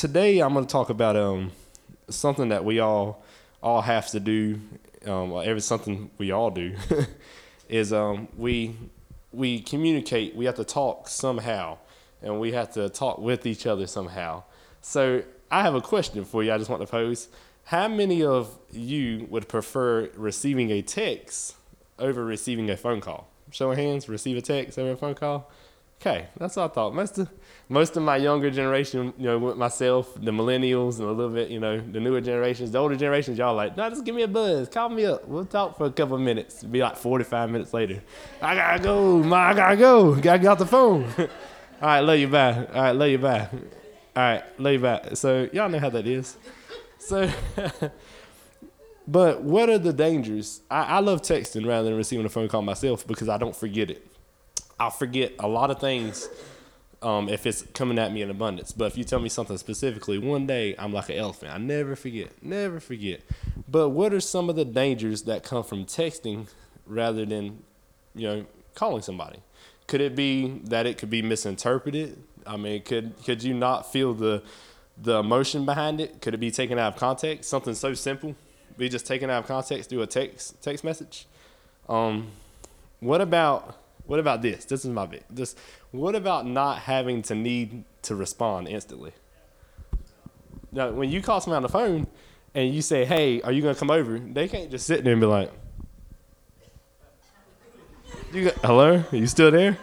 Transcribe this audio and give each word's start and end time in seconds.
Today 0.00 0.38
I'm 0.38 0.54
going 0.54 0.64
to 0.64 0.72
talk 0.72 0.88
about 0.88 1.14
um, 1.14 1.52
something 2.08 2.48
that 2.48 2.64
we 2.64 2.80
all 2.80 3.22
all 3.62 3.82
have 3.82 4.08
to 4.12 4.20
do. 4.20 4.58
Um, 5.04 5.32
every 5.44 5.60
something 5.60 6.10
we 6.16 6.30
all 6.30 6.50
do 6.50 6.74
is 7.68 7.92
um, 7.92 8.28
we 8.38 8.76
we 9.30 9.60
communicate. 9.60 10.34
We 10.34 10.46
have 10.46 10.54
to 10.54 10.64
talk 10.64 11.06
somehow, 11.06 11.76
and 12.22 12.40
we 12.40 12.52
have 12.52 12.72
to 12.72 12.88
talk 12.88 13.18
with 13.18 13.44
each 13.44 13.66
other 13.66 13.86
somehow. 13.86 14.44
So 14.80 15.22
I 15.50 15.60
have 15.60 15.74
a 15.74 15.82
question 15.82 16.24
for 16.24 16.42
you. 16.42 16.50
I 16.50 16.56
just 16.56 16.70
want 16.70 16.80
to 16.80 16.88
pose. 16.88 17.28
How 17.64 17.86
many 17.86 18.24
of 18.24 18.58
you 18.72 19.26
would 19.28 19.48
prefer 19.48 20.08
receiving 20.16 20.70
a 20.70 20.80
text 20.80 21.56
over 21.98 22.24
receiving 22.24 22.70
a 22.70 22.76
phone 22.78 23.02
call? 23.02 23.28
Show 23.50 23.70
of 23.70 23.76
hands. 23.76 24.08
Receive 24.08 24.38
a 24.38 24.40
text 24.40 24.78
over 24.78 24.92
a 24.92 24.96
phone 24.96 25.14
call. 25.14 25.50
Okay, 26.00 26.28
that's 26.38 26.56
what 26.56 26.70
I 26.70 26.74
thought. 26.74 26.94
Most 26.94 27.18
of 27.18 27.28
most 27.70 27.96
of 27.96 28.02
my 28.02 28.16
younger 28.16 28.50
generation, 28.50 29.14
you 29.16 29.26
know, 29.26 29.38
with 29.38 29.56
myself, 29.56 30.12
the 30.14 30.32
millennials, 30.32 30.98
and 30.98 31.08
a 31.08 31.12
little 31.12 31.32
bit, 31.32 31.50
you 31.50 31.60
know, 31.60 31.78
the 31.78 32.00
newer 32.00 32.20
generations, 32.20 32.72
the 32.72 32.78
older 32.78 32.96
generations, 32.96 33.38
y'all 33.38 33.54
like, 33.54 33.76
no, 33.76 33.88
just 33.88 34.04
give 34.04 34.12
me 34.12 34.22
a 34.22 34.28
buzz, 34.28 34.68
call 34.68 34.88
me 34.88 35.06
up, 35.06 35.26
we'll 35.28 35.44
talk 35.44 35.78
for 35.78 35.86
a 35.86 35.90
couple 35.90 36.18
minutes. 36.18 36.58
It'll 36.58 36.72
be 36.72 36.82
like 36.82 36.96
45 36.96 37.48
minutes 37.48 37.72
later. 37.72 38.02
I 38.42 38.56
gotta 38.56 38.82
go, 38.82 39.22
ma, 39.22 39.36
I 39.36 39.54
gotta 39.54 39.76
go, 39.76 40.16
gotta 40.16 40.40
get 40.40 40.48
off 40.48 40.58
the 40.58 40.66
phone. 40.66 41.04
All 41.18 41.28
right, 41.80 42.00
love 42.00 42.18
you 42.18 42.26
back. 42.26 42.74
All 42.74 42.82
right, 42.82 42.90
love 42.90 43.08
you 43.08 43.18
back. 43.18 43.52
All 43.52 43.60
right, 44.16 44.42
love 44.58 44.72
you 44.72 44.80
back. 44.80 45.16
So 45.16 45.48
y'all 45.52 45.68
know 45.68 45.78
how 45.78 45.90
that 45.90 46.08
is. 46.08 46.36
So, 46.98 47.30
but 49.06 49.42
what 49.42 49.70
are 49.70 49.78
the 49.78 49.92
dangers? 49.92 50.60
I, 50.68 50.82
I 50.82 50.98
love 50.98 51.22
texting 51.22 51.64
rather 51.64 51.84
than 51.88 51.96
receiving 51.96 52.26
a 52.26 52.30
phone 52.30 52.48
call 52.48 52.62
myself 52.62 53.06
because 53.06 53.28
I 53.28 53.38
don't 53.38 53.54
forget 53.54 53.92
it. 53.92 54.04
I'll 54.80 54.90
forget 54.90 55.34
a 55.38 55.46
lot 55.46 55.70
of 55.70 55.78
things 55.78 56.28
um, 57.02 57.28
if 57.28 57.46
it's 57.46 57.62
coming 57.74 57.98
at 57.98 58.12
me 58.12 58.22
in 58.22 58.30
abundance. 58.30 58.72
But 58.72 58.86
if 58.86 58.98
you 58.98 59.04
tell 59.04 59.20
me 59.20 59.28
something 59.28 59.56
specifically, 59.58 60.18
one 60.18 60.46
day 60.46 60.74
I'm 60.78 60.92
like 60.92 61.08
an 61.08 61.16
elephant. 61.16 61.52
I 61.52 61.58
never 61.58 61.96
forget, 61.96 62.42
never 62.42 62.80
forget. 62.80 63.22
But 63.68 63.90
what 63.90 64.12
are 64.12 64.20
some 64.20 64.50
of 64.50 64.56
the 64.56 64.64
dangers 64.64 65.22
that 65.22 65.42
come 65.42 65.64
from 65.64 65.84
texting 65.84 66.48
rather 66.86 67.24
than, 67.24 67.62
you 68.14 68.28
know, 68.28 68.46
calling 68.74 69.02
somebody? 69.02 69.40
Could 69.86 70.00
it 70.00 70.14
be 70.14 70.60
that 70.64 70.86
it 70.86 70.98
could 70.98 71.10
be 71.10 71.22
misinterpreted? 71.22 72.22
I 72.46 72.56
mean, 72.56 72.82
could 72.82 73.14
could 73.24 73.42
you 73.42 73.54
not 73.54 73.90
feel 73.90 74.14
the 74.14 74.42
the 74.96 75.18
emotion 75.18 75.64
behind 75.64 76.00
it? 76.00 76.20
Could 76.20 76.34
it 76.34 76.38
be 76.38 76.50
taken 76.50 76.78
out 76.78 76.94
of 76.94 77.00
context? 77.00 77.48
Something 77.50 77.74
so 77.74 77.94
simple 77.94 78.36
be 78.80 78.88
just 78.88 79.06
taken 79.06 79.30
out 79.30 79.40
of 79.40 79.46
context 79.46 79.90
through 79.90 80.02
a 80.02 80.06
text 80.06 80.60
text 80.62 80.82
message. 80.82 81.26
Um, 81.88 82.28
what 82.98 83.20
about 83.20 83.76
what 84.06 84.18
about 84.18 84.42
this? 84.42 84.64
This 84.64 84.84
is 84.84 84.90
my 84.90 85.06
bit. 85.06 85.24
This. 85.30 85.54
What 85.92 86.14
about 86.14 86.46
not 86.46 86.78
having 86.78 87.22
to 87.22 87.34
need 87.34 87.84
to 88.02 88.14
respond 88.14 88.68
instantly? 88.68 89.12
Now, 90.72 90.90
when 90.90 91.10
you 91.10 91.20
call 91.20 91.40
someone 91.40 91.56
on 91.56 91.62
the 91.62 91.68
phone 91.68 92.06
and 92.54 92.72
you 92.72 92.80
say, 92.80 93.04
"Hey, 93.04 93.42
are 93.42 93.50
you 93.50 93.60
gonna 93.60 93.74
come 93.74 93.90
over?" 93.90 94.18
They 94.18 94.46
can't 94.46 94.70
just 94.70 94.86
sit 94.86 95.02
there 95.02 95.12
and 95.12 95.20
be 95.20 95.26
like, 95.26 95.50
"You 98.32 98.52
hello? 98.62 99.04
Are 99.10 99.16
you 99.16 99.26
still 99.26 99.50
there?" 99.50 99.78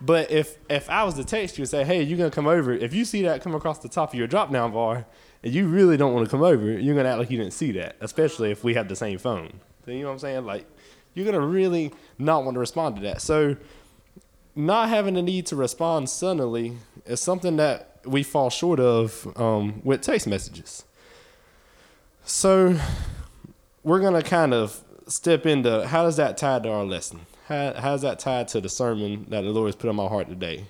But 0.00 0.30
if 0.30 0.58
if 0.68 0.88
I 0.88 1.02
was 1.02 1.14
to 1.14 1.24
text 1.24 1.58
you 1.58 1.62
and 1.62 1.68
say, 1.68 1.82
"Hey, 1.82 2.02
you 2.02 2.16
gonna 2.16 2.30
come 2.30 2.46
over?" 2.46 2.72
If 2.72 2.94
you 2.94 3.04
see 3.04 3.22
that 3.22 3.42
come 3.42 3.54
across 3.54 3.80
the 3.80 3.88
top 3.88 4.12
of 4.12 4.18
your 4.18 4.28
drop 4.28 4.52
down 4.52 4.70
bar 4.72 5.06
and 5.42 5.52
you 5.52 5.66
really 5.66 5.96
don't 5.96 6.14
want 6.14 6.24
to 6.24 6.30
come 6.30 6.42
over, 6.42 6.78
you're 6.78 6.94
gonna 6.94 7.08
act 7.08 7.18
like 7.18 7.30
you 7.30 7.38
didn't 7.38 7.52
see 7.52 7.72
that. 7.72 7.96
Especially 8.00 8.52
if 8.52 8.62
we 8.62 8.74
have 8.74 8.88
the 8.88 8.96
same 8.96 9.18
phone. 9.18 9.60
You 9.86 10.00
know 10.00 10.06
what 10.06 10.12
I'm 10.12 10.18
saying? 10.20 10.46
Like 10.46 10.66
you're 11.14 11.26
gonna 11.26 11.44
really 11.44 11.92
not 12.16 12.44
want 12.44 12.54
to 12.54 12.60
respond 12.60 12.94
to 12.96 13.02
that. 13.02 13.20
So 13.20 13.56
not 14.58 14.88
having 14.88 15.14
the 15.14 15.22
need 15.22 15.46
to 15.46 15.56
respond 15.56 16.10
suddenly 16.10 16.76
is 17.06 17.20
something 17.20 17.56
that 17.56 18.00
we 18.04 18.24
fall 18.24 18.50
short 18.50 18.80
of 18.80 19.32
um, 19.36 19.80
with 19.84 20.02
text 20.02 20.26
messages. 20.26 20.84
So 22.24 22.76
we're 23.84 24.00
gonna 24.00 24.22
kind 24.22 24.52
of 24.52 24.82
step 25.06 25.46
into 25.46 25.86
how 25.86 26.02
does 26.02 26.16
that 26.16 26.36
tie 26.36 26.58
to 26.58 26.68
our 26.68 26.84
lesson? 26.84 27.20
How 27.46 27.72
how's 27.74 28.02
that 28.02 28.18
tied 28.18 28.48
to 28.48 28.60
the 28.60 28.68
sermon 28.68 29.26
that 29.28 29.42
the 29.42 29.50
Lord 29.50 29.68
has 29.68 29.76
put 29.76 29.88
on 29.88 29.96
my 29.96 30.08
heart 30.08 30.28
today? 30.28 30.66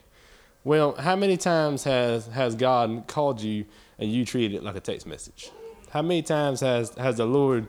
Well, 0.64 0.94
how 0.96 1.16
many 1.16 1.38
times 1.38 1.84
has 1.84 2.26
has 2.26 2.54
God 2.54 3.04
called 3.06 3.40
you 3.40 3.64
and 3.98 4.12
you 4.12 4.26
treated 4.26 4.54
it 4.54 4.62
like 4.62 4.76
a 4.76 4.80
text 4.80 5.06
message? 5.06 5.50
How 5.90 6.02
many 6.02 6.20
times 6.20 6.60
has 6.60 6.90
has 6.96 7.16
the 7.16 7.26
Lord 7.26 7.68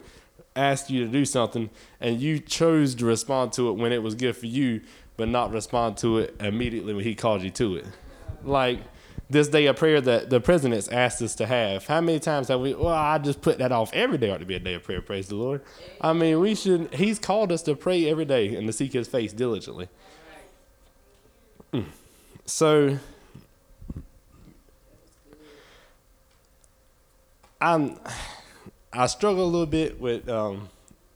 asked 0.56 0.90
you 0.90 1.06
to 1.06 1.10
do 1.10 1.24
something 1.24 1.70
and 2.02 2.20
you 2.20 2.40
chose 2.40 2.94
to 2.96 3.06
respond 3.06 3.54
to 3.54 3.70
it 3.70 3.74
when 3.74 3.94
it 3.94 4.04
was 4.04 4.16
good 4.16 4.36
for 4.36 4.48
you, 4.48 4.82
but 5.20 5.28
not 5.28 5.52
respond 5.52 5.98
to 5.98 6.20
it 6.20 6.34
immediately 6.40 6.94
when 6.94 7.04
he 7.04 7.14
called 7.14 7.44
you 7.44 7.50
to 7.50 7.76
it. 7.76 7.86
Like 8.42 8.80
this 9.30 9.50
day 9.50 9.66
of 9.66 9.76
prayer 9.76 10.00
that 10.00 10.30
the 10.30 10.40
president's 10.40 10.88
asked 10.88 11.22
us 11.22 11.36
to 11.36 11.46
have. 11.46 11.86
How 11.86 12.00
many 12.00 12.20
times 12.20 12.48
have 12.48 12.62
we? 12.62 12.74
Well, 12.74 12.88
I 12.88 13.18
just 13.18 13.42
put 13.42 13.58
that 13.58 13.74
off. 13.74 13.94
Every 13.94 14.18
day 14.18 14.32
ought 14.32 14.38
to 14.38 14.46
be 14.46 14.56
a 14.56 14.60
day 14.60 14.76
of 14.76 14.84
prayer. 14.84 15.02
Praise 15.02 15.28
the 15.28 15.36
Lord. 15.36 15.62
I 16.00 16.14
mean, 16.14 16.40
we 16.40 16.56
should. 16.56 16.94
He's 16.94 17.20
called 17.20 17.52
us 17.52 17.62
to 17.64 17.76
pray 17.76 18.10
every 18.10 18.24
day 18.24 18.56
and 18.56 18.66
to 18.68 18.72
seek 18.72 18.94
His 18.94 19.10
face 19.10 19.34
diligently. 19.34 19.90
Mm. 21.74 21.84
So, 22.46 22.98
I'm. 27.60 28.00
I 28.94 29.06
struggle 29.08 29.44
a 29.44 29.52
little 29.52 29.66
bit 29.66 30.00
with 30.00 30.30
um, 30.30 30.70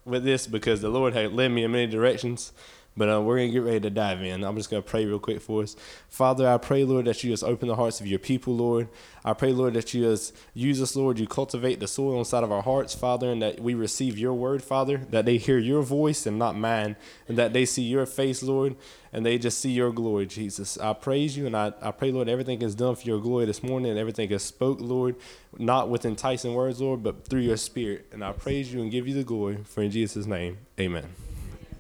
with 0.03 0.25
this 0.25 0.45
because 0.45 0.81
the 0.81 0.89
Lord 0.89 1.13
had 1.13 1.31
led 1.31 1.51
me 1.53 1.63
in 1.63 1.71
many 1.71 1.87
directions. 1.87 2.51
But 2.95 3.09
uh, 3.09 3.21
we're 3.21 3.37
going 3.37 3.49
to 3.49 3.53
get 3.53 3.63
ready 3.63 3.79
to 3.79 3.89
dive 3.89 4.21
in. 4.21 4.43
I'm 4.43 4.55
just 4.55 4.69
going 4.69 4.83
to 4.83 4.87
pray 4.87 5.05
real 5.05 5.19
quick 5.19 5.41
for 5.41 5.63
us. 5.63 5.75
Father, 6.09 6.47
I 6.47 6.57
pray, 6.57 6.83
Lord, 6.83 7.05
that 7.05 7.23
you 7.23 7.31
just 7.31 7.43
open 7.43 7.67
the 7.67 7.75
hearts 7.75 7.99
of 7.99 8.05
your 8.05 8.19
people, 8.19 8.55
Lord. 8.55 8.87
I 9.25 9.33
pray, 9.33 9.51
Lord, 9.51 9.73
that 9.73 9.93
you 9.93 10.03
just 10.03 10.35
use 10.53 10.81
us, 10.81 10.95
Lord. 10.95 11.17
You 11.17 11.27
cultivate 11.27 11.79
the 11.79 11.87
soil 11.87 12.19
inside 12.19 12.43
of 12.43 12.51
our 12.51 12.61
hearts, 12.61 12.93
Father, 12.93 13.31
and 13.31 13.41
that 13.41 13.59
we 13.59 13.73
receive 13.73 14.19
your 14.19 14.33
word, 14.33 14.61
Father, 14.63 14.97
that 15.09 15.25
they 15.25 15.37
hear 15.37 15.57
your 15.57 15.81
voice 15.81 16.27
and 16.27 16.37
not 16.37 16.55
mine, 16.55 16.95
and 17.27 17.37
that 17.37 17.53
they 17.53 17.65
see 17.65 17.81
your 17.81 18.05
face, 18.05 18.43
Lord, 18.43 18.75
and 19.11 19.25
they 19.25 19.39
just 19.39 19.59
see 19.59 19.71
your 19.71 19.91
glory, 19.91 20.27
Jesus. 20.27 20.77
I 20.77 20.93
praise 20.93 21.35
you, 21.35 21.47
and 21.47 21.57
I, 21.57 21.73
I 21.81 21.91
pray, 21.91 22.11
Lord, 22.11 22.29
everything 22.29 22.61
is 22.61 22.75
done 22.75 22.95
for 22.95 23.07
your 23.07 23.19
glory 23.19 23.45
this 23.45 23.63
morning, 23.63 23.89
and 23.89 23.99
everything 23.99 24.29
is 24.29 24.43
spoke, 24.43 24.79
Lord, 24.81 25.15
not 25.57 25.89
with 25.89 26.05
enticing 26.05 26.53
words, 26.53 26.79
Lord, 26.79 27.01
but 27.01 27.25
through 27.25 27.41
your 27.41 27.57
spirit. 27.57 28.07
And 28.11 28.23
I 28.23 28.33
praise 28.33 28.71
you 28.71 28.81
and 28.81 28.91
give 28.91 29.07
you 29.07 29.15
the 29.15 29.23
glory, 29.23 29.59
for 29.63 29.81
in 29.81 29.89
Jesus' 29.89 30.27
name, 30.27 30.57
amen. 30.79 31.05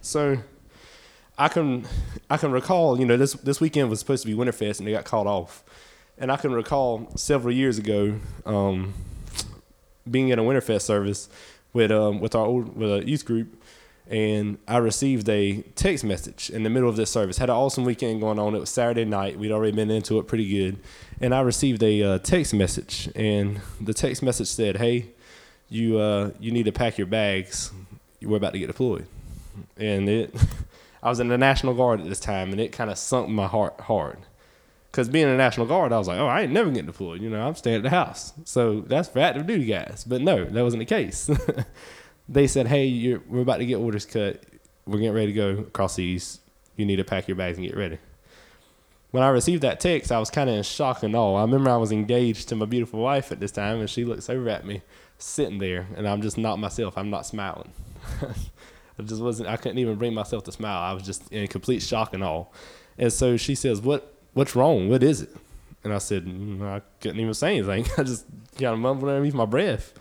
So, 0.01 0.37
I 1.37 1.47
can 1.47 1.85
I 2.29 2.37
can 2.37 2.51
recall, 2.51 2.99
you 2.99 3.05
know, 3.05 3.17
this 3.17 3.33
this 3.33 3.59
weekend 3.59 3.89
was 3.89 3.99
supposed 3.99 4.23
to 4.23 4.27
be 4.27 4.35
Winterfest 4.35 4.79
and 4.79 4.87
they 4.87 4.91
got 4.91 5.05
called 5.05 5.27
off. 5.27 5.63
And 6.17 6.31
I 6.31 6.37
can 6.37 6.53
recall 6.53 7.09
several 7.15 7.53
years 7.53 7.79
ago 7.79 8.19
um, 8.45 8.93
being 10.09 10.31
at 10.31 10.37
a 10.37 10.43
Winterfest 10.43 10.81
service 10.81 11.27
with 11.73 11.91
um, 11.91 12.19
with 12.19 12.35
our 12.35 12.45
old 12.45 12.75
with 12.77 12.91
a 12.91 13.07
youth 13.07 13.25
group, 13.25 13.61
and 14.07 14.59
I 14.67 14.77
received 14.77 15.27
a 15.27 15.63
text 15.75 16.03
message 16.03 16.51
in 16.51 16.61
the 16.61 16.69
middle 16.69 16.87
of 16.87 16.97
this 16.97 17.09
service. 17.09 17.39
Had 17.39 17.49
an 17.49 17.55
awesome 17.55 17.83
weekend 17.83 18.21
going 18.21 18.37
on. 18.37 18.53
It 18.53 18.59
was 18.59 18.69
Saturday 18.69 19.05
night. 19.05 19.39
We'd 19.39 19.51
already 19.51 19.75
been 19.75 19.89
into 19.89 20.19
it 20.19 20.27
pretty 20.27 20.47
good, 20.47 20.77
and 21.19 21.33
I 21.33 21.41
received 21.41 21.81
a 21.81 22.03
uh, 22.03 22.17
text 22.19 22.53
message, 22.53 23.09
and 23.15 23.59
the 23.81 23.93
text 23.93 24.21
message 24.21 24.49
said, 24.49 24.77
"Hey, 24.77 25.07
you 25.67 25.97
uh, 25.97 26.29
you 26.39 26.51
need 26.51 26.65
to 26.65 26.71
pack 26.71 26.99
your 26.99 27.07
bags. 27.07 27.71
We're 28.21 28.37
about 28.37 28.53
to 28.53 28.59
get 28.59 28.67
deployed," 28.67 29.07
and 29.77 30.07
it. 30.07 30.35
I 31.03 31.09
was 31.09 31.19
in 31.19 31.27
the 31.27 31.37
National 31.37 31.73
Guard 31.73 31.99
at 31.99 32.07
this 32.07 32.21
time, 32.21 32.51
and 32.51 32.61
it 32.61 32.71
kind 32.71 32.89
of 32.89 32.97
sunk 32.97 33.27
my 33.27 33.45
heart 33.45 33.81
hard. 33.81 34.19
Because 34.89 35.09
being 35.09 35.25
in 35.25 35.31
the 35.31 35.37
National 35.37 35.65
Guard, 35.65 35.91
I 35.91 35.97
was 35.97 36.07
like, 36.07 36.17
oh, 36.17 36.27
I 36.27 36.41
ain't 36.43 36.53
never 36.53 36.69
getting 36.69 36.85
deployed. 36.85 37.21
You 37.21 37.29
know, 37.29 37.45
I'm 37.45 37.55
staying 37.55 37.77
at 37.77 37.83
the 37.83 37.89
house. 37.89 38.31
So 38.45 38.81
that's 38.81 39.09
for 39.09 39.19
active 39.19 39.45
duty 39.45 39.65
guys. 39.65 40.05
But 40.07 40.21
no, 40.21 40.45
that 40.45 40.63
wasn't 40.63 40.79
the 40.79 40.85
case. 40.85 41.29
they 42.29 42.47
said, 42.47 42.67
hey, 42.67 43.17
we're 43.27 43.41
about 43.41 43.57
to 43.57 43.65
get 43.65 43.75
orders 43.75 44.05
cut. 44.05 44.43
We're 44.85 44.99
getting 44.99 45.13
ready 45.13 45.27
to 45.27 45.33
go 45.33 45.49
across 45.63 45.95
seas. 45.95 46.39
You 46.77 46.85
need 46.85 46.97
to 46.97 47.03
pack 47.03 47.27
your 47.27 47.35
bags 47.35 47.57
and 47.57 47.67
get 47.67 47.75
ready. 47.75 47.97
When 49.11 49.23
I 49.23 49.29
received 49.29 49.61
that 49.63 49.81
text, 49.81 50.11
I 50.11 50.19
was 50.19 50.29
kind 50.29 50.49
of 50.49 50.55
in 50.55 50.63
shock 50.63 51.03
and 51.03 51.15
awe. 51.15 51.35
I 51.35 51.41
remember 51.41 51.69
I 51.69 51.77
was 51.77 51.91
engaged 51.91 52.47
to 52.49 52.55
my 52.55 52.65
beautiful 52.65 53.01
wife 53.01 53.31
at 53.31 53.39
this 53.39 53.51
time, 53.51 53.79
and 53.79 53.89
she 53.89 54.05
looks 54.05 54.29
over 54.29 54.47
at 54.49 54.65
me, 54.65 54.81
sitting 55.17 55.59
there, 55.59 55.87
and 55.97 56.07
I'm 56.07 56.21
just 56.21 56.37
not 56.37 56.59
myself. 56.59 56.97
I'm 56.97 57.09
not 57.09 57.25
smiling. 57.25 57.73
I 58.99 59.03
just 59.03 59.21
wasn't. 59.21 59.49
I 59.49 59.57
couldn't 59.57 59.79
even 59.79 59.95
bring 59.95 60.13
myself 60.13 60.43
to 60.43 60.51
smile. 60.51 60.81
I 60.81 60.93
was 60.93 61.03
just 61.03 61.31
in 61.31 61.47
complete 61.47 61.81
shock 61.81 62.13
and 62.13 62.23
all. 62.23 62.53
And 62.97 63.11
so 63.11 63.37
she 63.37 63.55
says, 63.55 63.81
"What 63.81 64.13
what's 64.33 64.55
wrong? 64.55 64.89
What 64.89 65.03
is 65.03 65.21
it?" 65.21 65.35
And 65.83 65.93
I 65.93 65.97
said, 65.97 66.25
mm, 66.25 66.61
"I 66.61 66.81
couldn't 67.01 67.19
even 67.19 67.33
say 67.33 67.57
anything. 67.57 67.85
I 67.97 68.03
just 68.03 68.25
kind 68.53 68.73
of 68.73 68.79
mumbled 68.79 69.09
underneath 69.09 69.33
my 69.33 69.45
breath." 69.45 69.93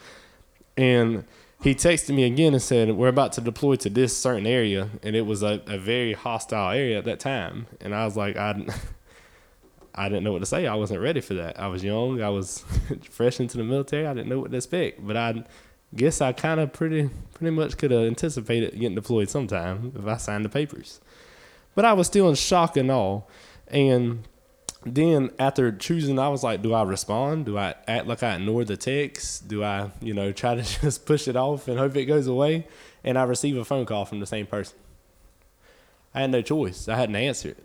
And 0.77 1.25
he 1.63 1.75
texted 1.75 2.15
me 2.15 2.25
again 2.25 2.53
and 2.53 2.63
said, 2.63 2.93
"We're 2.93 3.09
about 3.09 3.33
to 3.33 3.41
deploy 3.41 3.77
to 3.77 3.91
this 3.91 4.17
certain 4.17 4.47
area," 4.47 4.91
and 5.03 5.17
it 5.17 5.23
was 5.23 5.43
a, 5.43 5.63
a 5.67 5.79
very 5.79 6.13
hostile 6.13 6.73
area 6.73 6.99
at 6.99 7.05
that 7.05 7.21
time. 7.21 7.67
And 7.81 7.95
I 7.95 8.05
was 8.05 8.17
like, 8.17 8.37
I. 8.37 8.67
I 9.95 10.09
didn't 10.09 10.25
know 10.25 10.33
what 10.33 10.39
to 10.39 10.47
say. 10.47 10.67
I 10.67 10.75
wasn't 10.75 11.01
ready 11.01 11.21
for 11.21 11.35
that. 11.35 11.61
I 11.61 11.67
was 11.67 11.85
young. 11.85 12.23
I 12.23 12.31
was 12.31 12.65
fresh 13.11 13.41
into 13.41 13.59
the 13.59 13.65
military. 13.65 14.07
I 14.07 14.15
didn't 14.15 14.31
know 14.31 14.41
what 14.41 14.51
to 14.51 14.57
expect. 14.57 15.07
But 15.07 15.19
I 15.19 15.45
guess 15.95 16.21
I 16.21 16.33
kind 16.33 16.61
of 16.61 16.73
pretty 16.73 17.11
pretty 17.35 17.51
much 17.51 17.77
could 17.77 17.91
have 17.91 18.03
anticipated 18.03 18.73
getting 18.79 18.95
deployed 18.95 19.29
sometime 19.29 19.93
if 19.99 20.07
I 20.07 20.17
signed 20.17 20.45
the 20.45 20.49
papers. 20.49 21.01
But 21.75 21.85
I 21.85 21.93
was 21.93 22.07
still 22.07 22.29
in 22.29 22.35
shock 22.35 22.77
and 22.77 22.91
all, 22.91 23.29
And 23.67 24.25
then 24.85 25.31
after 25.39 25.73
choosing, 25.73 26.19
I 26.19 26.29
was 26.29 26.43
like, 26.43 26.61
do 26.63 26.75
I 26.75 26.83
respond? 26.83 27.47
Do 27.47 27.57
I 27.57 27.75
act 27.87 28.07
like 28.07 28.23
I 28.23 28.35
ignore 28.37 28.65
the 28.65 28.77
text? 28.77 29.49
Do 29.49 29.63
I, 29.63 29.91
you 30.01 30.13
know, 30.13 30.33
try 30.33 30.55
to 30.55 30.63
just 30.81 31.07
push 31.07 31.29
it 31.29 31.37
off 31.37 31.69
and 31.69 31.79
hope 31.79 31.97
it 31.97 32.07
goes 32.07 32.27
away? 32.27 32.67
And 33.05 33.19
I 33.19 33.23
receive 33.25 33.57
a 33.57 33.65
phone 33.65 33.87
call 33.87 34.05
from 34.05 34.21
the 34.21 34.27
same 34.27 34.47
person. 34.47 34.77
I 36.15 36.21
had 36.23 36.31
no 36.31 36.43
choice. 36.43 36.89
I 36.89 36.97
hadn't 36.97 37.17
answered. 37.17 37.57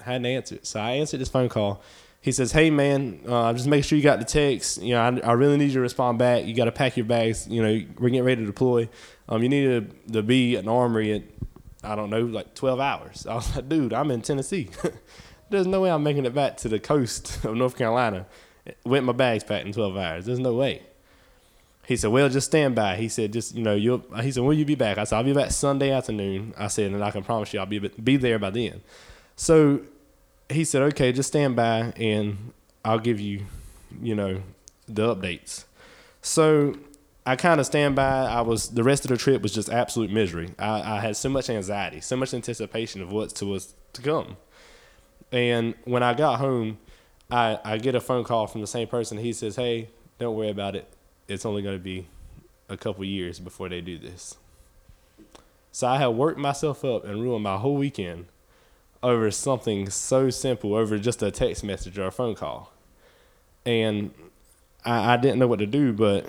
I 0.00 0.04
hadn't 0.04 0.26
answered. 0.26 0.66
So 0.66 0.80
I 0.80 0.92
answered 0.92 1.20
this 1.20 1.28
phone 1.28 1.48
call 1.48 1.82
he 2.20 2.32
says, 2.32 2.52
"Hey 2.52 2.70
man, 2.70 3.20
uh, 3.26 3.52
just 3.52 3.66
make 3.66 3.84
sure 3.84 3.96
you 3.96 4.02
got 4.02 4.18
the 4.18 4.24
text. 4.24 4.82
You 4.82 4.94
know, 4.94 5.00
I, 5.00 5.30
I 5.30 5.32
really 5.32 5.56
need 5.56 5.66
you 5.66 5.74
to 5.74 5.80
respond 5.80 6.18
back. 6.18 6.44
You 6.44 6.54
got 6.54 6.64
to 6.64 6.72
pack 6.72 6.96
your 6.96 7.06
bags. 7.06 7.46
You 7.48 7.62
know, 7.62 7.86
we're 7.98 8.08
getting 8.08 8.24
ready 8.24 8.40
to 8.40 8.46
deploy. 8.46 8.88
Um, 9.28 9.42
you 9.42 9.48
need 9.48 9.64
to, 9.64 10.12
to 10.12 10.22
be 10.22 10.56
an 10.56 10.68
armory 10.68 11.12
at 11.12 11.22
I 11.84 11.94
don't 11.94 12.10
know, 12.10 12.22
like 12.22 12.54
twelve 12.54 12.80
hours." 12.80 13.26
I 13.30 13.34
was 13.34 13.54
like, 13.54 13.68
"Dude, 13.68 13.92
I'm 13.92 14.10
in 14.10 14.22
Tennessee. 14.22 14.70
There's 15.50 15.66
no 15.66 15.80
way 15.80 15.90
I'm 15.90 16.02
making 16.02 16.26
it 16.26 16.34
back 16.34 16.56
to 16.58 16.68
the 16.68 16.80
coast 16.80 17.44
of 17.44 17.54
North 17.54 17.76
Carolina 17.76 18.26
with 18.84 19.04
my 19.04 19.12
bags 19.12 19.44
packed 19.44 19.66
in 19.66 19.72
twelve 19.72 19.96
hours. 19.96 20.26
There's 20.26 20.40
no 20.40 20.54
way." 20.54 20.82
He 21.86 21.96
said, 21.96 22.10
"Well, 22.10 22.28
just 22.28 22.48
stand 22.48 22.74
by." 22.74 22.96
He 22.96 23.08
said, 23.08 23.32
"Just 23.32 23.54
you 23.54 23.62
know, 23.62 23.76
you'll." 23.76 24.02
He 24.20 24.32
said, 24.32 24.42
"Will 24.42 24.54
you 24.54 24.64
be 24.64 24.74
back?" 24.74 24.98
I 24.98 25.04
said, 25.04 25.16
"I'll 25.16 25.24
be 25.24 25.32
back 25.32 25.52
Sunday 25.52 25.92
afternoon." 25.92 26.54
I 26.58 26.66
said, 26.66 26.90
"And 26.90 27.04
I 27.04 27.12
can 27.12 27.22
promise 27.22 27.54
you, 27.54 27.60
I'll 27.60 27.66
be 27.66 27.78
be 27.78 28.16
there 28.16 28.40
by 28.40 28.50
then." 28.50 28.82
So 29.36 29.82
he 30.48 30.64
said, 30.64 30.82
okay, 30.82 31.12
just 31.12 31.28
stand 31.28 31.56
by 31.56 31.92
and 31.96 32.52
I'll 32.84 32.98
give 32.98 33.20
you, 33.20 33.46
you 34.00 34.14
know, 34.14 34.42
the 34.86 35.14
updates. 35.14 35.64
So 36.22 36.76
I 37.24 37.36
kind 37.36 37.58
of 37.58 37.66
stand 37.66 37.96
by. 37.96 38.26
I 38.26 38.40
was 38.42 38.68
the 38.68 38.84
rest 38.84 39.04
of 39.04 39.10
the 39.10 39.16
trip 39.16 39.42
was 39.42 39.52
just 39.52 39.68
absolute 39.68 40.10
misery. 40.12 40.50
I, 40.58 40.96
I 40.96 41.00
had 41.00 41.16
so 41.16 41.28
much 41.28 41.50
anxiety, 41.50 42.00
so 42.00 42.16
much 42.16 42.32
anticipation 42.32 43.02
of 43.02 43.12
what's 43.12 43.32
to 43.34 43.46
was 43.46 43.74
to 43.94 44.02
come. 44.02 44.36
And 45.32 45.74
when 45.84 46.04
I 46.04 46.14
got 46.14 46.38
home, 46.38 46.78
I, 47.30 47.58
I 47.64 47.78
get 47.78 47.96
a 47.96 48.00
phone 48.00 48.22
call 48.22 48.46
from 48.46 48.60
the 48.60 48.66
same 48.68 48.86
person. 48.86 49.18
He 49.18 49.32
says, 49.32 49.56
"Hey, 49.56 49.88
don't 50.18 50.36
worry 50.36 50.50
about 50.50 50.76
it. 50.76 50.88
It's 51.26 51.44
only 51.44 51.62
going 51.62 51.76
to 51.76 51.82
be 51.82 52.06
a 52.68 52.76
couple 52.76 53.04
years 53.04 53.40
before 53.40 53.68
they 53.68 53.80
do 53.80 53.98
this." 53.98 54.36
So 55.72 55.88
I 55.88 55.98
had 55.98 56.08
worked 56.08 56.38
myself 56.38 56.84
up 56.84 57.04
and 57.04 57.20
ruined 57.20 57.42
my 57.42 57.56
whole 57.56 57.76
weekend 57.76 58.26
over 59.02 59.30
something 59.30 59.90
so 59.90 60.30
simple, 60.30 60.74
over 60.74 60.98
just 60.98 61.22
a 61.22 61.30
text 61.30 61.64
message 61.64 61.98
or 61.98 62.06
a 62.06 62.10
phone 62.10 62.34
call. 62.34 62.72
And 63.64 64.12
I, 64.84 65.14
I 65.14 65.16
didn't 65.16 65.38
know 65.38 65.46
what 65.46 65.58
to 65.58 65.66
do, 65.66 65.92
but 65.92 66.26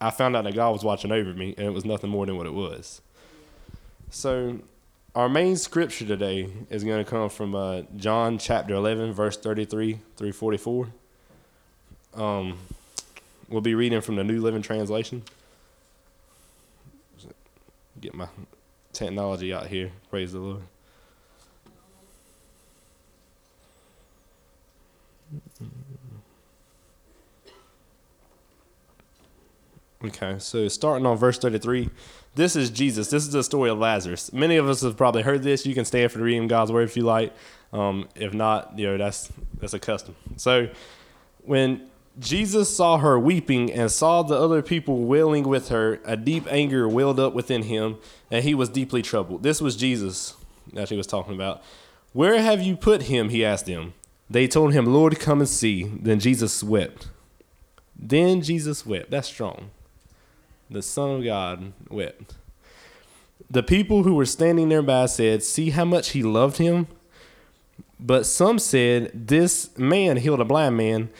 I 0.00 0.10
found 0.10 0.36
out 0.36 0.44
that 0.44 0.54
God 0.54 0.70
was 0.72 0.84
watching 0.84 1.12
over 1.12 1.32
me, 1.32 1.54
and 1.56 1.66
it 1.66 1.72
was 1.72 1.84
nothing 1.84 2.10
more 2.10 2.26
than 2.26 2.36
what 2.36 2.46
it 2.46 2.54
was. 2.54 3.00
So, 4.10 4.60
our 5.14 5.28
main 5.28 5.56
scripture 5.56 6.06
today 6.06 6.48
is 6.68 6.84
going 6.84 7.02
to 7.02 7.10
come 7.10 7.30
from 7.30 7.54
uh, 7.54 7.82
John 7.96 8.38
chapter 8.38 8.74
11, 8.74 9.14
verse 9.14 9.36
33 9.36 9.98
through 10.16 10.32
44. 10.32 10.88
Um, 12.14 12.58
we'll 13.48 13.62
be 13.62 13.74
reading 13.74 14.00
from 14.00 14.16
the 14.16 14.24
New 14.24 14.40
Living 14.40 14.62
Translation. 14.62 15.22
Get 18.00 18.14
my 18.14 18.28
technology 18.92 19.54
out 19.54 19.66
here. 19.68 19.90
Praise 20.10 20.32
the 20.32 20.38
Lord. 20.38 20.62
Okay, 30.04 30.36
so 30.38 30.68
starting 30.68 31.06
on 31.06 31.16
verse 31.16 31.38
33, 31.38 31.88
this 32.34 32.54
is 32.54 32.68
Jesus. 32.68 33.08
This 33.08 33.22
is 33.22 33.32
the 33.32 33.42
story 33.42 33.70
of 33.70 33.78
Lazarus. 33.78 34.30
Many 34.32 34.56
of 34.56 34.68
us 34.68 34.82
have 34.82 34.96
probably 34.96 35.22
heard 35.22 35.42
this. 35.42 35.64
You 35.64 35.74
can 35.74 35.86
stand 35.86 36.12
for 36.12 36.18
the 36.18 36.24
reading 36.24 36.48
God's 36.48 36.70
word 36.70 36.82
if 36.82 36.96
you 36.96 37.02
like. 37.02 37.32
Um, 37.72 38.08
if 38.14 38.34
not, 38.34 38.78
you 38.78 38.86
know 38.86 38.98
that's 38.98 39.32
that's 39.58 39.72
a 39.72 39.78
custom. 39.78 40.14
So, 40.36 40.68
when 41.42 41.88
Jesus 42.18 42.74
saw 42.74 42.98
her 42.98 43.18
weeping 43.18 43.72
and 43.72 43.90
saw 43.90 44.22
the 44.22 44.36
other 44.36 44.62
people 44.62 45.04
wailing 45.04 45.44
with 45.44 45.68
her, 45.70 46.00
a 46.04 46.16
deep 46.16 46.46
anger 46.50 46.86
welled 46.86 47.18
up 47.18 47.32
within 47.32 47.62
him, 47.62 47.96
and 48.30 48.44
he 48.44 48.54
was 48.54 48.68
deeply 48.68 49.00
troubled. 49.02 49.42
This 49.42 49.60
was 49.60 49.74
Jesus 49.76 50.34
that 50.72 50.90
he 50.90 50.96
was 50.96 51.06
talking 51.06 51.34
about. 51.34 51.62
Where 52.12 52.40
have 52.40 52.62
you 52.62 52.76
put 52.76 53.02
him? 53.02 53.30
He 53.30 53.44
asked 53.44 53.66
them. 53.66 53.94
They 54.28 54.46
told 54.48 54.72
him, 54.72 54.86
Lord, 54.86 55.18
come 55.20 55.40
and 55.40 55.48
see. 55.48 55.84
Then 55.84 56.18
Jesus 56.18 56.62
wept. 56.62 57.08
Then 57.94 58.42
Jesus 58.42 58.84
wept. 58.84 59.10
That's 59.10 59.28
strong. 59.28 59.70
The 60.70 60.82
Son 60.82 61.16
of 61.18 61.24
God 61.24 61.72
wept. 61.88 62.34
The 63.48 63.62
people 63.62 64.02
who 64.02 64.14
were 64.14 64.26
standing 64.26 64.68
nearby 64.68 65.06
said, 65.06 65.42
See 65.42 65.70
how 65.70 65.84
much 65.84 66.10
he 66.10 66.22
loved 66.22 66.56
him? 66.56 66.88
But 68.00 68.26
some 68.26 68.58
said, 68.58 69.10
This 69.14 69.76
man 69.78 70.16
healed 70.16 70.40
a 70.40 70.44
blind 70.44 70.76
man. 70.76 71.10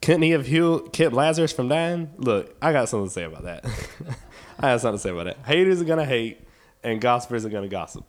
Couldn't 0.00 0.22
he 0.22 0.30
have 0.30 0.46
healed, 0.46 0.92
kept 0.92 1.14
Lazarus 1.14 1.52
from 1.52 1.68
dying? 1.68 2.10
Look, 2.16 2.56
I 2.60 2.72
got 2.72 2.88
something 2.88 3.08
to 3.08 3.12
say 3.12 3.22
about 3.22 3.44
that. 3.44 3.64
I 4.58 4.70
have 4.70 4.80
something 4.80 4.98
to 4.98 5.02
say 5.02 5.10
about 5.10 5.26
that. 5.26 5.38
Haters 5.46 5.80
are 5.80 5.84
going 5.84 6.00
to 6.00 6.04
hate, 6.04 6.40
and 6.82 7.00
gossipers 7.00 7.46
are 7.46 7.50
going 7.50 7.62
to 7.62 7.68
gossip 7.68 8.04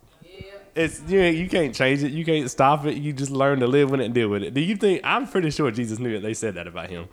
it's 0.74 1.00
you 1.06 1.20
know, 1.20 1.28
you 1.28 1.48
can't 1.48 1.74
change 1.74 2.02
it. 2.02 2.12
You 2.12 2.24
can't 2.24 2.50
stop 2.50 2.84
it. 2.86 2.96
You 2.96 3.12
just 3.12 3.30
learn 3.30 3.60
to 3.60 3.66
live 3.66 3.90
with 3.90 4.00
it 4.00 4.04
and 4.04 4.14
deal 4.14 4.28
with 4.28 4.42
it. 4.42 4.54
Do 4.54 4.60
you 4.60 4.76
think? 4.76 5.00
I'm 5.04 5.26
pretty 5.26 5.50
sure 5.50 5.70
Jesus 5.70 5.98
knew 5.98 6.16
it. 6.16 6.20
They 6.20 6.34
said 6.34 6.54
that 6.54 6.66
about 6.66 6.90
him. 6.90 7.08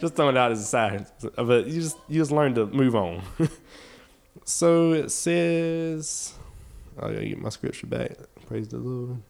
Just 0.00 0.14
throwing 0.14 0.36
it 0.36 0.38
out 0.38 0.52
as 0.52 0.60
a 0.60 0.64
side, 0.64 1.06
but 1.36 1.66
you 1.66 1.80
just 1.80 1.96
you 2.08 2.20
just 2.20 2.30
learn 2.30 2.54
to 2.54 2.66
move 2.66 2.94
on. 2.94 3.22
so 4.44 4.92
it 4.92 5.10
says, 5.10 6.34
oh, 6.98 7.06
I 7.06 7.12
gotta 7.12 7.26
get 7.26 7.38
my 7.38 7.48
scripture 7.48 7.86
back. 7.86 8.12
Praise 8.46 8.68
the 8.68 8.78
Lord. 8.78 9.22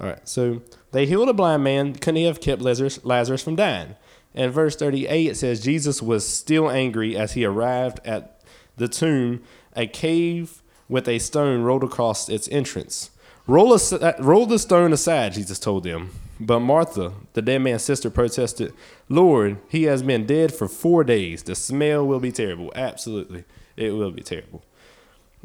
All 0.00 0.06
right. 0.06 0.28
So 0.28 0.62
they 0.92 1.06
healed 1.06 1.28
a 1.28 1.32
blind 1.32 1.64
man. 1.64 1.94
Couldn't 1.94 2.16
he 2.16 2.24
have 2.24 2.40
kept 2.40 2.62
Lazarus, 2.62 3.04
Lazarus 3.04 3.42
from 3.42 3.56
dying? 3.56 3.96
In 4.34 4.50
verse 4.50 4.76
38, 4.76 5.26
it 5.26 5.36
says 5.36 5.62
Jesus 5.62 6.00
was 6.00 6.26
still 6.26 6.70
angry 6.70 7.16
as 7.16 7.32
he 7.32 7.44
arrived 7.44 8.00
at 8.04 8.42
the 8.76 8.88
tomb. 8.88 9.42
A 9.76 9.86
cave 9.86 10.62
with 10.88 11.08
a 11.08 11.18
stone 11.18 11.62
rolled 11.62 11.84
across 11.84 12.28
its 12.28 12.48
entrance. 12.48 13.10
Roll, 13.46 13.72
a, 13.72 13.76
uh, 13.76 14.12
roll 14.20 14.46
the 14.46 14.58
stone 14.58 14.92
aside, 14.92 15.32
Jesus 15.32 15.58
told 15.58 15.84
them. 15.84 16.10
But 16.44 16.60
Martha, 16.60 17.12
the 17.34 17.42
dead 17.42 17.60
man's 17.60 17.82
sister, 17.82 18.10
protested, 18.10 18.72
Lord, 19.08 19.58
he 19.68 19.84
has 19.84 20.02
been 20.02 20.26
dead 20.26 20.52
for 20.52 20.66
four 20.66 21.04
days. 21.04 21.44
The 21.44 21.54
smell 21.54 22.04
will 22.04 22.18
be 22.18 22.32
terrible. 22.32 22.72
Absolutely, 22.74 23.44
it 23.76 23.92
will 23.92 24.10
be 24.10 24.22
terrible. 24.22 24.64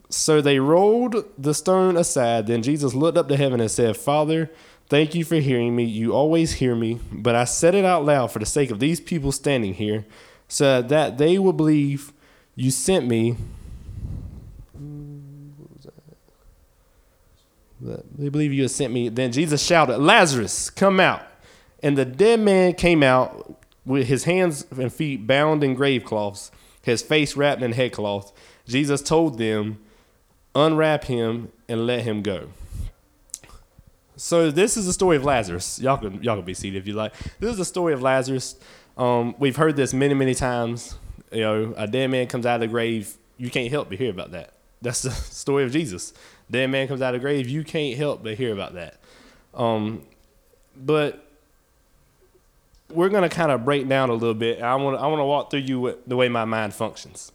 So 0.10 0.42
they 0.42 0.60
rolled 0.60 1.26
the 1.38 1.54
stone 1.54 1.98
aside. 1.98 2.48
Then 2.48 2.64
Jesus 2.64 2.96
looked 2.96 3.18
up 3.18 3.28
to 3.28 3.38
heaven 3.38 3.60
and 3.60 3.70
said, 3.70 3.96
Father, 3.96 4.50
thank 4.90 5.14
you 5.14 5.24
for 5.24 5.36
hearing 5.36 5.76
me. 5.76 5.84
You 5.84 6.14
always 6.14 6.54
hear 6.54 6.76
me, 6.76 7.00
but 7.12 7.36
I 7.36 7.44
said 7.44 7.76
it 7.76 7.86
out 7.86 8.04
loud 8.06 8.32
for 8.32 8.40
the 8.40 8.46
sake 8.46 8.72
of 8.72 8.80
these 8.80 9.00
people 9.00 9.32
standing 9.32 9.76
here, 9.76 10.06
so 10.48 10.82
that 10.82 11.20
they 11.20 11.38
will 11.38 11.54
believe 11.54 12.12
you 12.56 12.72
sent 12.72 13.06
me 13.06 13.36
They 17.80 18.30
believe 18.30 18.54
you 18.54 18.64
have 18.64 18.72
sent 18.72 18.92
me. 18.92 19.10
Then 19.10 19.32
Jesus 19.32 19.64
shouted, 19.64 19.98
Lazarus, 20.00 20.70
come 20.70 21.00
out. 21.00 21.22
And 21.84 21.98
the 21.98 22.06
dead 22.06 22.40
man 22.40 22.74
came 22.74 23.04
out 23.04 23.64
with 23.86 24.08
his 24.08 24.26
hands 24.26 24.66
and 24.78 24.92
feet 24.92 25.28
bound 25.28 25.64
in 25.64 25.76
grave 25.76 26.04
cloths, 26.04 26.52
his 26.82 27.02
face 27.02 27.36
wrapped 27.36 27.62
in 27.62 27.72
headcloth. 27.74 28.34
Jesus 28.66 29.02
told 29.02 29.38
them, 29.38 29.80
Unwrap 30.56 31.04
him 31.04 31.52
and 31.70 31.86
let 31.86 32.02
him 32.02 32.24
go. 32.24 32.50
So 34.16 34.50
this 34.50 34.76
is 34.76 34.88
the 34.88 34.94
story 34.94 35.16
of 35.16 35.24
Lazarus. 35.24 35.80
Y'all 35.80 35.98
can 35.98 36.24
y'all 36.24 36.36
can 36.36 36.46
be 36.46 36.56
seated 36.56 36.80
if 36.80 36.88
you 36.88 36.94
like. 36.94 37.14
This 37.40 37.52
is 37.52 37.58
the 37.58 37.66
story 37.66 37.94
of 37.94 38.02
Lazarus. 38.02 38.56
Um, 38.98 39.36
we've 39.38 39.56
heard 39.56 39.76
this 39.76 39.94
many 39.94 40.16
many 40.16 40.34
times. 40.34 40.98
You 41.32 41.42
know, 41.42 41.74
a 41.78 41.86
dead 41.86 42.10
man 42.10 42.26
comes 42.26 42.48
out 42.48 42.56
of 42.56 42.62
the 42.62 42.68
grave. 42.68 43.16
You 43.38 43.52
can't 43.52 43.70
help 43.70 43.90
but 43.90 44.00
hear 44.00 44.10
about 44.10 44.32
that. 44.32 44.54
That's 44.82 45.02
the 45.02 45.12
story 45.12 45.64
of 45.64 45.72
Jesus 45.72 46.14
dead 46.50 46.68
man 46.68 46.88
comes 46.88 47.02
out 47.02 47.14
of 47.14 47.22
the 47.22 47.26
grave, 47.26 47.48
you 47.48 47.64
can't 47.64 47.98
help 47.98 48.24
but 48.24 48.36
hear 48.36 48.54
about 48.54 48.74
that. 48.76 48.98
Um, 49.54 50.04
but 50.76 51.24
we're 52.90 53.10
gonna 53.10 53.30
kind 53.30 53.52
of 53.52 53.66
break 53.66 53.88
down 53.88 54.10
a 54.10 54.14
little 54.14 54.34
bit. 54.34 54.62
I 54.62 54.76
want 54.76 55.00
I 55.00 55.08
want 55.08 55.20
to 55.20 55.26
walk 55.26 55.52
through 55.52 55.62
you 55.62 55.98
the 56.06 56.16
way 56.16 56.30
my 56.30 56.46
mind 56.46 56.74
functions. 56.74 57.32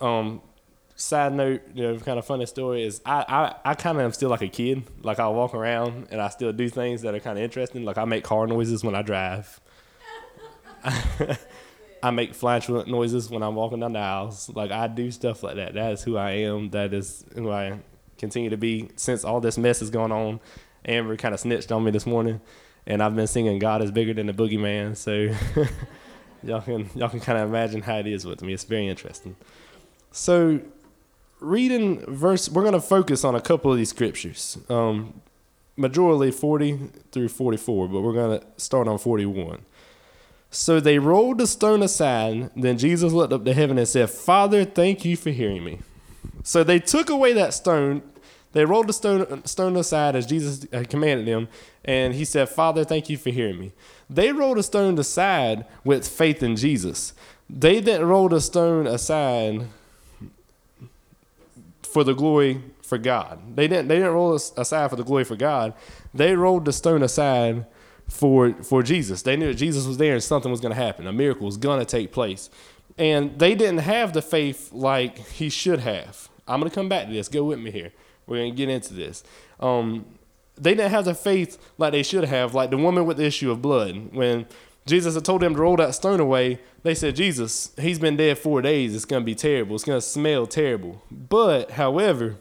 Um, 0.00 0.42
side 0.96 1.32
note, 1.32 1.62
you 1.74 1.82
know, 1.82 1.98
kind 1.98 2.18
of 2.18 2.26
funny 2.26 2.46
story 2.46 2.84
is 2.84 3.00
I, 3.06 3.24
I, 3.26 3.70
I 3.70 3.74
kind 3.74 3.98
of 3.98 4.04
am 4.04 4.12
still 4.12 4.28
like 4.28 4.42
a 4.42 4.48
kid. 4.48 4.84
Like 5.02 5.18
I 5.18 5.28
walk 5.28 5.54
around 5.54 6.08
and 6.10 6.20
I 6.20 6.28
still 6.28 6.52
do 6.52 6.68
things 6.68 7.02
that 7.02 7.14
are 7.14 7.20
kind 7.20 7.38
of 7.38 7.44
interesting. 7.44 7.84
Like 7.84 7.98
I 7.98 8.04
make 8.04 8.22
car 8.22 8.46
noises 8.46 8.84
when 8.84 8.94
I 8.94 9.02
drive. 9.02 9.60
I 12.04 12.10
make 12.10 12.34
flatulent 12.34 12.86
noises 12.86 13.30
when 13.30 13.42
I'm 13.42 13.54
walking 13.54 13.80
down 13.80 13.94
the 13.94 13.98
aisles. 13.98 14.50
Like 14.54 14.70
I 14.70 14.88
do 14.88 15.10
stuff 15.10 15.42
like 15.42 15.56
that. 15.56 15.72
That 15.72 15.92
is 15.92 16.02
who 16.02 16.18
I 16.18 16.32
am. 16.32 16.68
That 16.68 16.92
is 16.92 17.24
who 17.34 17.50
I 17.50 17.78
continue 18.18 18.50
to 18.50 18.58
be 18.58 18.90
since 18.96 19.24
all 19.24 19.40
this 19.40 19.56
mess 19.56 19.80
is 19.80 19.88
going 19.88 20.12
on. 20.12 20.38
Amber 20.84 21.16
kind 21.16 21.32
of 21.32 21.40
snitched 21.40 21.72
on 21.72 21.82
me 21.82 21.90
this 21.90 22.04
morning, 22.04 22.42
and 22.86 23.02
I've 23.02 23.16
been 23.16 23.26
singing 23.26 23.58
"God 23.58 23.80
is 23.80 23.90
bigger 23.90 24.12
than 24.12 24.26
the 24.26 24.34
boogeyman." 24.34 24.98
So 24.98 25.34
y'all 26.42 26.60
can 26.60 26.90
y'all 26.94 27.08
can 27.08 27.20
kind 27.20 27.38
of 27.38 27.48
imagine 27.48 27.80
how 27.80 27.96
it 27.96 28.06
is 28.06 28.26
with 28.26 28.42
me. 28.42 28.52
It's 28.52 28.64
very 28.64 28.86
interesting. 28.86 29.34
So 30.12 30.60
reading 31.40 32.04
verse, 32.06 32.50
we're 32.50 32.64
going 32.64 32.74
to 32.74 32.82
focus 32.82 33.24
on 33.24 33.34
a 33.34 33.40
couple 33.40 33.72
of 33.72 33.78
these 33.78 33.88
scriptures. 33.88 34.58
Um, 34.68 35.22
majorly 35.78 36.34
40 36.34 36.90
through 37.12 37.28
44, 37.28 37.88
but 37.88 38.02
we're 38.02 38.12
going 38.12 38.40
to 38.40 38.46
start 38.58 38.88
on 38.88 38.98
41. 38.98 39.64
So 40.54 40.78
they 40.78 41.00
rolled 41.00 41.38
the 41.38 41.48
stone 41.48 41.82
aside. 41.82 42.50
Then 42.54 42.78
Jesus 42.78 43.12
looked 43.12 43.32
up 43.32 43.44
to 43.44 43.52
heaven 43.52 43.76
and 43.76 43.88
said, 43.88 44.08
Father, 44.08 44.64
thank 44.64 45.04
you 45.04 45.16
for 45.16 45.30
hearing 45.30 45.64
me. 45.64 45.80
So 46.44 46.62
they 46.62 46.78
took 46.78 47.10
away 47.10 47.32
that 47.32 47.54
stone. 47.54 48.02
They 48.52 48.64
rolled 48.64 48.86
the 48.86 48.92
stone, 48.92 49.44
stone 49.46 49.76
aside 49.76 50.14
as 50.14 50.26
Jesus 50.26 50.64
had 50.72 50.88
commanded 50.88 51.26
them. 51.26 51.48
And 51.84 52.14
he 52.14 52.24
said, 52.24 52.48
Father, 52.48 52.84
thank 52.84 53.10
you 53.10 53.18
for 53.18 53.30
hearing 53.30 53.58
me. 53.58 53.72
They 54.08 54.30
rolled 54.30 54.58
a 54.58 54.62
stone 54.62 54.96
aside 54.96 55.66
with 55.82 56.06
faith 56.06 56.40
in 56.40 56.54
Jesus. 56.54 57.14
They 57.50 57.80
didn't 57.80 58.06
roll 58.06 58.28
the 58.28 58.40
stone 58.40 58.86
aside 58.86 59.66
for 61.82 62.04
the 62.04 62.14
glory 62.14 62.62
for 62.80 62.96
God. 62.96 63.56
They 63.56 63.66
didn't, 63.66 63.88
they 63.88 63.96
didn't 63.96 64.12
roll 64.12 64.34
aside 64.34 64.88
for 64.88 64.96
the 64.96 65.02
glory 65.02 65.24
for 65.24 65.36
God. 65.36 65.74
They 66.14 66.36
rolled 66.36 66.64
the 66.64 66.72
stone 66.72 67.02
aside 67.02 67.66
for 68.08 68.52
for 68.62 68.82
Jesus. 68.82 69.22
They 69.22 69.36
knew 69.36 69.48
that 69.48 69.54
Jesus 69.54 69.86
was 69.86 69.98
there 69.98 70.14
and 70.14 70.22
something 70.22 70.50
was 70.50 70.60
going 70.60 70.74
to 70.74 70.80
happen. 70.80 71.06
A 71.06 71.12
miracle 71.12 71.46
was 71.46 71.56
going 71.56 71.80
to 71.80 71.86
take 71.86 72.12
place. 72.12 72.50
And 72.96 73.38
they 73.38 73.54
didn't 73.54 73.78
have 73.78 74.12
the 74.12 74.22
faith 74.22 74.72
like 74.72 75.18
he 75.18 75.48
should 75.48 75.80
have. 75.80 76.28
I'm 76.46 76.60
going 76.60 76.70
to 76.70 76.74
come 76.74 76.88
back 76.88 77.08
to 77.08 77.12
this. 77.12 77.28
Go 77.28 77.44
with 77.44 77.58
me 77.58 77.70
here. 77.70 77.92
We're 78.26 78.38
going 78.38 78.52
to 78.52 78.56
get 78.56 78.68
into 78.68 78.94
this. 78.94 79.24
Um, 79.58 80.06
they 80.56 80.74
didn't 80.74 80.92
have 80.92 81.04
the 81.04 81.14
faith 81.14 81.58
like 81.78 81.92
they 81.92 82.02
should 82.02 82.24
have, 82.24 82.54
like 82.54 82.70
the 82.70 82.76
woman 82.76 83.04
with 83.04 83.16
the 83.16 83.24
issue 83.24 83.50
of 83.50 83.60
blood. 83.60 84.12
When 84.12 84.46
Jesus 84.86 85.14
had 85.14 85.24
told 85.24 85.42
them 85.42 85.54
to 85.54 85.60
roll 85.60 85.76
that 85.76 85.94
stone 85.94 86.20
away, 86.20 86.60
they 86.84 86.94
said, 86.94 87.16
Jesus, 87.16 87.72
he's 87.78 87.98
been 87.98 88.16
dead 88.16 88.38
four 88.38 88.62
days. 88.62 88.94
It's 88.94 89.04
going 89.04 89.22
to 89.22 89.26
be 89.26 89.34
terrible. 89.34 89.74
It's 89.74 89.84
going 89.84 90.00
to 90.00 90.06
smell 90.06 90.46
terrible. 90.46 91.02
But, 91.10 91.72
however, 91.72 92.36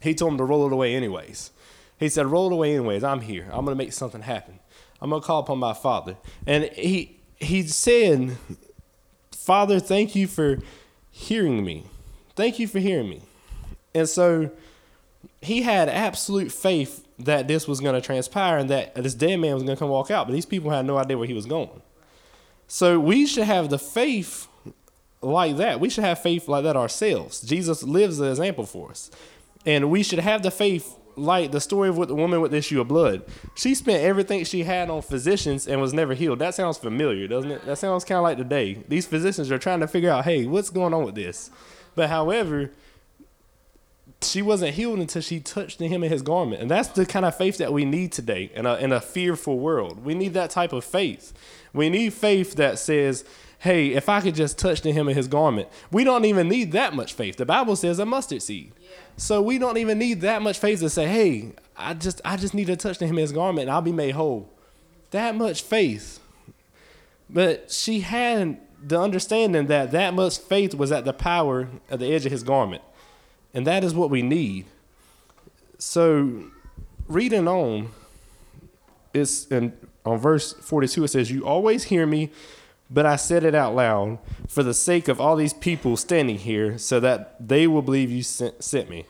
he 0.00 0.14
told 0.14 0.32
them 0.32 0.38
to 0.38 0.44
roll 0.44 0.66
it 0.66 0.72
away 0.72 0.94
anyways. 0.96 1.52
He 1.98 2.08
said, 2.08 2.26
roll 2.26 2.50
it 2.50 2.54
away 2.54 2.74
anyways. 2.74 3.04
I'm 3.04 3.20
here. 3.20 3.44
I'm 3.52 3.64
going 3.64 3.76
to 3.76 3.84
make 3.84 3.92
something 3.92 4.22
happen. 4.22 4.57
I'm 5.00 5.10
to 5.10 5.26
call 5.26 5.40
upon 5.40 5.58
my 5.58 5.74
Father. 5.74 6.16
And 6.46 6.64
he, 6.64 7.18
he 7.36 7.62
said, 7.62 8.36
Father, 9.32 9.80
thank 9.80 10.14
you 10.14 10.26
for 10.26 10.58
hearing 11.10 11.64
me. 11.64 11.84
Thank 12.34 12.58
you 12.58 12.66
for 12.66 12.78
hearing 12.78 13.08
me. 13.08 13.22
And 13.94 14.08
so 14.08 14.50
he 15.40 15.62
had 15.62 15.88
absolute 15.88 16.52
faith 16.52 17.06
that 17.18 17.48
this 17.48 17.66
was 17.66 17.80
to 17.94 18.00
transpire 18.00 18.58
and 18.58 18.70
that 18.70 18.94
this 18.94 19.14
dead 19.14 19.36
man 19.38 19.54
was 19.54 19.62
to 19.64 19.76
come 19.76 19.88
walk 19.88 20.10
out. 20.10 20.26
But 20.26 20.32
these 20.32 20.46
people 20.46 20.70
had 20.70 20.84
no 20.84 20.98
idea 20.98 21.18
where 21.18 21.26
he 21.26 21.34
was 21.34 21.46
going. 21.46 21.82
So 22.66 23.00
we 23.00 23.26
should 23.26 23.44
have 23.44 23.70
the 23.70 23.78
faith 23.78 24.46
like 25.20 25.56
that. 25.56 25.80
We 25.80 25.90
should 25.90 26.04
have 26.04 26.20
faith 26.20 26.48
like 26.48 26.64
that 26.64 26.76
ourselves. 26.76 27.40
Jesus 27.40 27.82
lives 27.82 28.20
an 28.20 28.28
example 28.28 28.66
for 28.66 28.90
us. 28.90 29.10
And 29.66 29.90
we 29.90 30.02
should 30.02 30.20
have 30.20 30.42
the 30.42 30.50
faith 30.50 30.97
like 31.18 31.52
the 31.52 31.60
story 31.60 31.88
of 31.88 31.98
what 31.98 32.08
the 32.08 32.14
woman 32.14 32.40
with 32.40 32.50
the 32.50 32.58
issue 32.58 32.80
of 32.80 32.88
blood. 32.88 33.22
She 33.54 33.74
spent 33.74 34.02
everything 34.02 34.44
she 34.44 34.64
had 34.64 34.90
on 34.90 35.02
physicians 35.02 35.66
and 35.66 35.80
was 35.80 35.92
never 35.92 36.14
healed. 36.14 36.38
That 36.38 36.54
sounds 36.54 36.78
familiar, 36.78 37.26
doesn't 37.26 37.50
it? 37.50 37.64
That 37.66 37.78
sounds 37.78 38.04
kind 38.04 38.18
of 38.18 38.24
like 38.24 38.38
today. 38.38 38.82
These 38.88 39.06
physicians 39.06 39.50
are 39.50 39.58
trying 39.58 39.80
to 39.80 39.88
figure 39.88 40.10
out, 40.10 40.24
hey, 40.24 40.46
what's 40.46 40.70
going 40.70 40.94
on 40.94 41.04
with 41.04 41.14
this? 41.14 41.50
But 41.94 42.08
however, 42.08 42.70
she 44.22 44.42
wasn't 44.42 44.74
healed 44.74 44.98
until 44.98 45.22
she 45.22 45.40
touched 45.40 45.80
him 45.80 46.02
in 46.02 46.10
his 46.10 46.22
garment. 46.22 46.60
And 46.60 46.70
that's 46.70 46.88
the 46.88 47.06
kind 47.06 47.24
of 47.24 47.36
faith 47.36 47.58
that 47.58 47.72
we 47.72 47.84
need 47.84 48.12
today 48.12 48.50
in 48.54 48.66
a, 48.66 48.74
in 48.76 48.92
a 48.92 49.00
fearful 49.00 49.58
world. 49.58 50.04
We 50.04 50.14
need 50.14 50.34
that 50.34 50.50
type 50.50 50.72
of 50.72 50.84
faith. 50.84 51.32
We 51.72 51.88
need 51.88 52.12
faith 52.12 52.54
that 52.54 52.78
says, 52.78 53.24
hey, 53.60 53.88
if 53.88 54.08
I 54.08 54.20
could 54.20 54.34
just 54.34 54.58
touch 54.58 54.82
the 54.82 54.92
hem 54.92 55.08
of 55.08 55.16
his 55.16 55.28
garment. 55.28 55.68
We 55.90 56.04
don't 56.04 56.24
even 56.24 56.48
need 56.48 56.72
that 56.72 56.94
much 56.94 57.12
faith. 57.12 57.36
The 57.36 57.46
Bible 57.46 57.76
says 57.76 57.98
a 57.98 58.06
mustard 58.06 58.42
seed. 58.42 58.72
So 59.18 59.42
we 59.42 59.58
don't 59.58 59.76
even 59.78 59.98
need 59.98 60.20
that 60.20 60.42
much 60.42 60.60
faith 60.60 60.78
to 60.78 60.88
say, 60.88 61.06
hey, 61.08 61.52
I 61.76 61.94
just 61.94 62.20
I 62.24 62.36
just 62.36 62.54
need 62.54 62.68
to 62.68 62.76
touch 62.76 62.98
the 62.98 63.06
hem 63.06 63.16
of 63.16 63.22
his 63.22 63.32
garment 63.32 63.62
and 63.62 63.70
I'll 63.70 63.82
be 63.82 63.92
made 63.92 64.12
whole. 64.12 64.48
That 65.10 65.34
much 65.34 65.62
faith. 65.62 66.20
But 67.28 67.70
she 67.72 68.00
had 68.00 68.60
the 68.80 68.98
understanding 68.98 69.66
that 69.66 69.90
that 69.90 70.14
much 70.14 70.38
faith 70.38 70.72
was 70.72 70.92
at 70.92 71.04
the 71.04 71.12
power 71.12 71.68
of 71.90 71.98
the 71.98 72.06
edge 72.14 72.26
of 72.26 72.32
his 72.32 72.44
garment. 72.44 72.82
And 73.52 73.66
that 73.66 73.82
is 73.82 73.92
what 73.92 74.08
we 74.08 74.22
need. 74.22 74.66
So 75.78 76.44
reading 77.08 77.48
on, 77.48 77.90
it's 79.12 79.46
in 79.46 79.72
on 80.04 80.18
verse 80.18 80.52
42 80.52 81.04
it 81.04 81.08
says, 81.08 81.30
You 81.30 81.44
always 81.44 81.84
hear 81.84 82.06
me 82.06 82.30
but 82.90 83.06
I 83.06 83.16
said 83.16 83.44
it 83.44 83.54
out 83.54 83.74
loud 83.74 84.18
for 84.48 84.62
the 84.62 84.74
sake 84.74 85.08
of 85.08 85.20
all 85.20 85.36
these 85.36 85.52
people 85.52 85.96
standing 85.96 86.38
here 86.38 86.78
so 86.78 87.00
that 87.00 87.36
they 87.46 87.66
will 87.66 87.82
believe 87.82 88.10
you 88.10 88.22
sent, 88.22 88.62
sent 88.64 88.88
me. 88.88 89.04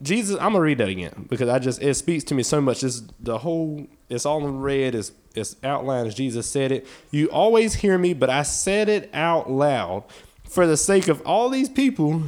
Jesus, 0.00 0.36
I'm 0.40 0.52
gonna 0.52 0.60
read 0.60 0.78
that 0.78 0.88
again 0.88 1.26
because 1.28 1.48
I 1.48 1.58
just 1.60 1.80
it 1.80 1.94
speaks 1.94 2.24
to 2.24 2.34
me 2.34 2.42
so 2.42 2.60
much. 2.60 2.82
It's 2.82 3.02
the 3.20 3.38
whole, 3.38 3.86
it's 4.08 4.26
all 4.26 4.46
in 4.46 4.60
red. 4.60 4.94
It's 4.94 5.12
it's 5.34 5.56
outlined 5.62 6.08
as 6.08 6.14
Jesus 6.14 6.48
said 6.48 6.72
it. 6.72 6.86
You 7.10 7.28
always 7.30 7.74
hear 7.74 7.96
me, 7.98 8.12
but 8.12 8.28
I 8.28 8.42
said 8.42 8.88
it 8.88 9.08
out 9.14 9.50
loud 9.50 10.04
for 10.44 10.66
the 10.66 10.76
sake 10.76 11.08
of 11.08 11.22
all 11.24 11.48
these 11.48 11.68
people 11.68 12.24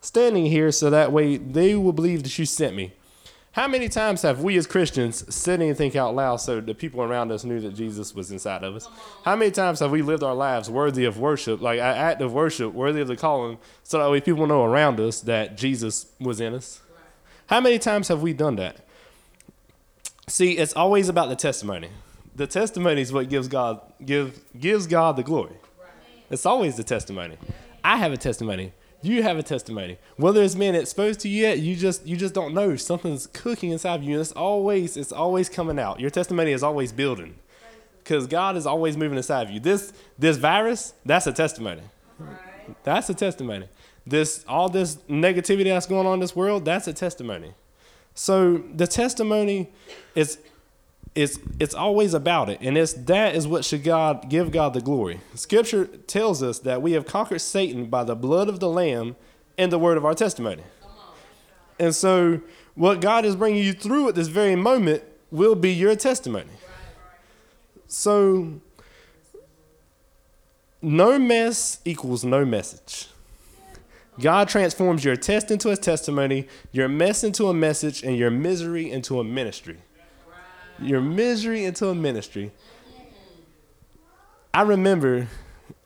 standing 0.00 0.46
here, 0.46 0.70
so 0.70 0.90
that 0.90 1.10
way 1.10 1.38
they 1.38 1.74
will 1.74 1.92
believe 1.92 2.22
that 2.22 2.38
you 2.38 2.44
sent 2.44 2.76
me. 2.76 2.92
How 3.52 3.68
many 3.68 3.90
times 3.90 4.22
have 4.22 4.42
we 4.42 4.56
as 4.56 4.66
Christians 4.66 5.34
said 5.34 5.60
anything 5.60 5.94
out 5.94 6.14
loud 6.14 6.36
so 6.36 6.58
the 6.58 6.74
people 6.74 7.02
around 7.02 7.30
us 7.30 7.44
knew 7.44 7.60
that 7.60 7.74
Jesus 7.74 8.14
was 8.14 8.32
inside 8.32 8.64
of 8.64 8.74
us? 8.74 8.88
How 9.26 9.36
many 9.36 9.50
times 9.50 9.80
have 9.80 9.90
we 9.90 10.00
lived 10.00 10.22
our 10.22 10.34
lives 10.34 10.70
worthy 10.70 11.04
of 11.04 11.18
worship, 11.18 11.60
like 11.60 11.78
an 11.78 11.84
act 11.84 12.22
of 12.22 12.32
worship, 12.32 12.72
worthy 12.72 13.02
of 13.02 13.08
the 13.08 13.16
calling, 13.16 13.58
so 13.82 13.98
that 13.98 14.10
way 14.10 14.22
people 14.22 14.46
know 14.46 14.64
around 14.64 14.98
us 15.00 15.20
that 15.20 15.58
Jesus 15.58 16.06
was 16.18 16.40
in 16.40 16.54
us? 16.54 16.80
How 17.48 17.60
many 17.60 17.78
times 17.78 18.08
have 18.08 18.22
we 18.22 18.32
done 18.32 18.56
that? 18.56 18.86
See, 20.28 20.52
it's 20.52 20.72
always 20.72 21.10
about 21.10 21.28
the 21.28 21.36
testimony. 21.36 21.90
The 22.34 22.46
testimony 22.46 23.02
is 23.02 23.12
what 23.12 23.28
gives 23.28 23.48
God 23.48 23.82
give 24.02 24.40
gives 24.58 24.86
God 24.86 25.16
the 25.16 25.22
glory. 25.22 25.56
It's 26.30 26.46
always 26.46 26.78
the 26.78 26.84
testimony. 26.84 27.36
I 27.84 27.98
have 27.98 28.12
a 28.12 28.16
testimony 28.16 28.72
you 29.02 29.22
have 29.22 29.36
a 29.36 29.42
testimony. 29.42 29.98
Whether 30.16 30.42
it's 30.42 30.54
been 30.54 30.74
exposed 30.74 31.20
to 31.20 31.28
you 31.28 31.42
yet, 31.42 31.58
you 31.58 31.76
just 31.76 32.06
you 32.06 32.16
just 32.16 32.34
don't 32.34 32.54
know. 32.54 32.76
Something's 32.76 33.26
cooking 33.26 33.70
inside 33.70 33.96
of 33.96 34.02
you. 34.02 34.12
And 34.12 34.20
it's 34.20 34.32
always 34.32 34.96
it's 34.96 35.12
always 35.12 35.48
coming 35.48 35.78
out. 35.78 36.00
Your 36.00 36.10
testimony 36.10 36.52
is 36.52 36.62
always 36.62 36.92
building. 36.92 37.34
Because 38.02 38.26
God 38.26 38.56
is 38.56 38.66
always 38.66 38.96
moving 38.96 39.16
inside 39.16 39.42
of 39.42 39.50
you. 39.50 39.60
This 39.60 39.92
this 40.18 40.36
virus, 40.36 40.94
that's 41.04 41.26
a 41.26 41.32
testimony. 41.32 41.82
That's 42.84 43.10
a 43.10 43.14
testimony. 43.14 43.68
This 44.06 44.44
all 44.48 44.68
this 44.68 44.96
negativity 45.08 45.64
that's 45.64 45.86
going 45.86 46.06
on 46.06 46.14
in 46.14 46.20
this 46.20 46.34
world, 46.34 46.64
that's 46.64 46.88
a 46.88 46.92
testimony. 46.92 47.54
So 48.14 48.58
the 48.74 48.86
testimony 48.86 49.70
is 50.14 50.38
it's 51.14 51.38
it's 51.60 51.74
always 51.74 52.14
about 52.14 52.48
it. 52.48 52.58
And 52.60 52.76
it's 52.76 52.92
that 52.94 53.34
is 53.34 53.46
what 53.46 53.64
should 53.64 53.84
god 53.84 54.28
give 54.28 54.50
god 54.50 54.74
the 54.74 54.80
glory. 54.80 55.20
Scripture 55.34 55.86
tells 55.86 56.42
us 56.42 56.60
that 56.60 56.80
we 56.80 56.92
have 56.92 57.06
conquered 57.06 57.40
satan 57.40 57.86
by 57.86 58.04
the 58.04 58.14
blood 58.14 58.48
of 58.48 58.60
the 58.60 58.68
lamb 58.68 59.16
and 59.58 59.70
the 59.70 59.78
word 59.78 59.96
of 59.96 60.04
our 60.04 60.14
testimony. 60.14 60.62
And 61.78 61.94
so 61.94 62.40
what 62.74 63.00
god 63.00 63.24
is 63.24 63.36
bringing 63.36 63.62
you 63.62 63.72
through 63.72 64.08
at 64.08 64.14
this 64.14 64.28
very 64.28 64.56
moment 64.56 65.02
will 65.30 65.54
be 65.54 65.72
your 65.72 65.94
testimony. 65.96 66.50
So 67.86 68.60
no 70.80 71.18
mess 71.18 71.80
equals 71.84 72.24
no 72.24 72.44
message. 72.44 73.08
God 74.20 74.48
transforms 74.48 75.04
your 75.04 75.16
test 75.16 75.50
into 75.50 75.70
a 75.70 75.76
testimony, 75.76 76.46
your 76.70 76.86
mess 76.86 77.24
into 77.24 77.48
a 77.48 77.54
message, 77.54 78.02
and 78.02 78.16
your 78.16 78.30
misery 78.30 78.90
into 78.90 79.18
a 79.18 79.24
ministry 79.24 79.78
your 80.82 81.00
misery 81.00 81.64
into 81.64 81.88
a 81.88 81.94
ministry. 81.94 82.52
I 84.54 84.62
remember, 84.62 85.28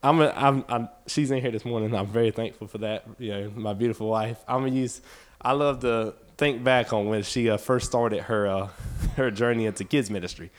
I'm, 0.03 0.21
a, 0.21 0.33
I'm, 0.35 0.65
I'm, 0.67 0.89
she's 1.07 1.31
in 1.31 1.41
here 1.41 1.51
this 1.51 1.63
morning. 1.63 1.95
I'm 1.95 2.07
very 2.07 2.31
thankful 2.31 2.67
for 2.67 2.79
that. 2.79 3.05
You 3.17 3.31
know, 3.31 3.51
my 3.55 3.73
beautiful 3.73 4.09
wife. 4.09 4.37
I'm 4.47 4.61
gonna 4.61 4.75
use. 4.75 5.01
I 5.41 5.53
love 5.53 5.79
to 5.81 6.15
think 6.37 6.63
back 6.63 6.93
on 6.93 7.07
when 7.07 7.23
she 7.23 7.49
uh, 7.49 7.57
first 7.57 7.87
started 7.87 8.23
her 8.23 8.47
uh, 8.47 8.69
her 9.15 9.31
journey 9.31 9.65
into 9.65 9.83
kids 9.83 10.09
ministry. 10.09 10.51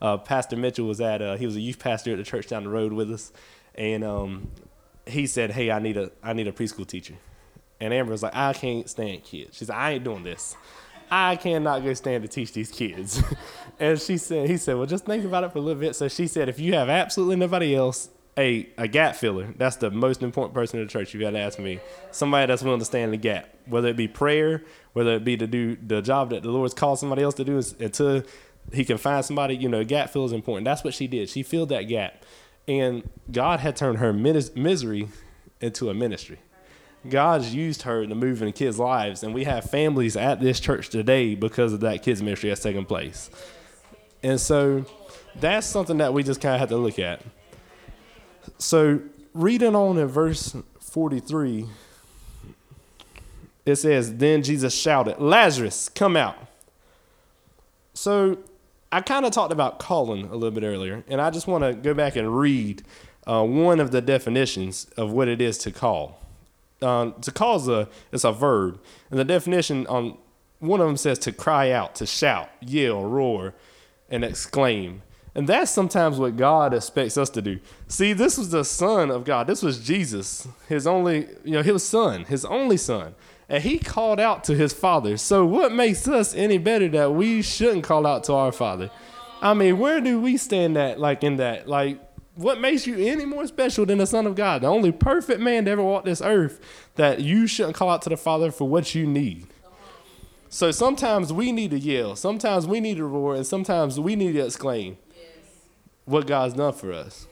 Uh, 0.00 0.18
pastor 0.18 0.56
Mitchell 0.56 0.86
was 0.86 1.00
at 1.00 1.22
uh, 1.22 1.36
he 1.36 1.46
was 1.46 1.56
a 1.56 1.60
youth 1.60 1.78
pastor 1.78 2.12
at 2.12 2.18
the 2.18 2.24
church 2.24 2.46
down 2.46 2.64
the 2.64 2.70
road 2.70 2.92
with 2.92 3.10
us, 3.10 3.32
and 3.74 4.04
um, 4.04 4.48
he 5.06 5.26
said, 5.26 5.50
"Hey, 5.50 5.70
I 5.70 5.78
need 5.78 5.96
a 5.96 6.10
I 6.22 6.32
need 6.32 6.46
a 6.46 6.52
preschool 6.52 6.86
teacher," 6.86 7.14
and 7.80 7.92
Amber 7.92 8.12
was 8.12 8.22
like, 8.22 8.36
"I 8.36 8.52
can't 8.52 8.88
stand 8.88 9.24
kids." 9.24 9.56
She's 9.56 9.68
like, 9.68 9.78
"I 9.78 9.92
ain't 9.92 10.04
doing 10.04 10.22
this. 10.22 10.56
I 11.10 11.36
cannot 11.36 11.84
go 11.84 11.94
stand 11.94 12.22
to 12.22 12.28
teach 12.28 12.52
these 12.52 12.70
kids." 12.70 13.22
and 13.78 14.00
she 14.00 14.18
said, 14.18 14.48
"He 14.48 14.56
said, 14.56 14.76
well, 14.76 14.86
just 14.86 15.04
think 15.04 15.24
about 15.24 15.44
it 15.44 15.52
for 15.52 15.58
a 15.58 15.62
little 15.62 15.80
bit." 15.80 15.96
So 15.96 16.08
she 16.08 16.26
said, 16.26 16.48
"If 16.48 16.58
you 16.58 16.74
have 16.74 16.88
absolutely 16.88 17.36
nobody 17.36 17.74
else." 17.74 18.10
A, 18.38 18.68
a 18.76 18.86
gap 18.86 19.16
filler. 19.16 19.54
That's 19.56 19.76
the 19.76 19.90
most 19.90 20.22
important 20.22 20.52
person 20.52 20.78
in 20.78 20.84
the 20.84 20.92
church. 20.92 21.14
You 21.14 21.20
got 21.20 21.30
to 21.30 21.38
ask 21.38 21.58
me. 21.58 21.80
Somebody 22.10 22.46
that's 22.46 22.62
willing 22.62 22.80
to 22.80 22.84
stand 22.84 23.14
the 23.14 23.16
gap, 23.16 23.48
whether 23.64 23.88
it 23.88 23.96
be 23.96 24.08
prayer, 24.08 24.62
whether 24.92 25.14
it 25.14 25.24
be 25.24 25.38
to 25.38 25.46
do 25.46 25.76
the 25.76 26.02
job 26.02 26.28
that 26.30 26.42
the 26.42 26.50
Lord's 26.50 26.74
called 26.74 26.98
somebody 26.98 27.22
else 27.22 27.34
to 27.36 27.44
do, 27.44 27.62
until 27.80 28.18
uh, 28.18 28.22
he 28.74 28.84
can 28.84 28.98
find 28.98 29.24
somebody. 29.24 29.56
You 29.56 29.70
know, 29.70 29.82
gap 29.84 30.10
fill 30.10 30.26
is 30.26 30.32
important. 30.32 30.66
That's 30.66 30.84
what 30.84 30.92
she 30.92 31.06
did. 31.06 31.30
She 31.30 31.42
filled 31.42 31.70
that 31.70 31.84
gap. 31.84 32.24
And 32.68 33.08
God 33.30 33.60
had 33.60 33.74
turned 33.76 33.98
her 33.98 34.12
misery 34.12 35.08
into 35.60 35.88
a 35.88 35.94
ministry. 35.94 36.38
God's 37.10 37.54
used 37.54 37.82
her 37.82 38.06
to 38.06 38.14
move 38.14 38.42
in 38.42 38.52
kids' 38.52 38.78
lives, 38.78 39.22
and 39.22 39.34
we 39.34 39.44
have 39.44 39.70
families 39.70 40.16
at 40.16 40.40
this 40.40 40.60
church 40.60 40.88
today 40.88 41.34
because 41.34 41.72
of 41.72 41.80
that 41.80 42.02
kids' 42.02 42.22
ministry 42.22 42.48
that's 42.48 42.62
taken 42.62 42.84
place. 42.84 43.30
And 44.22 44.40
so 44.40 44.84
that's 45.36 45.66
something 45.66 45.98
that 45.98 46.12
we 46.12 46.22
just 46.22 46.40
kind 46.40 46.54
of 46.54 46.60
have 46.60 46.68
to 46.70 46.76
look 46.76 46.98
at. 46.98 47.20
So, 48.58 49.00
reading 49.34 49.74
on 49.74 49.98
in 49.98 50.06
verse 50.06 50.56
43, 50.80 51.66
it 53.66 53.76
says, 53.76 54.16
Then 54.16 54.42
Jesus 54.42 54.74
shouted, 54.74 55.20
Lazarus, 55.20 55.88
come 55.88 56.16
out. 56.16 56.36
So, 57.94 58.38
I 58.92 59.00
kind 59.00 59.26
of 59.26 59.32
talked 59.32 59.52
about 59.52 59.78
calling 59.78 60.26
a 60.26 60.34
little 60.34 60.52
bit 60.52 60.64
earlier, 60.64 61.04
and 61.08 61.20
I 61.20 61.30
just 61.30 61.46
want 61.46 61.64
to 61.64 61.74
go 61.74 61.92
back 61.92 62.16
and 62.16 62.38
read 62.38 62.82
uh, 63.26 63.42
one 63.42 63.80
of 63.80 63.90
the 63.90 64.00
definitions 64.00 64.86
of 64.96 65.10
what 65.10 65.28
it 65.28 65.40
is 65.40 65.58
to 65.58 65.70
call. 65.70 66.20
Uh, 66.82 67.10
to 67.22 67.32
cause 67.32 67.68
a 67.68 67.88
it's 68.12 68.24
a 68.24 68.32
verb, 68.32 68.78
and 69.10 69.18
the 69.18 69.24
definition 69.24 69.86
on 69.86 70.18
one 70.58 70.80
of 70.80 70.86
them 70.86 70.96
says 70.96 71.18
to 71.20 71.32
cry 71.32 71.70
out, 71.70 71.94
to 71.94 72.06
shout, 72.06 72.50
yell, 72.60 73.02
roar, 73.02 73.54
and 74.10 74.24
exclaim. 74.24 75.02
And 75.34 75.46
that's 75.46 75.70
sometimes 75.70 76.18
what 76.18 76.36
God 76.36 76.72
expects 76.72 77.18
us 77.18 77.28
to 77.30 77.42
do. 77.42 77.60
See, 77.88 78.14
this 78.14 78.38
was 78.38 78.50
the 78.50 78.64
Son 78.64 79.10
of 79.10 79.24
God. 79.24 79.46
This 79.46 79.62
was 79.62 79.84
Jesus, 79.84 80.48
his 80.66 80.86
only, 80.86 81.28
you 81.44 81.52
know, 81.52 81.62
his 81.62 81.82
son, 81.82 82.24
his 82.24 82.44
only 82.44 82.78
son 82.78 83.14
and 83.48 83.62
he 83.62 83.78
called 83.78 84.18
out 84.18 84.44
to 84.44 84.54
his 84.54 84.72
father. 84.72 85.16
So, 85.16 85.44
what 85.44 85.72
makes 85.72 86.08
us 86.08 86.34
any 86.34 86.58
better 86.58 86.88
that 86.88 87.12
we 87.12 87.42
shouldn't 87.42 87.84
call 87.84 88.06
out 88.06 88.24
to 88.24 88.34
our 88.34 88.52
father? 88.52 88.90
I 89.40 89.54
mean, 89.54 89.78
where 89.78 90.00
do 90.00 90.20
we 90.20 90.36
stand 90.36 90.76
at, 90.76 90.98
like, 90.98 91.22
in 91.22 91.36
that? 91.36 91.68
Like, 91.68 92.00
what 92.36 92.60
makes 92.60 92.86
you 92.86 92.96
any 92.98 93.24
more 93.24 93.46
special 93.46 93.84
than 93.86 93.98
the 93.98 94.06
Son 94.06 94.26
of 94.26 94.34
God, 94.34 94.62
the 94.62 94.68
only 94.68 94.92
perfect 94.92 95.40
man 95.40 95.64
to 95.64 95.70
ever 95.72 95.82
walk 95.82 96.04
this 96.04 96.22
earth, 96.22 96.60
that 96.94 97.20
you 97.20 97.46
shouldn't 97.46 97.74
call 97.74 97.90
out 97.90 98.02
to 98.02 98.08
the 98.08 98.16
Father 98.16 98.50
for 98.50 98.68
what 98.68 98.94
you 98.94 99.06
need? 99.06 99.46
So 100.48 100.70
sometimes 100.70 101.32
we 101.32 101.50
need 101.50 101.72
to 101.72 101.78
yell, 101.78 102.14
sometimes 102.14 102.66
we 102.66 102.80
need 102.80 102.98
to 102.98 103.04
roar, 103.04 103.34
and 103.34 103.46
sometimes 103.46 103.98
we 103.98 104.14
need 104.14 104.32
to 104.34 104.44
exclaim 104.44 104.96
what 106.04 106.26
God's 106.26 106.54
done 106.54 106.72
for 106.72 106.92
us. 106.92 107.26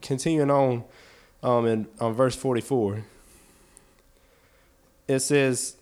Continuing 0.00 0.50
on 0.50 0.84
um, 1.42 1.66
in 1.66 1.88
on 1.98 2.12
verse 2.12 2.36
44 2.36 3.04
it 5.08 5.20
says, 5.20 5.76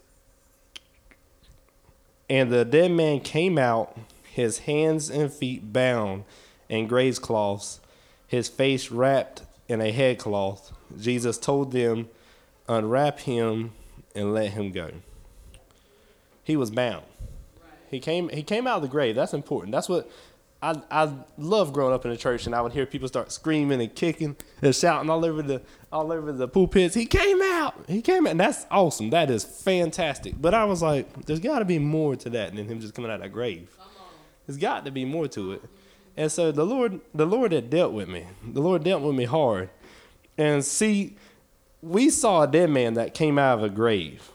And 2.29 2.51
the 2.51 2.65
dead 2.65 2.91
man 2.91 3.21
came 3.21 3.59
out, 3.59 3.97
his 4.23 4.61
hands 4.61 5.11
and 5.11 5.33
feet 5.33 5.73
bound 5.73 6.25
in 6.69 6.87
grave 6.87 7.21
cloths, 7.21 7.81
his 8.27 8.49
face 8.49 8.91
wrapped 8.91 9.43
in 9.69 9.81
a 9.81 9.91
headcloth. 9.91 10.73
Jesus 10.99 11.39
told 11.39 11.73
them, 11.73 12.09
Unwrap 12.69 13.21
him 13.21 13.73
and 14.15 14.33
let 14.33 14.53
him 14.53 14.71
go. 14.71 14.91
He 16.43 16.57
was 16.57 16.71
bound. 16.71 17.05
He 17.91 18.01
came 18.01 18.29
he 18.31 18.43
came 18.43 18.67
out 18.67 18.77
of 18.77 18.83
the 18.83 18.89
grave. 18.89 19.15
That's 19.15 19.35
important. 19.35 19.73
That's 19.73 19.89
what 19.89 20.11
I 20.63 20.81
I 20.91 21.13
love 21.37 21.73
growing 21.73 21.95
up 21.95 22.05
in 22.05 22.11
the 22.11 22.17
church, 22.17 22.47
and 22.47 22.55
I 22.55 22.61
would 22.61 22.73
hear 22.73 22.87
people 22.87 23.07
start 23.09 23.31
screaming 23.33 23.81
and 23.81 23.95
kicking 23.95 24.37
and 24.63 24.75
shouting 24.75 25.11
all 25.11 25.25
over 25.25 25.43
the 25.43 25.63
all 25.93 26.11
over 26.11 26.33
the 26.33 26.49
pulpits. 26.49 26.95
He 26.95 27.07
came 27.07 27.41
out. 27.43 27.75
He 27.87 28.03
came 28.03 28.27
out, 28.27 28.33
and 28.33 28.41
that's 28.41 28.67
awesome. 28.71 29.11
That 29.11 29.31
is 29.31 29.45
fantastic. 29.45 30.35
But 30.41 30.55
I 30.55 30.65
was 30.65 30.83
like, 30.83 31.27
there's 31.27 31.41
got 31.41 31.61
to 31.61 31.65
be 31.65 31.79
more 31.79 32.17
to 32.17 32.31
that 32.31 32.55
than 32.55 32.67
him 32.67 32.81
just 32.81 32.95
coming 32.95 33.11
out 33.11 33.17
of 33.17 33.21
that 33.23 33.33
grave. 33.33 33.77
There's 34.47 34.59
got 34.59 34.85
to 34.87 34.91
be 34.91 35.05
more 35.05 35.29
to 35.29 35.53
it. 35.53 35.63
And 36.17 36.31
so 36.31 36.53
the 36.53 36.65
Lord, 36.65 37.01
the 37.15 37.27
Lord 37.27 37.53
had 37.53 37.71
dealt 37.71 37.93
with 37.93 38.09
me. 38.09 38.27
The 38.47 38.61
Lord 38.61 38.85
dealt 38.85 39.03
with 39.03 39.15
me 39.15 39.25
hard. 39.25 39.71
And 40.39 40.65
see, 40.65 41.17
we 41.83 42.11
saw 42.11 42.43
a 42.43 42.47
dead 42.47 42.71
man 42.71 42.95
that 42.95 43.15
came 43.15 43.39
out 43.39 43.59
of 43.59 43.65
a 43.65 43.69
grave. 43.69 44.31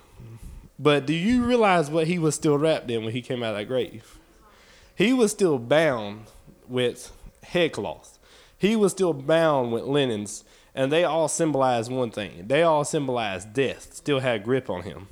But 0.78 1.06
do 1.06 1.14
you 1.14 1.44
realize 1.44 1.90
what 1.90 2.08
he 2.08 2.20
was 2.20 2.36
still 2.36 2.58
wrapped 2.58 2.90
in 2.90 3.04
when 3.04 3.14
he 3.14 3.22
came 3.22 3.44
out 3.44 3.52
of 3.52 3.58
that 3.58 3.66
grave? 3.66 4.18
He 4.96 5.14
was 5.14 5.32
still 5.32 5.60
bound 5.60 6.26
with 6.68 7.12
headcloth. 7.44 8.18
He 8.58 8.76
was 8.76 8.92
still 8.92 9.14
bound 9.14 9.72
with 9.72 9.84
linens, 9.84 10.44
and 10.76 10.92
they 10.92 11.04
all 11.04 11.28
symbolized 11.28 11.92
one 11.92 12.12
thing. 12.12 12.46
They 12.48 12.64
all 12.64 12.84
symbolized 12.84 13.54
death. 13.54 13.94
Still 13.94 14.20
had 14.20 14.44
grip 14.44 14.70
on 14.70 14.84
him. 14.84 15.08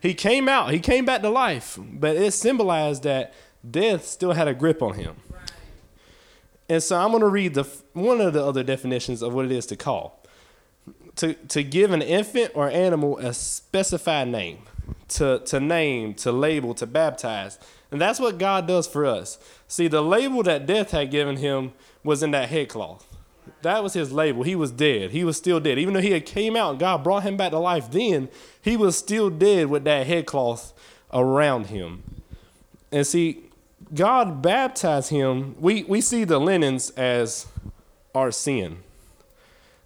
He 0.00 0.14
came 0.14 0.48
out. 0.48 0.72
He 0.72 0.78
came 0.78 1.04
back 1.04 1.22
to 1.22 1.30
life, 1.30 1.78
but 1.80 2.16
it 2.16 2.32
symbolized 2.32 3.02
that 3.02 3.34
death 3.68 4.06
still 4.06 4.32
had 4.32 4.48
a 4.48 4.54
grip 4.54 4.82
on 4.82 4.94
him. 4.94 5.16
And 6.70 6.82
so 6.82 6.98
I'm 6.98 7.10
going 7.10 7.20
to 7.20 7.28
read 7.28 7.52
the 7.52 7.64
one 7.92 8.22
of 8.22 8.32
the 8.32 8.42
other 8.42 8.62
definitions 8.62 9.20
of 9.20 9.34
what 9.34 9.44
it 9.44 9.52
is 9.52 9.66
to 9.66 9.76
call. 9.76 10.24
To 11.16 11.34
to 11.34 11.62
give 11.62 11.90
an 11.90 12.00
infant 12.00 12.52
or 12.54 12.70
animal 12.70 13.18
a 13.18 13.34
specified 13.34 14.28
name, 14.28 14.60
to 15.08 15.40
to 15.40 15.60
name, 15.60 16.14
to 16.14 16.32
label, 16.32 16.72
to 16.74 16.86
baptize 16.86 17.58
and 17.90 18.00
that's 18.00 18.20
what 18.20 18.38
God 18.38 18.66
does 18.66 18.86
for 18.86 19.04
us. 19.04 19.38
See, 19.66 19.88
the 19.88 20.02
label 20.02 20.42
that 20.44 20.66
death 20.66 20.92
had 20.92 21.10
given 21.10 21.36
him 21.36 21.72
was 22.04 22.22
in 22.22 22.30
that 22.30 22.48
headcloth. 22.48 23.06
That 23.62 23.82
was 23.82 23.94
his 23.94 24.12
label. 24.12 24.42
He 24.42 24.54
was 24.54 24.70
dead. 24.70 25.10
He 25.10 25.24
was 25.24 25.36
still 25.36 25.60
dead. 25.60 25.78
Even 25.78 25.94
though 25.94 26.00
he 26.00 26.12
had 26.12 26.24
came 26.24 26.56
out 26.56 26.78
God 26.78 27.02
brought 27.02 27.24
him 27.24 27.36
back 27.36 27.50
to 27.50 27.58
life 27.58 27.90
then, 27.90 28.28
he 28.62 28.76
was 28.76 28.96
still 28.96 29.28
dead 29.28 29.66
with 29.66 29.84
that 29.84 30.06
headcloth 30.06 30.72
around 31.12 31.66
him. 31.66 32.02
And 32.92 33.06
see, 33.06 33.49
God 33.92 34.42
baptized 34.42 35.10
him. 35.10 35.56
We, 35.58 35.84
we 35.84 36.00
see 36.00 36.24
the 36.24 36.38
linens 36.38 36.90
as 36.90 37.46
our 38.14 38.30
sin. 38.30 38.78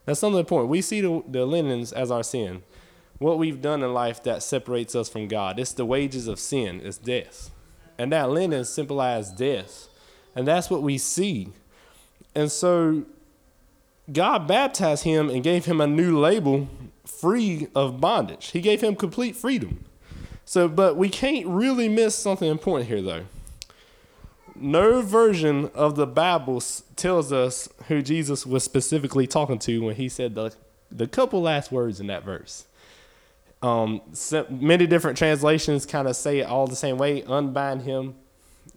That's 0.04 0.22
another 0.22 0.44
point. 0.44 0.68
We 0.68 0.82
see 0.82 1.00
the, 1.00 1.22
the 1.26 1.46
linens 1.46 1.92
as 1.92 2.10
our 2.10 2.22
sin. 2.22 2.62
What 3.18 3.38
we've 3.38 3.62
done 3.62 3.82
in 3.82 3.94
life 3.94 4.22
that 4.24 4.42
separates 4.42 4.94
us 4.94 5.08
from 5.08 5.28
God. 5.28 5.58
It's 5.58 5.72
the 5.72 5.86
wages 5.86 6.28
of 6.28 6.38
sin, 6.38 6.80
it's 6.84 6.98
death. 6.98 7.50
And 7.96 8.12
that 8.12 8.30
linen 8.30 8.64
symbolized 8.64 9.36
death. 9.36 9.88
And 10.34 10.46
that's 10.46 10.68
what 10.68 10.82
we 10.82 10.98
see. 10.98 11.50
And 12.34 12.50
so 12.50 13.04
God 14.12 14.46
baptized 14.46 15.04
him 15.04 15.30
and 15.30 15.42
gave 15.42 15.64
him 15.64 15.80
a 15.80 15.86
new 15.86 16.18
label 16.18 16.68
free 17.06 17.68
of 17.74 18.00
bondage. 18.00 18.50
He 18.50 18.60
gave 18.60 18.80
him 18.80 18.96
complete 18.96 19.36
freedom. 19.36 19.84
So, 20.44 20.68
but 20.68 20.96
we 20.96 21.08
can't 21.08 21.46
really 21.46 21.88
miss 21.88 22.14
something 22.14 22.50
important 22.50 22.88
here, 22.88 23.00
though. 23.00 23.24
No 24.56 25.02
version 25.02 25.70
of 25.74 25.96
the 25.96 26.06
Bible 26.06 26.62
tells 26.96 27.32
us 27.32 27.68
who 27.88 28.02
Jesus 28.02 28.46
was 28.46 28.62
specifically 28.62 29.26
talking 29.26 29.58
to 29.60 29.82
when 29.82 29.96
he 29.96 30.08
said 30.08 30.34
the, 30.34 30.54
the 30.90 31.08
couple 31.08 31.42
last 31.42 31.72
words 31.72 32.00
in 32.00 32.06
that 32.06 32.24
verse. 32.24 32.66
Um, 33.62 34.02
many 34.50 34.86
different 34.86 35.16
translations 35.16 35.86
kind 35.86 36.06
of 36.06 36.16
say 36.16 36.40
it 36.40 36.46
all 36.46 36.66
the 36.66 36.76
same 36.76 36.98
way 36.98 37.22
unbind 37.22 37.82
him, 37.82 38.14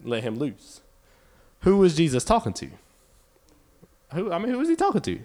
let 0.02 0.22
him 0.22 0.38
loose. 0.38 0.80
Who 1.60 1.76
was 1.76 1.96
Jesus 1.96 2.24
talking 2.24 2.54
to? 2.54 2.70
Who 4.14 4.32
I 4.32 4.38
mean, 4.38 4.50
who 4.50 4.58
was 4.58 4.68
he 4.68 4.76
talking 4.76 5.02
to? 5.02 5.20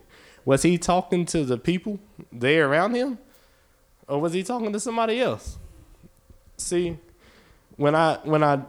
Was 0.45 0.63
he 0.63 0.77
talking 0.77 1.25
to 1.27 1.45
the 1.45 1.57
people 1.57 1.99
there 2.31 2.67
around 2.69 2.95
him? 2.95 3.17
Or 4.07 4.19
was 4.19 4.33
he 4.33 4.43
talking 4.43 4.73
to 4.73 4.79
somebody 4.79 5.21
else? 5.21 5.57
See, 6.57 6.97
when 7.77 7.95
I 7.95 8.19
when 8.23 8.43
I 8.43 8.61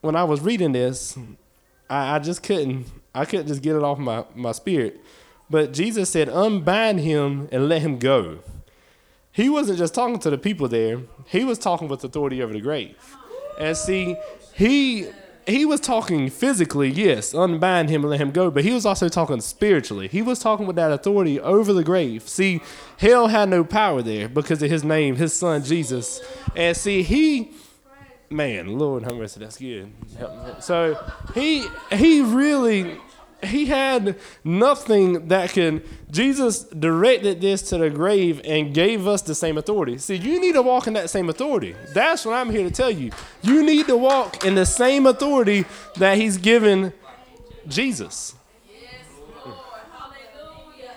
when 0.00 0.16
I 0.16 0.24
was 0.24 0.40
reading 0.40 0.72
this, 0.72 1.18
I, 1.88 2.16
I 2.16 2.18
just 2.18 2.42
couldn't 2.42 2.86
I 3.14 3.24
couldn't 3.24 3.48
just 3.48 3.62
get 3.62 3.76
it 3.76 3.82
off 3.82 3.98
my, 3.98 4.24
my 4.34 4.52
spirit. 4.52 5.00
But 5.48 5.72
Jesus 5.72 6.10
said, 6.10 6.28
Unbind 6.28 7.00
him 7.00 7.48
and 7.50 7.68
let 7.68 7.82
him 7.82 7.98
go 7.98 8.38
he 9.32 9.48
wasn't 9.48 9.78
just 9.78 9.94
talking 9.94 10.18
to 10.20 10.30
the 10.30 10.38
people 10.38 10.68
there, 10.68 11.00
he 11.26 11.44
was 11.44 11.58
talking 11.58 11.88
with 11.88 12.02
authority 12.02 12.42
over 12.42 12.52
the 12.52 12.60
grave. 12.60 13.16
And 13.58 13.76
see, 13.76 14.16
he 14.54 15.08
he 15.46 15.64
was 15.64 15.80
talking 15.80 16.28
physically, 16.28 16.90
yes, 16.90 17.34
unbind 17.34 17.88
him 17.88 18.02
and 18.02 18.10
let 18.10 18.20
him 18.20 18.30
go, 18.30 18.50
but 18.50 18.62
he 18.62 18.72
was 18.72 18.84
also 18.86 19.08
talking 19.08 19.40
spiritually. 19.40 20.06
He 20.06 20.22
was 20.22 20.38
talking 20.38 20.66
with 20.66 20.76
that 20.76 20.92
authority 20.92 21.40
over 21.40 21.72
the 21.72 21.82
grave. 21.82 22.28
See, 22.28 22.60
hell 22.98 23.28
had 23.28 23.48
no 23.48 23.64
power 23.64 24.02
there 24.02 24.28
because 24.28 24.62
of 24.62 24.70
his 24.70 24.84
name, 24.84 25.16
his 25.16 25.32
son 25.34 25.64
Jesus. 25.64 26.20
And 26.54 26.76
see, 26.76 27.02
he 27.02 27.52
man, 28.30 28.78
Lord 28.78 29.02
have 29.02 29.14
mercy, 29.14 29.40
that's 29.40 29.58
good. 29.58 29.92
So 30.60 30.96
he 31.34 31.66
he 31.92 32.22
really 32.22 32.98
he 33.42 33.66
had 33.66 34.18
nothing 34.44 35.28
that 35.28 35.50
can 35.50 35.82
Jesus 36.10 36.64
directed 36.64 37.40
this 37.40 37.62
to 37.70 37.78
the 37.78 37.90
grave 37.90 38.40
and 38.44 38.74
gave 38.74 39.06
us 39.06 39.22
the 39.22 39.34
same 39.34 39.58
authority. 39.58 39.98
See, 39.98 40.16
you 40.16 40.40
need 40.40 40.52
to 40.52 40.62
walk 40.62 40.86
in 40.86 40.92
that 40.92 41.10
same 41.10 41.28
authority. 41.28 41.74
That's 41.92 42.24
what 42.24 42.34
I'm 42.34 42.50
here 42.50 42.64
to 42.64 42.70
tell 42.70 42.90
you. 42.90 43.10
You 43.42 43.64
need 43.64 43.86
to 43.86 43.96
walk 43.96 44.44
in 44.44 44.54
the 44.54 44.66
same 44.66 45.06
authority 45.06 45.64
that 45.96 46.18
he's 46.18 46.36
given 46.36 46.92
Jesus. 47.66 48.34
Yes. 48.68 49.06
Hallelujah. 49.44 50.92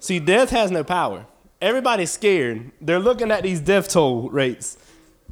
See, 0.00 0.18
death 0.20 0.50
has 0.50 0.70
no 0.70 0.84
power. 0.84 1.26
Everybody's 1.64 2.10
scared. 2.10 2.72
They're 2.78 2.98
looking 2.98 3.30
at 3.30 3.42
these 3.42 3.58
death 3.58 3.88
toll 3.88 4.28
rates. 4.28 4.76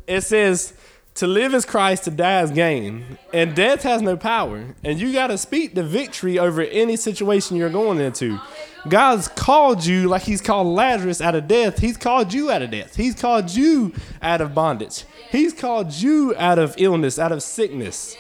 It 0.07 0.23
says, 0.23 0.73
to 1.17 1.27
live 1.27 1.53
is 1.53 1.67
Christ, 1.67 2.05
to 2.05 2.11
die 2.11 2.41
is 2.41 2.51
gain. 2.51 3.19
And 3.35 3.55
death 3.55 3.83
has 3.83 4.01
no 4.01 4.17
power. 4.17 4.75
And 4.83 4.99
you 4.99 5.13
got 5.13 5.27
to 5.27 5.37
speak 5.37 5.75
the 5.75 5.83
victory 5.83 6.39
over 6.39 6.63
any 6.63 6.97
situation 6.97 7.59
you're 7.59 7.69
going 7.69 8.01
into. 8.01 8.41
God's 8.89 9.29
called 9.29 9.85
you 9.85 10.09
like 10.09 10.23
He's 10.23 10.41
called 10.41 10.69
Lazarus 10.69 11.21
out 11.21 11.35
of 11.35 11.49
death. 11.49 11.81
He's 11.81 11.99
called 11.99 12.33
you 12.33 12.51
out 12.51 12.63
of 12.63 12.71
death. 12.71 12.97
He's 12.97 13.15
called 13.15 13.51
you 13.51 13.93
out 14.23 14.41
of 14.41 14.55
bondage. 14.55 15.05
He's 15.31 15.53
called 15.53 15.93
you 15.93 16.35
out 16.39 16.59
of 16.59 16.75
illness, 16.79 17.19
out 17.19 17.33
of 17.33 17.43
sickness. 17.43 18.17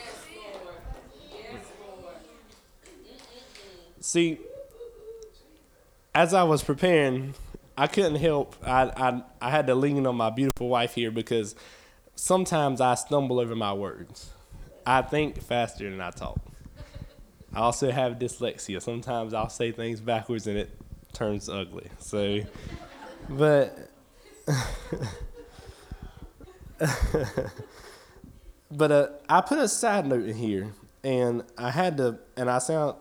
See, 4.00 4.38
as 6.14 6.34
I 6.34 6.42
was 6.42 6.62
preparing, 6.62 7.32
I 7.82 7.88
couldn't 7.88 8.14
help. 8.14 8.54
I, 8.64 8.92
I, 8.96 9.22
I 9.40 9.50
had 9.50 9.66
to 9.66 9.74
lean 9.74 10.06
on 10.06 10.14
my 10.14 10.30
beautiful 10.30 10.68
wife 10.68 10.94
here 10.94 11.10
because 11.10 11.56
sometimes 12.14 12.80
I 12.80 12.94
stumble 12.94 13.40
over 13.40 13.56
my 13.56 13.72
words. 13.72 14.30
I 14.86 15.02
think 15.02 15.42
faster 15.42 15.90
than 15.90 16.00
I 16.00 16.12
talk. 16.12 16.38
I 17.52 17.58
also 17.58 17.90
have 17.90 18.20
dyslexia. 18.20 18.80
Sometimes 18.80 19.34
I'll 19.34 19.48
say 19.48 19.72
things 19.72 20.00
backwards 20.00 20.46
and 20.46 20.56
it 20.58 20.70
turns 21.12 21.48
ugly. 21.48 21.88
So, 21.98 22.42
but, 23.28 23.76
but 28.70 28.92
uh, 28.92 29.08
I 29.28 29.40
put 29.40 29.58
a 29.58 29.66
side 29.66 30.06
note 30.06 30.26
in 30.26 30.36
here, 30.36 30.72
and 31.02 31.42
I 31.58 31.72
had 31.72 31.96
to, 31.96 32.20
and 32.36 32.48
I 32.48 32.60
sound, 32.60 32.94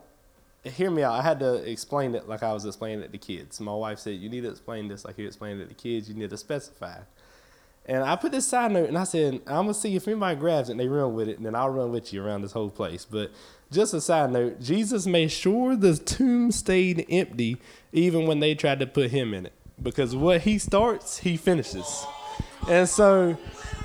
hear 0.63 0.91
me 0.91 1.03
out. 1.03 1.13
I 1.13 1.21
had 1.21 1.39
to 1.39 1.55
explain 1.55 2.15
it 2.15 2.27
like 2.27 2.43
I 2.43 2.53
was 2.53 2.65
explaining 2.65 3.03
it 3.03 3.11
to 3.11 3.17
kids. 3.17 3.59
My 3.59 3.73
wife 3.73 3.99
said, 3.99 4.15
"You 4.15 4.29
need 4.29 4.41
to 4.41 4.49
explain 4.49 4.87
this 4.87 5.05
like 5.05 5.17
you 5.17 5.27
explained 5.27 5.61
it 5.61 5.69
to 5.69 5.75
kids. 5.75 6.07
You 6.07 6.15
need 6.15 6.29
to 6.29 6.37
specify." 6.37 6.99
And 7.85 8.03
I 8.03 8.15
put 8.15 8.31
this 8.31 8.47
side 8.47 8.71
note 8.71 8.87
and 8.87 8.97
I 8.97 9.05
said, 9.05 9.41
I'm 9.47 9.63
gonna 9.63 9.73
see 9.73 9.95
if 9.95 10.07
anybody 10.07 10.39
grabs 10.39 10.69
it 10.69 10.73
and 10.73 10.79
they 10.79 10.87
run 10.87 11.13
with 11.13 11.27
it, 11.27 11.37
and 11.37 11.45
then 11.45 11.55
I'll 11.55 11.69
run 11.69 11.91
with 11.91 12.13
you 12.13 12.23
around 12.23 12.43
this 12.43 12.51
whole 12.51 12.69
place. 12.69 13.05
But 13.05 13.31
just 13.71 13.93
a 13.93 14.01
side 14.01 14.31
note, 14.31 14.61
Jesus 14.61 15.07
made 15.07 15.31
sure 15.31 15.75
the 15.75 15.95
tomb 15.97 16.51
stayed 16.51 17.05
empty 17.09 17.57
even 17.91 18.27
when 18.27 18.39
they 18.39 18.53
tried 18.53 18.79
to 18.79 18.87
put 18.87 19.09
him 19.09 19.33
in 19.33 19.47
it. 19.47 19.53
Because 19.81 20.15
what 20.15 20.41
he 20.41 20.59
starts, 20.59 21.17
he 21.17 21.37
finishes. 21.37 22.05
And 22.69 22.87
so 22.87 23.35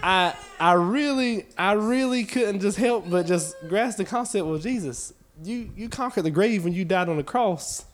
I 0.03 0.35
I 0.61 0.75
really 0.75 1.47
I 1.57 1.73
really 1.73 2.25
couldn't 2.25 2.61
just 2.61 2.77
help 2.77 3.09
but 3.09 3.25
just 3.27 3.57
grasp 3.67 3.97
the 3.97 4.05
concept 4.05 4.47
well 4.47 4.59
Jesus, 4.59 5.15
you 5.43 5.71
you 5.77 5.89
conquered 5.89 6.25
the 6.25 6.31
grave 6.31 6.65
when 6.65 6.73
you 6.73 6.85
died 6.85 7.09
on 7.09 7.17
the 7.17 7.25
cross. 7.25 7.85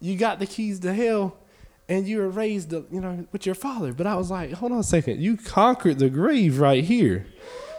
You 0.00 0.16
got 0.16 0.38
the 0.38 0.46
keys 0.46 0.80
to 0.80 0.92
hell 0.92 1.36
and 1.88 2.06
you 2.06 2.18
were 2.18 2.28
raised, 2.28 2.74
uh, 2.74 2.82
you 2.90 3.00
know, 3.00 3.26
with 3.32 3.46
your 3.46 3.54
father. 3.54 3.92
But 3.92 4.06
I 4.06 4.16
was 4.16 4.30
like, 4.30 4.52
hold 4.52 4.72
on 4.72 4.78
a 4.78 4.84
second. 4.84 5.20
You 5.20 5.36
conquered 5.36 5.98
the 5.98 6.10
grave 6.10 6.58
right 6.58 6.84
here. 6.84 7.26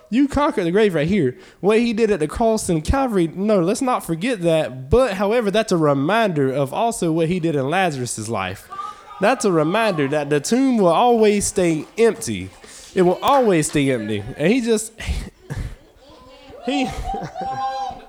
You 0.10 0.30
conquered 0.30 0.64
the 0.64 0.72
grave 0.72 0.94
right 0.94 1.08
here. 1.08 1.38
What 1.60 1.80
he 1.80 1.92
did 1.92 2.12
at 2.12 2.22
the 2.22 2.28
cross 2.28 2.70
and 2.70 2.84
Calvary, 2.84 3.28
no, 3.28 3.60
let's 3.60 3.82
not 3.82 4.06
forget 4.06 4.42
that. 4.42 4.90
But 4.90 5.16
however, 5.16 5.52
that's 5.52 5.74
a 5.74 5.78
reminder 5.78 6.52
of 6.52 6.74
also 6.74 7.12
what 7.12 7.28
he 7.28 7.42
did 7.42 7.56
in 7.56 7.70
Lazarus's 7.70 8.30
life. 8.30 8.70
That's 9.20 9.44
a 9.44 9.52
reminder 9.52 10.08
that 10.08 10.30
the 10.30 10.40
tomb 10.40 10.78
will 10.78 10.88
always 10.88 11.46
stay 11.46 11.86
empty. 11.98 12.50
It 12.96 13.02
will 13.02 13.20
always 13.22 13.68
stay 13.68 13.92
empty. 13.92 14.24
And 14.38 14.52
he 14.52 14.62
just 14.62 14.94
he 16.66 16.86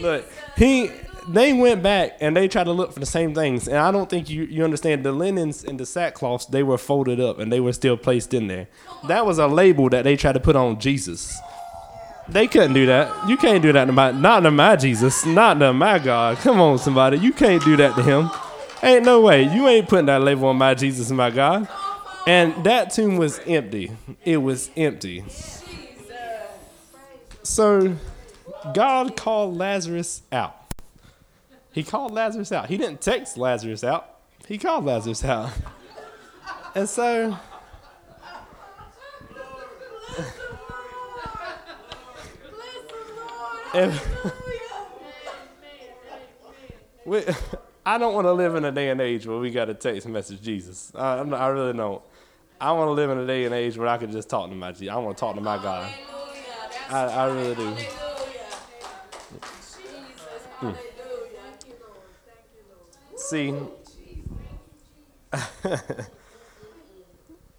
Look, 0.00 0.24
he 0.56 0.90
they 1.28 1.52
went 1.52 1.82
back 1.82 2.16
and 2.20 2.36
they 2.36 2.48
tried 2.48 2.64
to 2.64 2.72
look 2.72 2.92
for 2.92 3.00
the 3.00 3.06
same 3.06 3.34
things. 3.34 3.68
And 3.68 3.76
I 3.76 3.90
don't 3.90 4.08
think 4.08 4.30
you, 4.30 4.44
you 4.44 4.64
understand 4.64 5.04
the 5.04 5.12
linens 5.12 5.62
and 5.62 5.78
the 5.78 5.84
sackcloths, 5.84 6.48
they 6.48 6.62
were 6.62 6.78
folded 6.78 7.20
up 7.20 7.38
and 7.38 7.52
they 7.52 7.60
were 7.60 7.72
still 7.72 7.96
placed 7.96 8.32
in 8.32 8.48
there. 8.48 8.66
That 9.08 9.26
was 9.26 9.38
a 9.38 9.46
label 9.46 9.90
that 9.90 10.04
they 10.04 10.16
tried 10.16 10.32
to 10.32 10.40
put 10.40 10.56
on 10.56 10.80
Jesus. 10.80 11.38
They 12.28 12.46
couldn't 12.46 12.74
do 12.74 12.86
that. 12.86 13.28
You 13.28 13.36
can't 13.36 13.62
do 13.62 13.72
that 13.72 13.86
to 13.86 13.92
my, 13.92 14.10
not 14.10 14.40
to 14.40 14.50
my 14.50 14.76
Jesus, 14.76 15.24
not 15.24 15.58
to 15.60 15.72
my 15.72 15.98
God. 15.98 16.38
Come 16.38 16.60
on, 16.60 16.78
somebody. 16.78 17.18
You 17.18 17.32
can't 17.32 17.62
do 17.64 17.76
that 17.76 17.94
to 17.96 18.02
him. 18.02 18.30
Ain't 18.82 19.04
no 19.04 19.20
way. 19.20 19.42
You 19.42 19.66
ain't 19.68 19.88
putting 19.88 20.06
that 20.06 20.22
label 20.22 20.48
on 20.48 20.56
my 20.56 20.74
Jesus 20.74 21.10
my 21.10 21.30
God. 21.30 21.68
And 22.26 22.64
that 22.64 22.90
tomb 22.90 23.16
was 23.16 23.40
empty. 23.46 23.92
It 24.24 24.36
was 24.38 24.70
empty. 24.76 25.24
So 27.42 27.96
God 28.74 29.16
called 29.16 29.56
Lazarus 29.56 30.22
out. 30.32 30.56
He 31.72 31.82
called 31.82 32.12
Lazarus 32.12 32.50
out. 32.52 32.68
He 32.68 32.76
didn't 32.76 33.00
text 33.00 33.36
Lazarus 33.36 33.84
out. 33.84 34.16
He 34.46 34.58
called 34.58 34.84
Lazarus 34.84 35.24
out. 35.24 35.50
And 36.74 36.88
so 36.88 37.38
if, 43.74 44.32
we, 47.04 47.24
I 47.84 47.98
don't 47.98 48.14
want 48.14 48.26
to 48.26 48.32
live 48.32 48.54
in 48.54 48.64
a 48.64 48.72
day 48.72 48.90
and 48.90 49.00
age 49.00 49.26
where 49.26 49.38
we 49.38 49.50
got 49.50 49.66
to 49.66 49.74
text 49.74 50.08
message 50.08 50.42
Jesus. 50.42 50.92
I, 50.94 51.18
I 51.18 51.48
really 51.48 51.72
don't. 51.72 52.02
I 52.60 52.72
want 52.72 52.88
to 52.88 52.92
live 52.92 53.10
in 53.10 53.18
a 53.18 53.26
day 53.26 53.44
and 53.44 53.54
age 53.54 53.78
where 53.78 53.86
I 53.88 53.98
can 53.98 54.10
just 54.10 54.28
talk 54.28 54.50
to 54.50 54.56
my 54.56 54.72
Jesus. 54.72 54.88
I 54.88 54.96
want 54.96 55.16
to 55.16 55.20
talk 55.20 55.36
to 55.36 55.40
my 55.40 55.62
God. 55.62 55.92
I, 56.90 57.04
I 57.04 57.26
really 57.26 57.54
do. 57.54 57.76
See, 63.16 63.54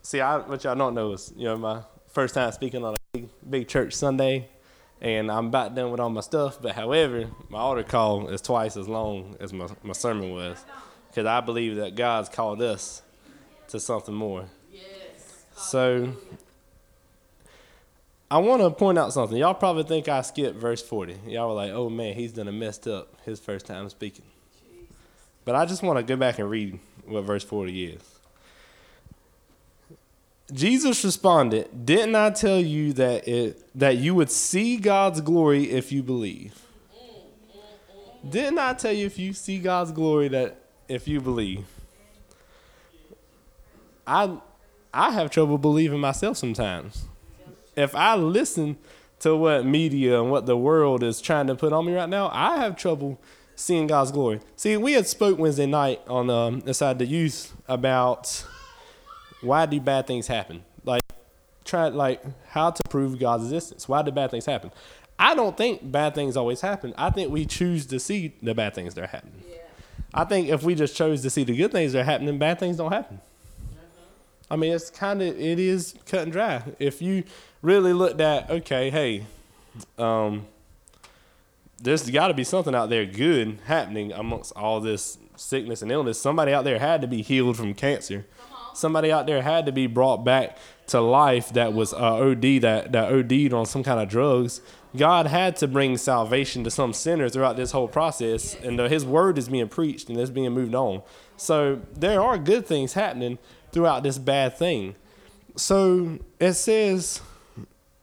see, 0.01 0.19
I 0.21 0.37
what 0.39 0.63
y'all 0.63 0.75
don't 0.75 0.95
know 0.95 1.13
is 1.13 1.31
you 1.37 1.45
know 1.45 1.57
my 1.57 1.83
first 2.07 2.33
time 2.33 2.51
speaking 2.51 2.83
on 2.83 2.95
a 2.95 2.97
big, 3.13 3.29
big 3.47 3.67
church 3.67 3.93
Sunday, 3.93 4.49
and 4.99 5.31
I'm 5.31 5.47
about 5.47 5.75
done 5.75 5.91
with 5.91 5.99
all 5.99 6.09
my 6.09 6.21
stuff. 6.21 6.61
But 6.61 6.75
however, 6.75 7.29
my 7.49 7.59
altar 7.59 7.83
call 7.83 8.27
is 8.29 8.41
twice 8.41 8.75
as 8.75 8.89
long 8.89 9.37
as 9.39 9.53
my 9.53 9.67
my 9.83 9.93
sermon 9.93 10.31
was, 10.31 10.63
because 11.09 11.25
I 11.25 11.39
believe 11.41 11.77
that 11.77 11.95
God's 11.95 12.27
called 12.29 12.61
us 12.61 13.01
to 13.69 13.79
something 13.79 14.15
more. 14.15 14.45
Yes. 14.73 15.45
So. 15.55 16.15
I 18.31 18.37
want 18.37 18.61
to 18.61 18.69
point 18.69 18.97
out 18.99 19.11
something. 19.11 19.37
Y'all 19.37 19.55
probably 19.55 19.83
think 19.83 20.07
I 20.07 20.21
skipped 20.21 20.55
verse 20.55 20.83
40. 20.83 21.17
Y'all 21.27 21.47
were 21.47 21.55
like, 21.55 21.71
oh 21.71 21.89
man, 21.89 22.13
he's 22.13 22.31
done 22.31 22.47
a 22.47 22.51
messed 22.51 22.87
up 22.87 23.15
his 23.25 23.39
first 23.39 23.65
time 23.65 23.89
speaking. 23.89 24.25
But 25.45 25.55
I 25.55 25.65
just 25.65 25.81
want 25.81 25.97
to 25.97 26.03
go 26.03 26.15
back 26.15 26.37
and 26.37 26.49
read 26.49 26.79
what 27.05 27.23
verse 27.23 27.43
40 27.43 27.85
is. 27.85 28.19
Jesus 30.51 31.03
responded, 31.03 31.85
Didn't 31.85 32.15
I 32.15 32.31
tell 32.31 32.59
you 32.59 32.93
that 32.93 33.27
it 33.27 33.63
that 33.75 33.97
you 33.97 34.15
would 34.15 34.31
see 34.31 34.77
God's 34.77 35.21
glory 35.21 35.69
if 35.71 35.91
you 35.91 36.03
believe? 36.03 36.59
Didn't 38.27 38.59
I 38.59 38.73
tell 38.73 38.91
you 38.91 39.05
if 39.05 39.17
you 39.17 39.33
see 39.33 39.59
God's 39.59 39.91
glory 39.91 40.27
that 40.29 40.57
if 40.87 41.07
you 41.07 41.21
believe? 41.21 41.65
I 44.05 44.37
I 44.93 45.11
have 45.11 45.29
trouble 45.29 45.57
believing 45.57 45.99
myself 45.99 46.37
sometimes. 46.37 47.05
If 47.79 47.95
I 47.95 48.15
listen 48.15 48.77
to 49.19 49.37
what 49.37 49.65
media 49.65 50.21
and 50.21 50.29
what 50.29 50.45
the 50.45 50.57
world 50.57 51.01
is 51.01 51.21
trying 51.21 51.47
to 51.47 51.55
put 51.55 51.71
on 51.71 51.85
me 51.85 51.93
right 51.93 52.09
now, 52.09 52.29
I 52.33 52.57
have 52.57 52.75
trouble 52.75 53.21
seeing 53.55 53.87
God's 53.87 54.11
glory. 54.11 54.41
See, 54.57 54.75
we 54.75 54.93
had 54.93 55.07
spoke 55.07 55.39
Wednesday 55.39 55.65
night 55.65 56.01
on 56.07 56.29
um, 56.29 56.61
inside 56.65 56.99
the 56.99 57.05
youth 57.05 57.53
about 57.69 58.45
why 59.41 59.65
do 59.65 59.79
bad 59.79 60.07
things 60.07 60.27
happen? 60.27 60.65
Like 60.83 61.03
try 61.63 61.87
like 61.87 62.21
how 62.49 62.71
to 62.71 62.81
prove 62.89 63.17
God's 63.17 63.45
existence. 63.45 63.87
Why 63.87 64.01
do 64.01 64.11
bad 64.11 64.31
things 64.31 64.45
happen? 64.45 64.71
I 65.17 65.33
don't 65.33 65.55
think 65.55 65.89
bad 65.89 66.15
things 66.15 66.35
always 66.35 66.59
happen. 66.59 66.93
I 66.97 67.11
think 67.11 67.31
we 67.31 67.45
choose 67.45 67.85
to 67.87 67.99
see 67.99 68.35
the 68.41 68.53
bad 68.53 68.75
things 68.75 68.93
that 68.95 69.05
are 69.05 69.07
happening. 69.07 69.43
Yeah. 69.49 69.55
I 70.13 70.25
think 70.25 70.49
if 70.49 70.63
we 70.63 70.75
just 70.75 70.97
chose 70.97 71.21
to 71.21 71.29
see 71.29 71.45
the 71.45 71.55
good 71.55 71.71
things 71.71 71.93
that 71.93 72.01
are 72.01 72.03
happening, 72.03 72.37
bad 72.37 72.59
things 72.59 72.75
don't 72.75 72.91
happen. 72.91 73.21
I 74.51 74.55
mean, 74.55 74.73
it's 74.73 74.89
kind 74.89 75.21
of 75.21 75.39
it 75.39 75.59
is 75.59 75.95
cut 76.05 76.21
and 76.21 76.31
dry. 76.31 76.63
If 76.79 77.01
you 77.01 77.23
really 77.61 77.93
looked 77.93 78.19
at, 78.21 78.49
okay, 78.49 78.89
hey, 78.89 79.25
um, 79.97 80.47
there's 81.81 82.09
got 82.09 82.29
to 82.29 82.33
be 82.33 82.43
something 82.43 82.75
out 82.75 82.89
there 82.89 83.05
good 83.05 83.59
happening 83.65 84.11
amongst 84.11 84.53
all 84.55 84.79
this 84.79 85.17
sickness 85.35 85.81
and 85.81 85.91
illness. 85.91 86.19
Somebody 86.19 86.51
out 86.51 86.63
there 86.63 86.79
had 86.79 87.01
to 87.01 87.07
be 87.07 87.21
healed 87.21 87.57
from 87.57 87.73
cancer. 87.73 88.25
Somebody 88.73 89.11
out 89.11 89.27
there 89.27 89.41
had 89.41 89.65
to 89.65 89.71
be 89.71 89.87
brought 89.87 90.23
back 90.23 90.57
to 90.87 90.99
life 90.99 91.49
that 91.53 91.73
was 91.73 91.93
uh, 91.93 91.97
OD 91.97 92.61
that 92.61 92.91
that 92.91 93.11
OD'd 93.11 93.53
on 93.53 93.65
some 93.65 93.83
kind 93.83 93.99
of 93.99 94.09
drugs. 94.09 94.61
God 94.97 95.27
had 95.27 95.55
to 95.57 95.67
bring 95.67 95.97
salvation 95.97 96.63
to 96.63 96.71
some 96.71 96.93
sinner 96.93 97.29
throughout 97.29 97.55
this 97.55 97.71
whole 97.71 97.87
process, 97.87 98.55
and 98.55 98.79
uh, 98.79 98.87
His 98.87 99.05
word 99.05 99.37
is 99.37 99.49
being 99.49 99.69
preached 99.69 100.09
and 100.09 100.19
it's 100.19 100.31
being 100.31 100.51
moved 100.51 100.73
on. 100.73 101.03
So 101.37 101.81
there 101.95 102.21
are 102.21 102.37
good 102.37 102.65
things 102.65 102.93
happening 102.93 103.37
throughout 103.71 104.03
this 104.03 104.17
bad 104.17 104.57
thing. 104.57 104.95
So 105.55 106.19
it 106.39 106.53
says, 106.53 107.21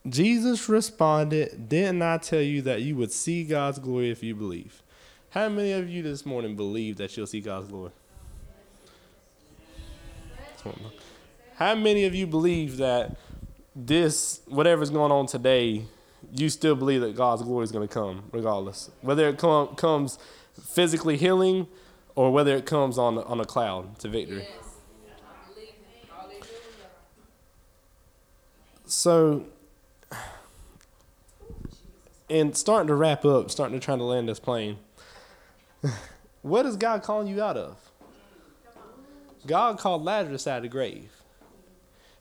Jesus 0.09 0.69
responded, 0.69 1.69
Didn't 1.69 2.03
I 2.03 2.19
tell 2.19 2.41
you 2.41 2.63
that 2.63 2.83
you 2.83 2.97
would 2.97 3.13
see 3.13 3.45
God's 3.45 3.79
glory 3.79 4.11
if 4.11 4.23
you 4.23 4.35
believe? 4.35 4.83
How 5.31 5.49
many 5.49 5.73
of 5.73 5.89
you 5.89 6.03
this 6.03 6.25
morning 6.25 6.57
believe 6.57 6.97
that 6.99 7.17
you'll 7.17 7.27
see 7.27 7.41
God's 7.41 7.69
glory? 7.69 7.93
How 11.57 11.75
many 11.75 12.05
of 12.05 12.15
you 12.15 12.27
believe 12.27 12.77
that 12.79 13.17
this, 13.75 14.41
whatever's 14.47 14.91
going 14.91 15.13
on 15.13 15.27
today, 15.27 15.85
you 16.33 16.49
still 16.49 16.75
believe 16.75 17.01
that 17.03 17.15
God's 17.17 17.43
glory 17.43 17.65
is 17.65 17.73
going 17.73 17.87
to 17.87 17.93
come 17.93 18.25
regardless? 18.33 18.91
Whether 19.01 19.29
it 19.29 19.39
com- 19.39 19.75
comes 19.77 20.19
physically 20.61 21.17
healing 21.17 21.67
or 22.15 22.33
whether 22.33 22.57
it 22.57 22.67
comes 22.67 22.99
on, 22.99 23.19
on 23.19 23.41
a 23.41 23.45
cloud 23.45 23.99
to 24.01 24.09
victory. 24.09 24.47
So, 28.87 29.45
and 32.31 32.57
starting 32.57 32.87
to 32.87 32.95
wrap 32.95 33.25
up, 33.25 33.51
starting 33.51 33.79
to 33.79 33.85
try 33.85 33.97
to 33.97 34.03
land 34.03 34.29
this 34.29 34.39
plane, 34.39 34.79
what 36.43 36.65
is 36.67 36.77
God 36.77 37.03
calling 37.03 37.27
you 37.27 37.43
out 37.43 37.57
of? 37.57 37.77
God 39.45 39.79
called 39.79 40.05
Lazarus 40.05 40.47
out 40.47 40.59
of 40.59 40.63
the 40.63 40.69
grave. 40.69 41.11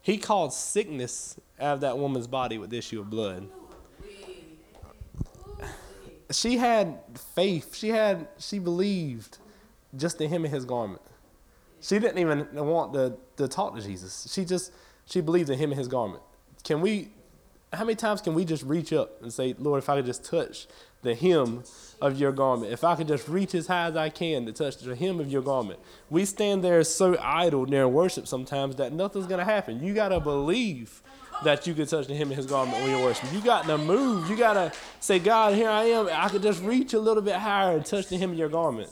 He 0.02 0.18
called 0.18 0.54
sickness 0.54 1.40
out 1.60 1.76
of 1.76 1.82
that 1.82 2.00
woman's 2.00 2.28
body 2.28 2.58
with 2.58 2.72
the 2.72 2.78
issue 2.80 3.00
of 3.00 3.12
blood. 3.12 3.48
She 6.32 6.58
had 6.58 7.00
faith. 7.36 7.76
She 7.76 7.90
had 7.90 8.28
she 8.40 8.58
believed 8.58 9.38
just 9.96 10.20
in 10.20 10.30
him 10.30 10.46
and 10.46 10.54
his 10.54 10.66
garment. 10.66 11.02
She 11.80 12.00
didn't 12.00 12.18
even 12.18 12.48
want 12.54 12.94
to, 12.94 13.16
to 13.38 13.48
talk 13.48 13.76
to 13.76 13.82
Jesus. 13.82 14.28
She 14.32 14.46
just 14.46 14.72
she 15.06 15.22
believed 15.22 15.52
in 15.52 15.60
him 15.60 15.72
and 15.72 15.78
his 15.78 15.88
garment. 15.88 16.24
Can 16.66 16.82
we 16.82 17.10
how 17.76 17.84
many 17.84 17.96
times 17.96 18.22
can 18.22 18.34
we 18.34 18.46
just 18.46 18.64
reach 18.64 18.94
up 18.94 19.22
and 19.22 19.32
say, 19.32 19.56
Lord, 19.60 19.84
if 19.84 19.90
I 19.90 19.98
could 19.98 20.06
just 20.06 20.24
touch 20.24 20.68
the 21.02 21.14
hem 21.14 21.64
of 22.02 22.18
your 22.18 22.32
garment, 22.32 22.72
if 22.72 22.84
I 22.84 22.96
could 22.96 23.08
just 23.08 23.28
reach 23.28 23.54
as 23.54 23.68
high 23.68 23.88
as 23.88 23.96
I 23.96 24.10
can 24.10 24.46
to 24.46 24.52
touch 24.52 24.78
the 24.78 24.96
hem 24.96 25.20
of 25.20 25.32
your 25.32 25.42
garment? 25.42 25.80
We 26.10 26.26
stand 26.26 26.64
there 26.64 26.84
so 26.84 27.18
idle 27.22 27.66
during 27.66 27.94
worship 27.94 28.28
sometimes 28.28 28.78
that 28.78 28.94
nothing's 28.94 29.28
going 29.28 29.40
to 29.40 29.46
happen. 29.46 29.84
You 29.84 29.94
got 29.94 30.10
to 30.10 30.20
believe 30.20 31.02
that 31.44 31.68
you 31.68 31.74
can 31.74 31.86
touch 31.86 32.08
the 32.08 32.16
hem 32.16 32.32
of 32.32 32.38
his 32.38 32.46
garment 32.46 32.78
when 32.80 32.90
you're 32.90 33.04
worshiping. 33.04 33.34
You 33.34 33.42
got 33.42 33.66
to 33.66 33.78
move. 33.78 34.30
You 34.30 34.38
got 34.38 34.54
to 34.54 34.72
say, 35.00 35.20
God, 35.20 35.54
here 35.54 35.70
I 35.70 35.84
am. 35.86 36.08
I 36.12 36.30
could 36.30 36.42
just 36.42 36.64
reach 36.64 36.94
a 36.94 37.00
little 37.00 37.24
bit 37.24 37.36
higher 37.36 37.76
and 37.76 37.86
touch 37.86 38.08
the 38.08 38.18
hem 38.18 38.32
of 38.32 38.38
your 38.38 38.50
garment. 38.50 38.90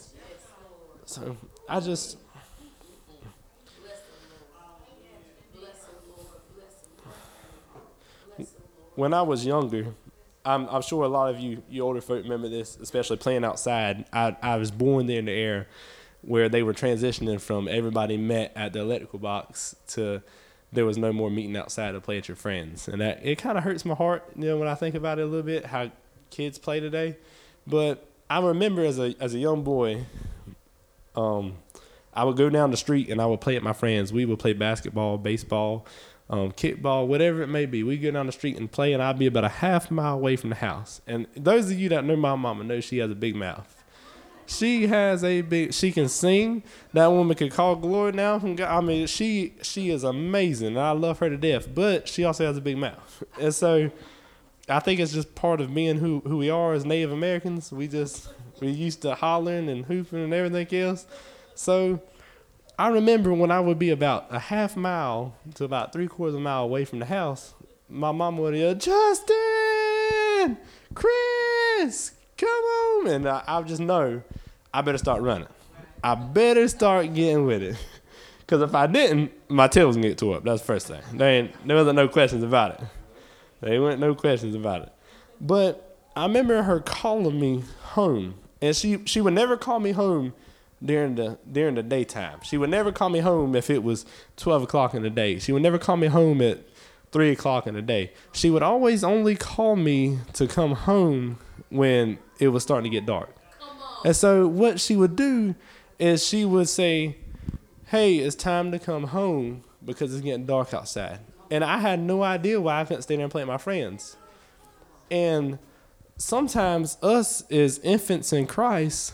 So 1.06 1.38
I 1.70 1.80
just 1.80 2.18
when 8.96 9.14
I 9.14 9.22
was 9.22 9.46
younger, 9.46 9.94
I'm, 10.46 10.68
I'm 10.68 10.82
sure 10.82 11.04
a 11.04 11.08
lot 11.08 11.34
of 11.34 11.40
you, 11.40 11.64
you 11.70 11.84
older 11.84 12.02
folk 12.02 12.24
remember 12.24 12.50
this, 12.50 12.78
especially 12.82 13.18
playing 13.18 13.46
outside. 13.46 14.06
I, 14.12 14.36
I 14.42 14.58
was 14.58 14.72
born 14.72 15.08
there 15.08 15.20
in 15.20 15.26
the 15.26 15.32
air 15.32 15.68
where 16.22 16.50
they 16.50 16.64
were 16.64 16.74
transitioning 16.74 17.40
from 17.40 17.68
everybody 17.68 18.18
met 18.18 18.52
at 18.56 18.74
the 18.74 18.80
electrical 18.80 19.20
box 19.20 19.76
to 19.88 20.22
there 20.72 20.86
was 20.86 20.98
no 20.98 21.14
more 21.14 21.30
meeting 21.30 21.56
outside 21.56 21.92
to 21.92 22.02
play 22.02 22.18
at 22.18 22.28
your 22.28 22.36
friends. 22.36 22.88
And 22.88 23.02
that 23.02 23.20
it 23.24 23.38
kind 23.38 23.58
of 23.58 23.64
hurts 23.64 23.86
my 23.86 23.94
heart, 23.94 24.24
you 24.36 24.46
know, 24.46 24.58
when 24.58 24.68
I 24.68 24.76
think 24.76 24.96
about 24.96 25.20
it 25.20 25.24
a 25.24 25.26
little 25.26 25.44
bit, 25.44 25.66
how 25.66 25.92
kids 26.30 26.58
play 26.58 26.80
today. 26.80 27.18
But 27.68 28.06
I 28.30 28.40
remember 28.40 28.84
as 28.84 29.00
a 29.00 29.16
as 29.20 29.34
a 29.34 29.40
young 29.40 29.64
boy, 29.64 30.06
um, 31.16 31.58
I 32.14 32.24
would 32.24 32.38
go 32.38 32.50
down 32.50 32.72
the 32.72 32.78
street 32.78 33.10
and 33.10 33.22
I 33.22 33.26
would 33.26 33.42
play 33.42 33.56
at 33.56 33.64
my 33.64 33.74
friends. 33.74 34.12
We 34.12 34.26
would 34.26 34.40
play 34.40 34.54
basketball, 34.54 35.18
baseball, 35.18 35.86
um, 36.34 36.52
kickball, 36.52 37.06
whatever 37.06 37.44
it 37.44 37.48
may 37.48 37.68
be. 37.68 37.84
We 37.84 37.98
go 37.98 38.10
down 38.10 38.26
the 38.26 38.32
street 38.32 38.58
and 38.58 38.72
play, 38.72 38.92
and 38.92 39.04
I'd 39.04 39.20
be 39.20 39.28
about 39.28 39.44
a 39.44 39.50
half 39.50 39.92
mile 39.92 40.16
away 40.16 40.36
from 40.36 40.50
the 40.50 40.56
house. 40.56 41.00
And 41.06 41.28
those 41.36 41.70
of 41.70 41.80
you 41.80 41.90
that 41.90 42.04
know 42.04 42.16
my 42.16 42.36
mama 42.36 42.64
know 42.64 42.80
she 42.80 42.98
has 42.98 43.12
a 43.12 43.16
big 43.16 43.36
mouth. 43.36 43.84
She 44.48 44.88
has 44.88 45.24
a 45.24 45.42
big. 45.42 45.74
She 45.74 45.92
can 45.92 46.10
sing. 46.10 46.64
That 46.92 47.08
woman 47.08 47.38
can 47.38 47.50
call 47.50 47.76
glory 47.76 48.14
now 48.14 48.40
from 48.40 48.56
God. 48.56 48.76
I 48.76 48.82
mean, 48.82 49.06
she 49.06 49.54
she 49.62 49.92
is 49.92 50.04
amazing. 50.04 50.76
I 50.78 50.92
love 50.92 51.20
her 51.20 51.30
to 51.30 51.38
death. 51.38 51.68
But 51.74 52.08
she 52.10 52.26
also 52.26 52.46
has 52.48 52.58
a 52.58 52.62
big 52.62 52.78
mouth, 52.78 53.24
and 53.40 53.54
so 53.54 53.92
I 54.68 54.80
think 54.80 55.00
it's 55.00 55.14
just 55.14 55.36
part 55.36 55.62
of 55.62 55.74
being 55.74 55.98
who 55.98 56.24
who 56.26 56.38
we 56.38 56.50
are 56.50 56.74
as 56.74 56.84
Native 56.84 57.12
Americans. 57.12 57.72
We 57.72 57.88
just 57.88 58.28
we 58.60 58.70
used 58.70 59.04
to 59.04 59.14
hollering 59.14 59.70
and 59.70 59.86
hooping 59.86 60.24
and 60.24 60.34
everything 60.34 60.82
else. 60.82 61.06
So 61.56 62.02
I 62.78 62.88
remember 62.88 63.34
when 63.34 63.52
I 63.52 63.60
would 63.60 63.78
be 63.78 63.92
about 63.92 64.28
a 64.32 64.40
half 64.40 64.76
mile 64.76 65.36
to 65.56 65.64
about 65.64 65.94
three 65.94 66.08
quarters 66.08 66.34
of 66.34 66.42
a 66.42 66.44
mile 66.44 66.64
away 66.64 66.86
from 66.86 67.00
the 67.00 67.06
house, 67.06 67.54
my 67.88 68.12
mom 68.12 68.38
would 68.38 68.56
yell, 68.56 68.74
Justin, 68.74 70.58
Chris, 70.96 72.14
come 72.38 72.50
on. 72.50 73.08
And 73.08 73.28
I, 73.28 73.44
I 73.48 73.62
just 73.62 73.82
know 73.82 74.24
I 74.74 74.82
better 74.82 74.98
start 74.98 75.22
running. 75.22 75.48
I 76.04 76.16
better 76.16 76.68
start 76.68 77.14
getting 77.14 77.46
with 77.46 77.64
it. 77.64 77.76
Because 78.40 78.62
if 78.62 78.76
I 78.76 78.88
didn't, 78.88 79.32
my 79.50 79.70
tail 79.70 79.88
was 79.88 79.96
going 79.96 80.04
to 80.04 80.10
get 80.10 80.18
tore 80.18 80.36
up. 80.36 80.44
That's 80.44 80.62
the 80.62 80.68
first 80.68 80.88
thing. 80.88 81.02
There, 81.14 81.30
ain't, 81.30 81.66
there 81.66 81.78
wasn't 81.78 81.96
no 81.96 82.10
questions 82.10 82.44
about 82.44 82.74
it. 82.74 82.82
There 83.62 83.82
weren't 83.82 84.02
no 84.02 84.14
questions 84.14 84.54
about 84.54 84.82
it. 84.84 84.92
But 85.40 85.98
I 86.14 86.24
remember 86.24 86.62
her 86.62 86.82
calling 86.82 87.40
me 87.40 87.64
home. 87.82 88.36
And 88.62 88.76
she, 88.76 89.00
she 89.06 89.22
would 89.22 89.34
never 89.34 89.56
call 89.56 89.80
me 89.80 89.92
home 89.92 90.34
during 90.84 91.16
the 91.16 91.38
during 91.52 91.76
the 91.76 91.84
daytime. 91.84 92.40
She 92.44 92.58
would 92.58 92.70
never 92.70 92.92
call 92.92 93.10
me 93.10 93.20
home 93.20 93.56
if 93.56 93.70
it 93.70 93.84
was 93.84 94.06
twelve 94.38 94.64
o'clock 94.64 94.94
in 94.94 95.04
the 95.04 95.10
day. 95.10 95.40
She 95.40 95.52
would 95.52 95.62
never 95.62 95.78
call 95.78 95.98
me 95.98 96.08
home 96.08 96.42
at 96.42 96.60
three 97.12 97.32
o'clock 97.32 97.68
in 97.68 97.76
the 97.76 97.82
day. 97.82 98.12
She 98.34 98.50
would 98.50 98.64
always 98.64 99.04
only 99.04 99.36
call 99.36 99.76
me 99.76 100.20
to 100.34 100.48
come 100.48 100.74
home 100.74 101.38
when 101.70 102.18
it 102.40 102.50
was 102.50 102.64
starting 102.64 102.92
to 102.92 102.96
get 102.96 103.06
dark. 103.06 103.30
And 104.04 104.16
so 104.16 104.48
what 104.48 104.80
she 104.80 104.96
would 104.96 105.16
do 105.16 105.56
is 106.00 106.26
she 106.26 106.44
would 106.44 106.68
say, 106.68 107.18
Hey, 107.86 108.18
it's 108.18 108.36
time 108.36 108.72
to 108.72 108.80
come 108.80 109.06
home 109.06 109.64
because 109.86 110.14
it's 110.14 110.24
getting 110.24 110.46
dark 110.46 110.74
outside. 110.74 111.20
And 111.52 111.64
I 111.64 111.78
had 111.78 112.00
no 112.00 112.24
idea 112.24 112.60
why 112.60 112.82
I 112.82 112.86
couldn't 112.86 113.04
stay 113.04 113.16
there 113.16 113.24
and 113.24 113.32
play 113.32 113.44
with 113.44 113.50
my 113.50 113.58
friends. 113.58 114.18
And 115.12 115.60
sometimes 116.18 116.98
us 117.04 117.44
as 117.52 117.80
infants 117.80 118.34
in 118.34 118.48
Christ, 118.48 119.14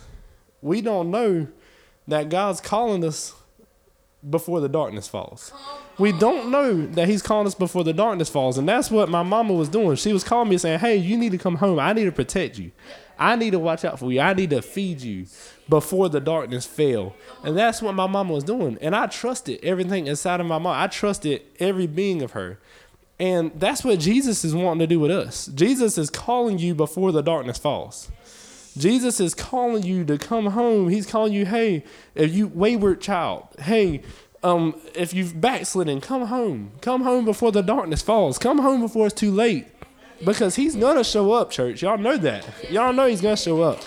we 0.61 0.81
don't 0.81 1.11
know 1.11 1.47
that 2.09 2.29
God's 2.29 2.61
calling 2.61 3.03
us 3.03 3.33
before 4.27 4.59
the 4.59 4.69
darkness 4.69 5.07
falls. 5.07 5.53
We 5.97 6.11
don't 6.11 6.51
know 6.51 6.85
that 6.87 7.07
He's 7.07 7.21
calling 7.21 7.47
us 7.47 7.55
before 7.55 7.83
the 7.83 7.93
darkness 7.93 8.29
falls. 8.29 8.57
And 8.57 8.67
that's 8.67 8.91
what 8.91 9.09
my 9.09 9.23
mama 9.23 9.53
was 9.53 9.69
doing. 9.69 9.95
She 9.95 10.13
was 10.13 10.23
calling 10.23 10.49
me 10.49 10.57
saying, 10.57 10.79
Hey, 10.79 10.97
you 10.97 11.17
need 11.17 11.31
to 11.31 11.37
come 11.37 11.55
home. 11.55 11.79
I 11.79 11.93
need 11.93 12.05
to 12.05 12.11
protect 12.11 12.57
you. 12.57 12.71
I 13.17 13.35
need 13.35 13.51
to 13.51 13.59
watch 13.59 13.83
out 13.83 13.99
for 13.99 14.11
you. 14.11 14.21
I 14.21 14.33
need 14.33 14.49
to 14.51 14.61
feed 14.61 15.01
you 15.01 15.25
before 15.67 16.07
the 16.07 16.21
darkness 16.21 16.65
fell. 16.65 17.15
And 17.43 17.57
that's 17.57 17.81
what 17.81 17.93
my 17.93 18.07
mama 18.07 18.33
was 18.33 18.45
doing. 18.45 18.77
And 18.79 18.95
I 18.95 19.07
trusted 19.07 19.59
everything 19.61 20.07
inside 20.07 20.39
of 20.39 20.47
my 20.47 20.57
mom. 20.57 20.81
I 20.81 20.87
trusted 20.87 21.41
every 21.59 21.85
being 21.85 22.21
of 22.21 22.31
her. 22.31 22.59
And 23.19 23.51
that's 23.55 23.83
what 23.83 23.99
Jesus 23.99 24.45
is 24.45 24.55
wanting 24.55 24.79
to 24.79 24.87
do 24.87 25.01
with 25.01 25.11
us. 25.11 25.47
Jesus 25.47 25.97
is 25.97 26.09
calling 26.09 26.57
you 26.57 26.73
before 26.73 27.11
the 27.11 27.21
darkness 27.21 27.57
falls. 27.57 28.09
Jesus 28.79 29.19
is 29.19 29.35
calling 29.35 29.83
you 29.83 30.05
to 30.05 30.17
come 30.17 30.47
home. 30.47 30.89
He's 30.89 31.05
calling 31.05 31.33
you, 31.33 31.45
hey, 31.45 31.83
if 32.15 32.33
you 32.33 32.47
wayward 32.47 33.01
child, 33.01 33.47
hey, 33.59 34.01
um, 34.41 34.79
if 34.95 35.13
you've 35.13 35.39
backslidden, 35.39 35.99
come 35.99 36.27
home. 36.27 36.71
Come 36.81 37.03
home 37.03 37.25
before 37.25 37.51
the 37.51 37.61
darkness 37.61 38.01
falls. 38.01 38.37
Come 38.37 38.59
home 38.59 38.81
before 38.81 39.07
it's 39.07 39.15
too 39.15 39.31
late. 39.31 39.67
Because 40.23 40.55
he's 40.55 40.75
gonna 40.75 41.03
show 41.03 41.31
up, 41.31 41.51
church. 41.51 41.81
Y'all 41.81 41.97
know 41.97 42.17
that. 42.17 42.45
Y'all 42.69 42.93
know 42.93 43.07
he's 43.07 43.21
gonna 43.21 43.37
show 43.37 43.61
up. 43.61 43.81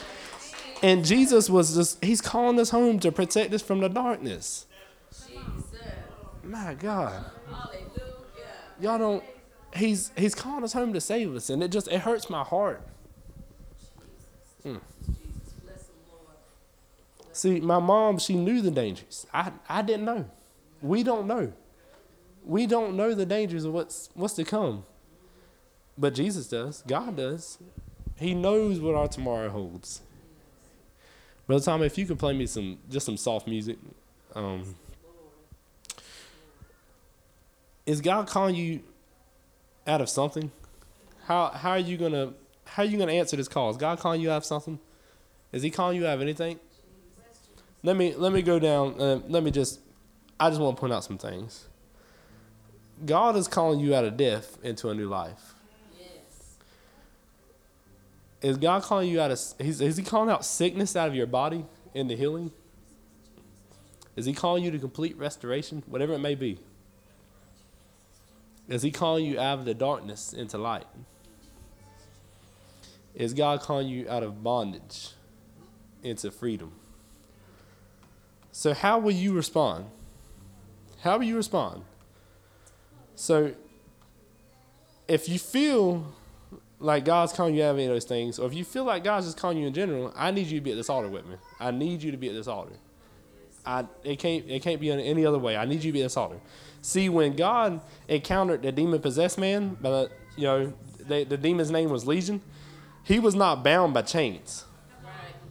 And 0.83 1.05
Jesus 1.05 1.49
was 1.49 1.75
just 1.75 2.03
he's 2.05 2.21
calling 2.21 2.59
us 2.59 2.71
home 2.71 2.99
to 3.01 3.13
protect 3.13 3.53
us 3.55 3.63
from 3.63 3.81
the 3.81 3.89
darkness. 3.89 4.67
My 6.43 6.75
God. 6.75 7.25
Y'all 8.81 8.99
don't 8.99 9.25
he's 9.75 10.11
he's 10.17 10.35
calling 10.35 10.65
us 10.65 10.73
home 10.73 10.93
to 10.93 11.01
save 11.01 11.35
us 11.35 11.49
and 11.51 11.63
it 11.63 11.69
just 11.69 11.89
it 11.89 12.01
hurts 12.01 12.29
my 12.29 12.43
heart 12.43 12.83
Mm. 14.65 14.81
See, 17.33 17.61
my 17.61 17.79
mom, 17.79 18.19
she 18.19 18.35
knew 18.35 18.61
the 18.61 18.71
dangers. 18.71 19.27
I, 19.33 19.53
I 19.69 19.83
didn't 19.83 20.05
know. 20.05 20.29
We 20.83 21.03
don't 21.03 21.27
know. 21.27 21.53
We 22.45 22.67
don't 22.67 22.97
know 22.97 23.15
the 23.15 23.25
dangers 23.25 23.65
of 23.65 23.73
what's 23.73 24.11
what's 24.15 24.35
to 24.35 24.45
come. 24.45 24.85
But 25.97 26.15
Jesus 26.15 26.49
does. 26.49 26.83
God 26.87 27.17
does. 27.17 27.59
He 28.17 28.35
knows 28.35 28.81
what 28.81 28.95
our 28.95 29.09
tomorrow 29.09 29.49
holds. 29.49 30.03
Brother 31.47 31.65
Tom, 31.65 31.83
if 31.83 31.97
you 31.99 32.07
could 32.07 32.19
play 32.19 32.33
me 32.33 32.47
some 32.47 32.79
just 32.91 33.07
some 33.07 33.17
soft 33.17 33.47
music. 33.47 33.79
Um, 34.35 34.75
is 37.87 38.01
God 38.01 38.27
calling 38.27 38.55
you 38.55 38.81
out 39.87 40.01
of 40.01 40.09
something? 40.09 40.51
How 41.25 41.49
how 41.49 41.71
are 41.71 41.79
you 41.79 41.97
gonna 41.97 42.33
how 42.73 42.83
are 42.83 42.87
you 42.87 42.99
gonna 42.99 43.13
answer 43.13 43.37
this 43.37 43.49
call? 43.49 43.71
Is 43.71 43.77
God 43.77 43.99
calling 43.99 44.21
you 44.21 44.31
out 44.31 44.39
of 44.39 44.45
something? 44.45 44.79
Is 45.53 45.63
He 45.63 45.71
calling 45.71 45.97
you 45.97 46.07
out 46.07 46.15
of 46.15 46.23
anything? 46.23 46.59
Let 47.83 47.97
me 47.97 48.15
let 48.15 48.33
me 48.33 48.43
go 48.43 48.59
down. 48.59 49.01
Uh, 49.01 49.21
let 49.29 49.43
me 49.43 49.51
just. 49.51 49.81
I 50.41 50.49
just 50.49 50.61
want 50.61 50.77
to 50.77 50.81
point 50.81 50.93
out 50.93 51.05
some 51.05 51.19
things. 51.19 51.69
God 53.05 53.37
is 53.37 53.47
calling 53.47 53.79
you 53.79 53.95
out 53.95 54.05
of 54.05 54.17
death 54.17 54.59
into 54.63 54.89
a 54.89 54.95
new 54.95 55.09
life. 55.09 55.55
Yes. 55.99 56.57
Is 58.41 58.57
God 58.57 58.83
calling 58.83 59.11
you 59.11 59.21
out 59.21 59.31
of? 59.31 59.41
He's, 59.59 59.81
is 59.81 59.97
He 59.97 60.03
calling 60.03 60.31
out 60.31 60.45
sickness 60.45 60.97
out 60.97 61.09
of 61.09 61.15
your 61.15 61.27
body 61.27 61.67
into 61.93 62.17
healing? 62.17 62.53
Is 64.17 64.25
He 64.25 64.33
calling 64.33 64.65
you 64.65 64.71
to 64.71 64.79
complete 64.79 65.17
restoration, 65.19 65.83
whatever 65.87 66.15
it 66.15 66.21
may 66.21 66.35
be? 66.35 66.59
Is 68.69 68.83
He 68.83 68.91
calling 68.91 69.27
you 69.27 69.39
out 69.39 69.59
of 69.59 69.65
the 69.67 69.75
darkness 69.75 70.33
into 70.33 70.57
light? 70.57 70.87
Is 73.23 73.35
God 73.35 73.61
calling 73.61 73.87
you 73.87 74.09
out 74.11 74.25
of 74.25 74.43
bondage 74.43 75.11
into 76.03 76.29
freedom? 76.33 76.73
So, 78.51 78.75
how 78.75 78.99
will 78.99 79.13
you 79.13 79.33
respond? 79.33 79.87
How 81.03 81.19
will 81.19 81.25
you 81.25 81.37
respond? 81.37 81.85
So, 83.15 83.53
if 85.07 85.29
you 85.29 85.39
feel 85.39 86.13
like 86.81 87.05
God's 87.05 87.33
calling 87.33 87.55
you 87.55 87.63
out 87.63 87.71
of 87.71 87.77
any 87.77 87.87
of 87.87 87.93
those 87.93 88.05
things, 88.05 88.41
or 88.41 88.49
if 88.49 88.55
you 88.55 88.65
feel 88.65 88.83
like 88.83 89.05
God's 89.05 89.27
just 89.27 89.39
calling 89.39 89.57
you 89.57 89.69
in 89.69 89.73
general, 89.73 90.13
I 90.17 90.33
need 90.33 90.49
you 90.49 90.59
to 90.59 90.65
be 90.65 90.73
at 90.73 90.77
this 90.77 90.91
altar 90.91 91.09
with 91.09 91.25
me. 91.25 91.37
I 91.61 91.71
need 91.71 92.03
you 92.03 92.11
to 92.11 92.17
be 92.17 92.29
at 92.29 92.35
this 92.35 92.49
altar. 92.49 92.75
I 93.65 93.85
it 94.03 94.19
can't 94.19 94.45
it 94.51 94.63
can't 94.63 94.81
be 94.81 94.91
any 94.91 95.25
other 95.25 95.39
way. 95.39 95.57
I 95.57 95.65
need 95.65 95.85
you 95.85 95.93
to 95.93 95.97
be 95.97 96.01
at 96.01 96.07
this 96.07 96.17
altar. 96.17 96.41
See, 96.81 97.09
when 97.09 97.37
God 97.37 97.81
encountered 98.09 98.63
the 98.63 98.73
demon 98.73 99.01
possessed 99.01 99.39
man, 99.39 99.77
but 99.81 100.11
you 100.35 100.43
know 100.43 100.73
the, 100.99 101.23
the 101.23 101.37
demon's 101.37 101.71
name 101.71 101.89
was 101.89 102.05
Legion, 102.05 102.41
he 103.05 103.19
was 103.19 103.35
not 103.35 103.63
bound 103.63 103.95
by 103.95 104.03
chains. 104.03 104.65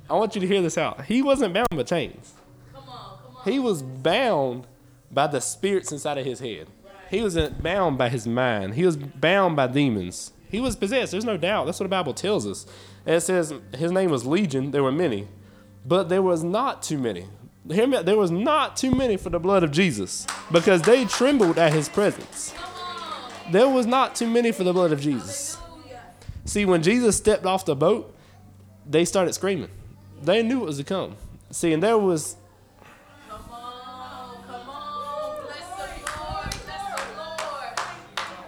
I 0.10 0.14
want 0.16 0.36
you 0.36 0.42
to 0.42 0.48
hear 0.48 0.62
this 0.62 0.78
out. 0.78 1.06
He 1.06 1.22
wasn't 1.22 1.54
bound 1.54 1.68
by 1.72 1.84
chains. 1.84 2.34
Come 2.74 2.84
on, 2.90 3.18
come 3.24 3.36
on. 3.38 3.52
He 3.52 3.60
was 3.60 3.82
bound 3.82 4.68
by 5.10 5.28
the 5.28 5.40
spirits 5.40 5.92
inside 5.92 6.18
of 6.18 6.26
his 6.26 6.40
head. 6.40 6.68
He 7.10 7.22
was 7.22 7.36
bound 7.36 7.98
by 7.98 8.10
his 8.10 8.26
mind. 8.26 8.74
He 8.74 8.86
was 8.86 8.96
bound 8.96 9.56
by 9.56 9.68
demons. 9.68 10.32
He 10.50 10.60
was 10.60 10.76
possessed. 10.76 11.12
There's 11.12 11.26
no 11.26 11.38
doubt. 11.38 11.66
That's 11.66 11.80
what 11.80 11.86
the 11.86 11.90
Bible 11.90 12.14
tells 12.14 12.46
us. 12.46 12.66
And 13.06 13.16
it 13.16 13.22
says 13.22 13.54
his 13.78 13.92
name 13.92 14.12
was 14.12 14.26
Legion. 14.26 14.72
There 14.72 14.84
were 14.84 14.92
many, 14.92 15.28
but 15.86 16.10
there 16.10 16.22
was 16.22 16.44
not 16.44 16.84
too 16.84 16.98
many. 16.98 17.28
Hear 17.70 17.88
me. 17.88 18.02
There 18.02 18.18
was 18.18 18.32
not 18.32 18.76
too 18.76 18.92
many 18.92 19.18
for 19.18 19.30
the 19.30 19.40
blood 19.40 19.64
of 19.64 19.72
Jesus 19.72 20.26
because 20.52 20.82
they 20.82 21.06
trembled 21.06 21.58
at 21.58 21.74
his 21.74 21.88
presence. 21.88 22.54
There 23.52 23.70
was 23.70 23.86
not 23.86 24.16
too 24.16 24.30
many 24.30 24.52
for 24.52 24.64
the 24.64 24.74
blood 24.74 24.92
of 24.92 25.00
Jesus. 25.00 25.58
See, 26.46 26.66
when 26.66 26.82
Jesus 26.84 27.16
stepped 27.16 27.46
off 27.46 27.66
the 27.66 27.76
boat, 27.76 28.14
they 28.86 29.06
started 29.06 29.34
screaming. 29.34 29.70
They 30.22 30.44
knew 30.44 30.64
it 30.64 30.66
was 30.66 30.78
to 30.78 30.84
come. 30.84 31.16
See, 31.52 31.74
and 31.74 31.82
there 31.82 31.98
was 31.98 32.36
Come 33.30 33.42
on, 33.52 34.44
come 34.44 34.70
on, 34.70 35.44
bless 35.44 35.70
the 35.76 35.88
Lord, 36.18 36.50
bless 36.66 36.86
the 36.88 37.04
Lord, 37.18 37.72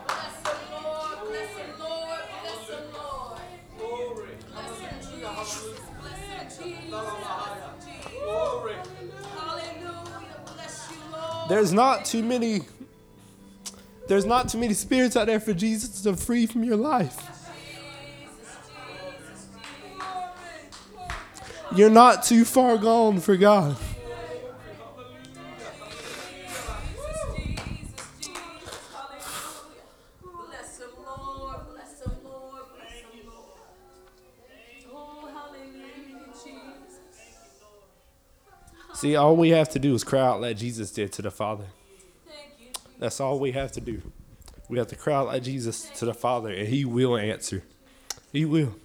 bless 0.07 0.35
the 0.41 0.55
Lord, 0.71 1.17
bless 1.27 1.51
the 1.55 1.65
Lord, 1.83 2.21
bless 2.41 2.67
the 2.67 2.79
Lord. 2.97 3.41
Glory. 3.77 4.33
Bless 6.01 6.57
Jesus. 6.57 6.83
Glory. 8.23 8.75
Hallelujah. 9.35 10.39
Bless 10.53 10.91
you, 10.91 10.97
Lord. 11.11 11.49
There's 11.49 11.73
not 11.73 12.05
too 12.05 12.23
many 12.23 12.61
there's 14.07 14.25
not 14.25 14.49
too 14.49 14.57
many 14.57 14.73
spirits 14.73 15.15
out 15.15 15.27
there 15.27 15.39
for 15.39 15.53
Jesus 15.53 16.01
to 16.01 16.15
free 16.15 16.45
from 16.45 16.63
your 16.63 16.75
life. 16.75 17.22
You're 21.75 21.89
not 21.89 22.23
too 22.23 22.45
far 22.45 22.77
gone 22.77 23.19
for 23.19 23.35
God. 23.35 23.75
See, 38.93 39.17
all 39.17 39.35
we 39.35 39.49
have 39.49 39.67
to 39.69 39.79
do 39.79 39.93
is 39.95 40.03
cry 40.03 40.21
out 40.21 40.39
like 40.39 40.55
Jesus 40.55 40.89
did 40.91 41.11
to 41.13 41.21
the 41.21 41.31
Father. 41.31 41.65
That's 42.99 43.19
all 43.19 43.37
we 43.37 43.51
have 43.51 43.71
to 43.73 43.81
do. 43.81 44.01
We 44.69 44.77
have 44.77 44.87
to 44.87 44.95
cry 44.95 45.15
out 45.15 45.27
like 45.27 45.43
Jesus 45.43 45.89
to 45.97 46.05
the 46.05 46.13
Father, 46.13 46.51
and 46.51 46.67
He 46.67 46.85
will 46.85 47.17
answer. 47.17 47.63
He 48.31 48.45
will. 48.45 48.75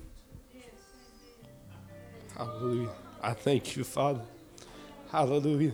Hallelujah. 2.38 2.88
I 3.22 3.34
thank 3.34 3.76
you, 3.76 3.84
Father. 3.84 4.22
Hallelujah. 5.12 5.72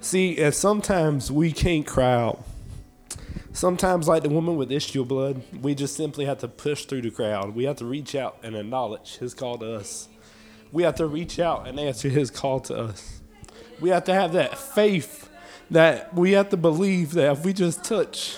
See, 0.00 0.36
and 0.38 0.52
sometimes 0.52 1.30
we 1.30 1.52
can't 1.52 1.86
cry 1.86 2.14
out. 2.14 2.42
Sometimes, 3.52 4.08
like 4.08 4.24
the 4.24 4.28
woman 4.28 4.56
with 4.56 4.72
issue 4.72 5.02
of 5.02 5.08
blood, 5.08 5.42
we 5.62 5.76
just 5.76 5.94
simply 5.96 6.24
have 6.24 6.38
to 6.38 6.48
push 6.48 6.86
through 6.86 7.02
the 7.02 7.10
crowd. 7.12 7.54
We 7.54 7.64
have 7.64 7.76
to 7.76 7.84
reach 7.84 8.16
out 8.16 8.38
and 8.42 8.56
acknowledge 8.56 9.18
His 9.18 9.34
call 9.34 9.58
to 9.58 9.76
us 9.76 10.08
we 10.72 10.82
have 10.84 10.94
to 10.96 11.06
reach 11.06 11.38
out 11.38 11.66
and 11.66 11.78
answer 11.78 12.08
his 12.08 12.30
call 12.30 12.60
to 12.60 12.76
us. 12.76 13.20
We 13.80 13.90
have 13.90 14.04
to 14.04 14.14
have 14.14 14.32
that 14.34 14.58
faith 14.58 15.28
that 15.70 16.14
we 16.14 16.32
have 16.32 16.50
to 16.50 16.56
believe 16.56 17.12
that 17.12 17.32
if 17.32 17.44
we 17.44 17.52
just 17.52 17.84
touch 17.84 18.36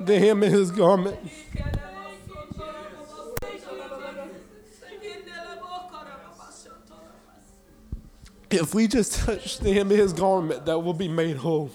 the 0.00 0.18
hem 0.18 0.42
of 0.42 0.52
his 0.52 0.70
garment, 0.70 1.18
if 8.50 8.74
we 8.74 8.86
just 8.86 9.14
touch 9.24 9.58
the 9.58 9.72
hem 9.72 9.90
of 9.90 9.96
his 9.96 10.12
garment, 10.12 10.66
that 10.66 10.78
will 10.78 10.94
be 10.94 11.08
made 11.08 11.36
whole. 11.36 11.70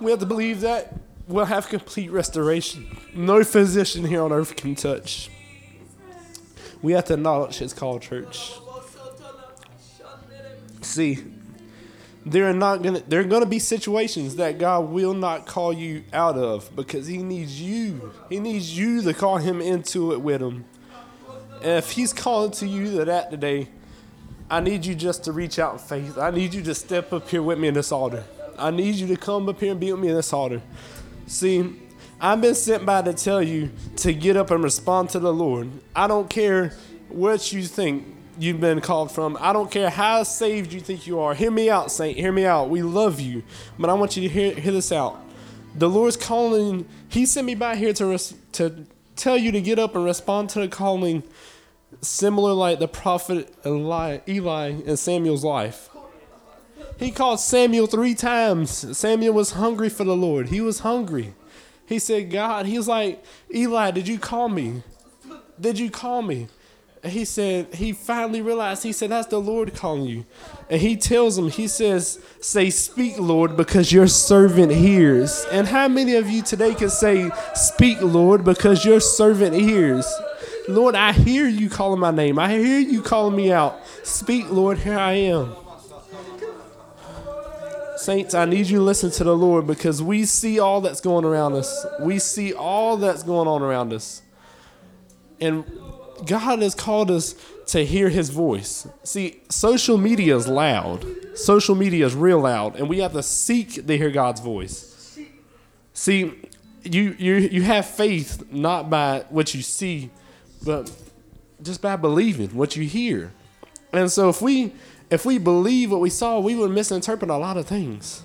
We 0.00 0.10
have 0.10 0.20
to 0.20 0.26
believe 0.26 0.62
that 0.62 0.94
we'll 1.28 1.44
have 1.44 1.68
complete 1.68 2.10
restoration. 2.10 2.96
No 3.14 3.44
physician 3.44 4.04
here 4.04 4.22
on 4.22 4.32
earth 4.32 4.56
can 4.56 4.74
touch. 4.74 5.30
We 6.82 6.92
have 6.92 7.04
to 7.06 7.14
acknowledge 7.14 7.60
it's 7.60 7.74
called 7.74 8.02
church. 8.02 8.52
See, 10.80 11.18
there 12.24 12.48
are 12.48 12.54
not 12.54 12.82
gonna 12.82 13.02
there 13.06 13.20
are 13.20 13.24
gonna 13.24 13.46
be 13.46 13.58
situations 13.58 14.36
that 14.36 14.58
God 14.58 14.90
will 14.90 15.14
not 15.14 15.46
call 15.46 15.72
you 15.72 16.04
out 16.12 16.36
of 16.36 16.74
because 16.74 17.06
He 17.06 17.18
needs 17.18 17.60
you. 17.60 18.12
He 18.28 18.40
needs 18.40 18.76
you 18.76 19.02
to 19.02 19.14
call 19.14 19.36
Him 19.36 19.60
into 19.60 20.12
it 20.12 20.20
with 20.20 20.40
Him. 20.40 20.64
And 21.62 21.72
if 21.72 21.92
He's 21.92 22.12
calling 22.12 22.50
to 22.52 22.66
you 22.66 22.98
to 22.98 23.04
that 23.04 23.30
today, 23.30 23.68
I 24.50 24.58
need 24.60 24.84
you 24.84 24.96
just 24.96 25.24
to 25.24 25.32
reach 25.32 25.58
out 25.60 25.74
in 25.74 25.78
faith. 25.78 26.18
I 26.18 26.30
need 26.30 26.52
you 26.52 26.62
to 26.62 26.74
step 26.74 27.12
up 27.12 27.28
here 27.28 27.42
with 27.42 27.58
me 27.58 27.68
in 27.68 27.74
this 27.74 27.92
altar. 27.92 28.24
I 28.58 28.70
need 28.72 28.96
you 28.96 29.06
to 29.06 29.16
come 29.16 29.48
up 29.48 29.60
here 29.60 29.70
and 29.70 29.80
be 29.80 29.92
with 29.92 30.00
me 30.00 30.08
in 30.08 30.16
this 30.16 30.32
altar. 30.32 30.60
See, 31.26 31.80
I've 32.20 32.40
been 32.40 32.56
sent 32.56 32.84
by 32.84 33.02
to 33.02 33.14
tell 33.14 33.40
you 33.40 33.70
to 33.96 34.12
get 34.12 34.36
up 34.36 34.50
and 34.50 34.62
respond 34.62 35.10
to 35.10 35.20
the 35.20 35.32
Lord. 35.32 35.70
I 35.94 36.08
don't 36.08 36.28
care 36.28 36.74
what 37.08 37.52
you 37.52 37.62
think 37.62 38.06
you've 38.38 38.60
been 38.60 38.80
called 38.80 39.12
from. 39.12 39.38
I 39.40 39.52
don't 39.52 39.70
care 39.70 39.88
how 39.88 40.24
saved 40.24 40.72
you 40.72 40.80
think 40.80 41.06
you 41.06 41.20
are. 41.20 41.32
Hear 41.34 41.50
me 41.50 41.70
out, 41.70 41.92
saint. 41.92 42.18
Hear 42.18 42.32
me 42.32 42.44
out. 42.44 42.70
We 42.70 42.82
love 42.82 43.20
you. 43.20 43.44
But 43.78 43.88
I 43.88 43.94
want 43.94 44.16
you 44.16 44.28
to 44.28 44.28
hear, 44.28 44.52
hear 44.54 44.72
this 44.72 44.90
out. 44.90 45.22
The 45.76 45.88
Lord's 45.88 46.16
calling. 46.16 46.86
He 47.08 47.24
sent 47.24 47.46
me 47.46 47.54
by 47.54 47.76
here 47.76 47.92
to, 47.92 48.06
res, 48.06 48.34
to 48.52 48.84
tell 49.14 49.38
you 49.38 49.52
to 49.52 49.60
get 49.60 49.78
up 49.78 49.94
and 49.94 50.04
respond 50.04 50.50
to 50.50 50.60
the 50.60 50.68
calling, 50.68 51.22
similar 52.00 52.52
like 52.52 52.78
the 52.78 52.88
prophet 52.88 53.54
Eli, 53.64 54.18
Eli 54.28 54.68
in 54.84 54.96
Samuel's 54.96 55.44
life. 55.44 55.88
He 56.98 57.10
called 57.10 57.40
Samuel 57.40 57.86
three 57.86 58.14
times. 58.14 58.96
Samuel 58.96 59.34
was 59.34 59.52
hungry 59.52 59.88
for 59.88 60.04
the 60.04 60.16
Lord. 60.16 60.48
He 60.48 60.60
was 60.60 60.80
hungry. 60.80 61.34
He 61.86 61.98
said, 61.98 62.30
God, 62.30 62.66
he 62.66 62.76
was 62.76 62.88
like, 62.88 63.24
Eli, 63.52 63.90
did 63.90 64.06
you 64.06 64.18
call 64.18 64.48
me? 64.48 64.82
Did 65.58 65.78
you 65.78 65.90
call 65.90 66.22
me? 66.22 66.48
And 67.02 67.12
he 67.12 67.24
said, 67.24 67.74
he 67.74 67.92
finally 67.92 68.42
realized, 68.42 68.82
he 68.82 68.92
said, 68.92 69.10
that's 69.10 69.28
the 69.28 69.40
Lord 69.40 69.74
calling 69.74 70.04
you. 70.04 70.26
And 70.68 70.82
he 70.82 70.96
tells 70.96 71.38
him, 71.38 71.48
he 71.48 71.66
says, 71.66 72.22
say, 72.40 72.68
speak, 72.68 73.18
Lord, 73.18 73.56
because 73.56 73.90
your 73.90 74.06
servant 74.06 74.70
hears. 74.70 75.46
And 75.50 75.66
how 75.66 75.88
many 75.88 76.16
of 76.16 76.28
you 76.28 76.42
today 76.42 76.74
can 76.74 76.90
say, 76.90 77.30
speak, 77.54 78.02
Lord, 78.02 78.44
because 78.44 78.84
your 78.84 79.00
servant 79.00 79.54
hears? 79.54 80.06
Lord, 80.68 80.94
I 80.94 81.12
hear 81.12 81.48
you 81.48 81.68
calling 81.68 82.00
my 82.00 82.10
name. 82.10 82.38
I 82.38 82.50
hear 82.50 82.78
you 82.78 83.02
calling 83.02 83.36
me 83.36 83.52
out. 83.52 83.80
Speak, 84.04 84.50
Lord, 84.50 84.78
here 84.78 84.98
I 84.98 85.12
am. 85.12 85.54
Saints, 87.96 88.34
I 88.34 88.46
need 88.46 88.66
you 88.66 88.78
to 88.78 88.84
listen 88.84 89.10
to 89.10 89.24
the 89.24 89.36
Lord 89.36 89.66
because 89.66 90.02
we 90.02 90.24
see 90.24 90.58
all 90.58 90.80
that's 90.80 91.00
going 91.00 91.24
around 91.24 91.54
us. 91.54 91.86
We 92.00 92.18
see 92.18 92.54
all 92.54 92.96
that's 92.96 93.22
going 93.22 93.46
on 93.46 93.62
around 93.62 93.92
us. 93.92 94.22
And 95.38 95.64
God 96.26 96.62
has 96.62 96.74
called 96.74 97.10
us 97.10 97.34
to 97.66 97.84
hear 97.84 98.08
his 98.08 98.30
voice. 98.30 98.86
See, 99.04 99.42
social 99.48 99.96
media 99.98 100.36
is 100.36 100.48
loud. 100.48 101.04
Social 101.34 101.74
media 101.74 102.06
is 102.06 102.14
real 102.14 102.40
loud, 102.40 102.76
and 102.76 102.88
we 102.88 102.98
have 102.98 103.12
to 103.12 103.22
seek 103.22 103.86
to 103.86 103.96
hear 103.96 104.10
God's 104.10 104.40
voice. 104.40 105.18
See, 105.92 106.34
you 106.82 107.14
you 107.18 107.34
you 107.34 107.62
have 107.62 107.86
faith 107.86 108.50
not 108.50 108.90
by 108.90 109.24
what 109.28 109.54
you 109.54 109.62
see, 109.62 110.10
but 110.64 110.90
just 111.62 111.82
by 111.82 111.96
believing 111.96 112.54
what 112.54 112.76
you 112.76 112.84
hear. 112.84 113.32
And 113.92 114.10
so 114.10 114.28
if 114.28 114.40
we 114.40 114.72
if 115.10 115.26
we 115.26 115.38
believe 115.38 115.90
what 115.90 116.00
we 116.00 116.10
saw, 116.10 116.38
we 116.38 116.54
would 116.54 116.70
misinterpret 116.70 117.30
a 117.30 117.36
lot 117.36 117.56
of 117.56 117.66
things. 117.66 118.22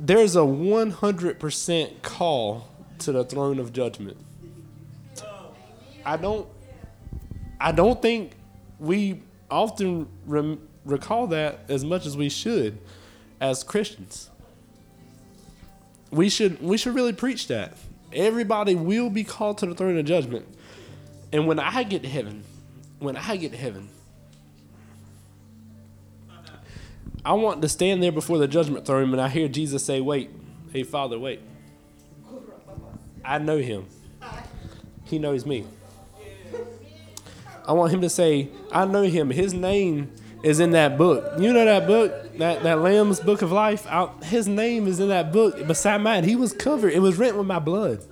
There's 0.00 0.34
a 0.34 0.40
100% 0.40 2.02
call 2.02 2.68
to 3.00 3.12
the 3.12 3.24
throne 3.24 3.58
of 3.58 3.72
judgment. 3.72 4.16
I 6.04 6.16
don't 6.16 6.48
I 7.60 7.72
don't 7.72 8.00
think 8.00 8.32
we 8.78 9.22
often 9.50 10.08
rem- 10.26 10.66
recall 10.84 11.26
that 11.28 11.60
as 11.68 11.84
much 11.84 12.06
as 12.06 12.16
we 12.16 12.28
should 12.28 12.78
as 13.40 13.62
Christians. 13.62 14.30
We 16.10 16.28
should 16.28 16.60
we 16.62 16.76
should 16.76 16.94
really 16.94 17.12
preach 17.12 17.46
that. 17.48 17.76
Everybody 18.12 18.74
will 18.74 19.10
be 19.10 19.24
called 19.24 19.58
to 19.58 19.66
the 19.66 19.74
throne 19.74 19.96
of 19.96 20.04
judgment. 20.04 20.46
And 21.32 21.46
when 21.46 21.58
I 21.58 21.84
get 21.84 22.02
to 22.02 22.08
heaven, 22.08 22.44
when 22.98 23.16
I 23.16 23.36
get 23.36 23.52
to 23.52 23.58
heaven, 23.58 23.88
I 27.24 27.34
want 27.34 27.62
to 27.62 27.68
stand 27.68 28.02
there 28.02 28.12
before 28.12 28.38
the 28.38 28.48
judgment 28.48 28.86
throne 28.86 29.12
and 29.12 29.20
I 29.20 29.28
hear 29.28 29.46
Jesus 29.46 29.84
say, 29.84 30.00
Wait, 30.00 30.30
hey, 30.72 30.82
Father, 30.82 31.18
wait. 31.18 31.40
I 33.24 33.38
know 33.38 33.58
him, 33.58 33.86
he 35.04 35.18
knows 35.18 35.44
me. 35.44 35.66
I 37.66 37.72
want 37.72 37.92
him 37.92 38.00
to 38.00 38.10
say, 38.10 38.48
I 38.72 38.84
know 38.86 39.02
him. 39.02 39.30
His 39.30 39.54
name 39.54 40.10
is 40.42 40.60
in 40.60 40.70
that 40.72 40.96
book. 40.96 41.38
You 41.38 41.52
know 41.52 41.64
that 41.64 41.86
book, 41.86 42.38
that, 42.38 42.62
that 42.62 42.80
Lamb's 42.80 43.20
Book 43.20 43.42
of 43.42 43.52
Life? 43.52 43.86
I, 43.86 44.08
his 44.24 44.48
name 44.48 44.86
is 44.86 45.00
in 45.00 45.08
that 45.08 45.32
book 45.32 45.66
beside 45.66 46.00
mine. 46.00 46.24
He 46.24 46.36
was 46.36 46.52
covered, 46.52 46.92
it 46.92 47.00
was 47.00 47.16
written 47.18 47.38
with 47.38 47.46
my 47.46 47.58
blood. 47.58 48.02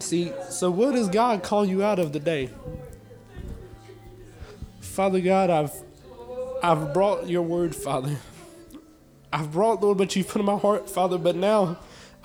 See, 0.00 0.32
so 0.48 0.70
what 0.70 0.94
does 0.94 1.08
God 1.08 1.42
call 1.42 1.66
you 1.66 1.82
out 1.82 1.98
of 1.98 2.12
today? 2.12 2.48
Father 4.80 5.20
God, 5.20 5.50
I've 5.50 5.72
I've 6.62 6.92
brought 6.92 7.28
your 7.28 7.42
word, 7.42 7.76
Father. 7.76 8.16
I've 9.32 9.52
brought, 9.52 9.82
Lord, 9.82 9.98
but 9.98 10.16
you've 10.16 10.26
put 10.28 10.40
in 10.40 10.46
my 10.46 10.56
heart, 10.56 10.88
Father, 10.88 11.18
but 11.18 11.36
now 11.36 11.76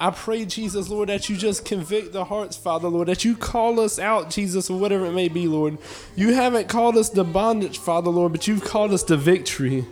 I 0.03 0.09
pray, 0.09 0.43
Jesus, 0.43 0.89
Lord, 0.89 1.07
that 1.07 1.29
you 1.29 1.37
just 1.37 1.63
convict 1.63 2.11
the 2.11 2.25
hearts, 2.25 2.57
Father, 2.57 2.89
Lord, 2.89 3.07
that 3.07 3.23
you 3.23 3.37
call 3.37 3.79
us 3.79 3.97
out, 3.97 4.29
Jesus, 4.29 4.69
or 4.69 4.77
whatever 4.77 5.05
it 5.05 5.13
may 5.13 5.29
be, 5.29 5.47
Lord. 5.47 5.77
You 6.13 6.33
haven't 6.33 6.67
called 6.67 6.97
us 6.97 7.09
to 7.11 7.23
bondage, 7.23 7.77
Father, 7.77 8.09
Lord, 8.09 8.33
but 8.33 8.45
you've 8.45 8.65
called 8.65 8.91
us 8.91 9.01
to 9.03 9.15
victory. 9.15 9.85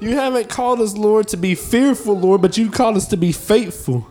You 0.00 0.16
haven't 0.16 0.48
called 0.48 0.80
us, 0.80 0.96
Lord, 0.96 1.28
to 1.28 1.36
be 1.36 1.54
fearful, 1.54 2.18
Lord, 2.18 2.40
but 2.40 2.56
you've 2.56 2.72
called 2.72 2.96
us 2.96 3.06
to 3.08 3.18
be 3.18 3.30
faithful. 3.30 4.08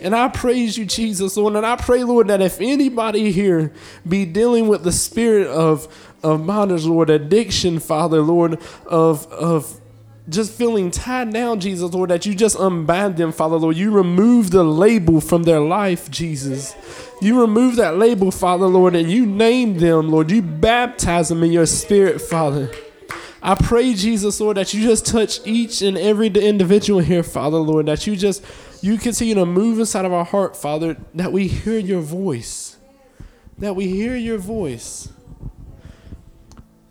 And 0.00 0.12
I 0.12 0.26
praise 0.26 0.76
you, 0.76 0.84
Jesus, 0.84 1.36
Lord. 1.36 1.54
And 1.54 1.64
I 1.64 1.76
pray, 1.76 2.02
Lord, 2.02 2.26
that 2.26 2.40
if 2.40 2.60
anybody 2.60 3.30
here 3.30 3.72
be 4.08 4.24
dealing 4.24 4.66
with 4.66 4.82
the 4.82 4.90
spirit 4.90 5.46
of, 5.46 5.86
of 6.24 6.44
bondage, 6.44 6.84
Lord, 6.84 7.10
addiction, 7.10 7.78
Father, 7.78 8.22
Lord, 8.22 8.58
of, 8.86 9.32
of 9.32 9.80
just 10.28 10.52
feeling 10.52 10.90
tied 10.90 11.32
down, 11.32 11.60
Jesus, 11.60 11.92
Lord, 11.92 12.10
that 12.10 12.26
you 12.26 12.34
just 12.34 12.58
unbind 12.58 13.16
them, 13.16 13.32
Father, 13.32 13.56
Lord. 13.56 13.76
You 13.76 13.90
remove 13.90 14.50
the 14.50 14.64
label 14.64 15.20
from 15.20 15.44
their 15.44 15.60
life, 15.60 16.10
Jesus. 16.10 16.74
You 17.20 17.40
remove 17.40 17.76
that 17.76 17.96
label, 17.96 18.30
Father, 18.30 18.66
Lord, 18.66 18.94
and 18.94 19.10
you 19.10 19.24
name 19.26 19.78
them, 19.78 20.10
Lord. 20.10 20.30
You 20.30 20.42
baptize 20.42 21.28
them 21.28 21.42
in 21.42 21.52
your 21.52 21.66
spirit, 21.66 22.20
Father. 22.20 22.70
I 23.42 23.54
pray, 23.54 23.94
Jesus, 23.94 24.40
Lord, 24.40 24.56
that 24.56 24.74
you 24.74 24.82
just 24.82 25.06
touch 25.06 25.40
each 25.46 25.80
and 25.80 25.96
every 25.96 26.26
individual 26.26 27.00
here, 27.00 27.22
Father, 27.22 27.58
Lord, 27.58 27.86
that 27.86 28.06
you 28.06 28.16
just 28.16 28.44
you 28.82 28.98
continue 28.98 29.34
to 29.34 29.46
move 29.46 29.78
inside 29.78 30.04
of 30.04 30.12
our 30.12 30.24
heart, 30.24 30.56
Father, 30.56 30.96
that 31.14 31.32
we 31.32 31.48
hear 31.48 31.78
your 31.78 32.00
voice. 32.00 32.76
That 33.58 33.74
we 33.74 33.88
hear 33.88 34.16
your 34.16 34.38
voice. 34.38 35.08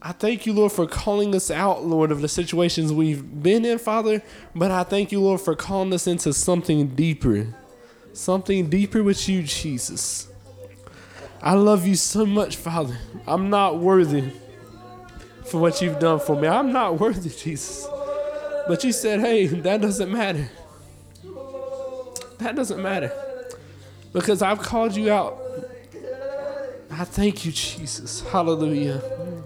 I 0.07 0.13
thank 0.13 0.45
you, 0.45 0.53
Lord, 0.53 0.71
for 0.71 0.87
calling 0.87 1.35
us 1.35 1.51
out, 1.51 1.83
Lord, 1.83 2.13
of 2.13 2.21
the 2.21 2.29
situations 2.29 2.93
we've 2.93 3.43
been 3.43 3.65
in, 3.65 3.77
Father. 3.77 4.23
But 4.55 4.71
I 4.71 4.83
thank 4.83 5.11
you, 5.11 5.19
Lord, 5.19 5.41
for 5.41 5.53
calling 5.53 5.91
us 5.91 6.07
into 6.07 6.31
something 6.31 6.95
deeper. 6.95 7.53
Something 8.13 8.69
deeper 8.69 9.03
with 9.03 9.27
you, 9.27 9.43
Jesus. 9.43 10.29
I 11.41 11.55
love 11.55 11.85
you 11.85 11.95
so 11.95 12.25
much, 12.25 12.55
Father. 12.55 12.97
I'm 13.27 13.49
not 13.49 13.79
worthy 13.79 14.31
for 15.43 15.59
what 15.59 15.81
you've 15.81 15.99
done 15.99 16.21
for 16.21 16.39
me. 16.39 16.47
I'm 16.47 16.71
not 16.71 17.01
worthy, 17.01 17.29
Jesus. 17.29 17.85
But 18.65 18.85
you 18.85 18.93
said, 18.93 19.19
hey, 19.19 19.47
that 19.47 19.81
doesn't 19.81 20.09
matter. 20.09 20.49
That 22.37 22.55
doesn't 22.55 22.81
matter. 22.81 23.11
Because 24.13 24.41
I've 24.41 24.59
called 24.59 24.95
you 24.95 25.11
out. 25.11 25.37
I 26.91 27.03
thank 27.03 27.43
you, 27.43 27.51
Jesus. 27.51 28.21
Hallelujah. 28.21 29.36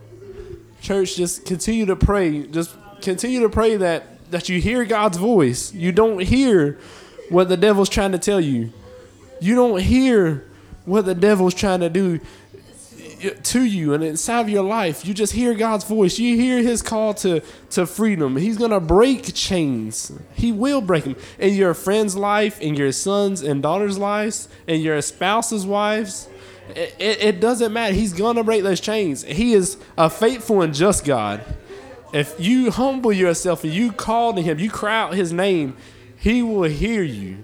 Church, 0.82 1.16
just 1.16 1.46
continue 1.46 1.86
to 1.86 1.96
pray. 1.96 2.48
Just 2.48 2.76
continue 3.02 3.40
to 3.42 3.50
pray 3.50 3.78
that 3.78 4.08
that 4.32 4.50
you 4.50 4.60
hear 4.60 4.84
God's 4.86 5.18
voice. 5.18 5.74
You 5.74 5.92
don't 5.92 6.22
hear 6.22 6.80
what 7.30 7.50
the 7.50 7.58
devil's 7.58 7.90
trying 7.90 8.14
to 8.14 8.20
tell 8.20 8.42
you. 8.42 8.74
You 9.40 9.56
don't 9.56 9.80
hear 9.80 10.50
what 10.86 11.06
the 11.06 11.16
devil's 11.16 11.54
trying 11.54 11.82
to 11.82 11.90
do 11.90 12.20
to 13.44 13.64
you 13.64 13.94
and 13.94 14.04
inside 14.04 14.42
of 14.42 14.50
your 14.50 14.64
life. 14.64 15.06
You 15.06 15.14
just 15.14 15.34
hear 15.34 15.54
God's 15.54 15.84
voice. 15.84 16.18
You 16.18 16.36
hear 16.36 16.62
his 16.62 16.82
call 16.82 17.14
to, 17.16 17.42
to 17.72 17.86
freedom. 17.86 18.36
He's 18.38 18.58
to 18.58 18.80
break 18.80 19.34
chains. 19.34 20.12
He 20.34 20.52
will 20.52 20.82
break 20.82 21.04
them 21.04 21.16
in 21.38 21.54
your 21.54 21.74
friend's 21.74 22.16
life, 22.16 22.60
in 22.60 22.76
your 22.76 22.92
sons 22.92 23.42
and 23.42 23.62
daughters' 23.62 23.98
lives, 23.98 24.50
in 24.66 24.82
your 24.82 25.02
spouse's 25.02 25.66
wives. 25.66 26.28
It, 26.76 26.96
it, 27.00 27.40
doesn't 27.40 27.74
matter. 27.74 27.94
He's 27.94 28.14
to 28.14 28.44
break 28.44 28.64
those 28.64 28.80
chains. 28.80 29.24
He 29.24 29.54
is 29.54 29.78
a 29.98 30.10
faithful 30.10 30.62
and 30.62 30.74
just 30.74 31.06
God. 31.06 31.44
If 32.14 32.40
you 32.40 32.72
humble 32.72 33.14
yourself 33.14 33.64
and 33.64 33.72
you 33.72 33.92
call 33.92 34.34
to 34.34 34.42
him, 34.42 34.60
you 34.60 34.70
cry 34.70 35.02
out 35.02 35.14
his 35.14 35.32
name, 35.32 35.76
he 36.18 36.44
will 36.44 36.64
hear 36.64 37.04
you. 37.04 37.44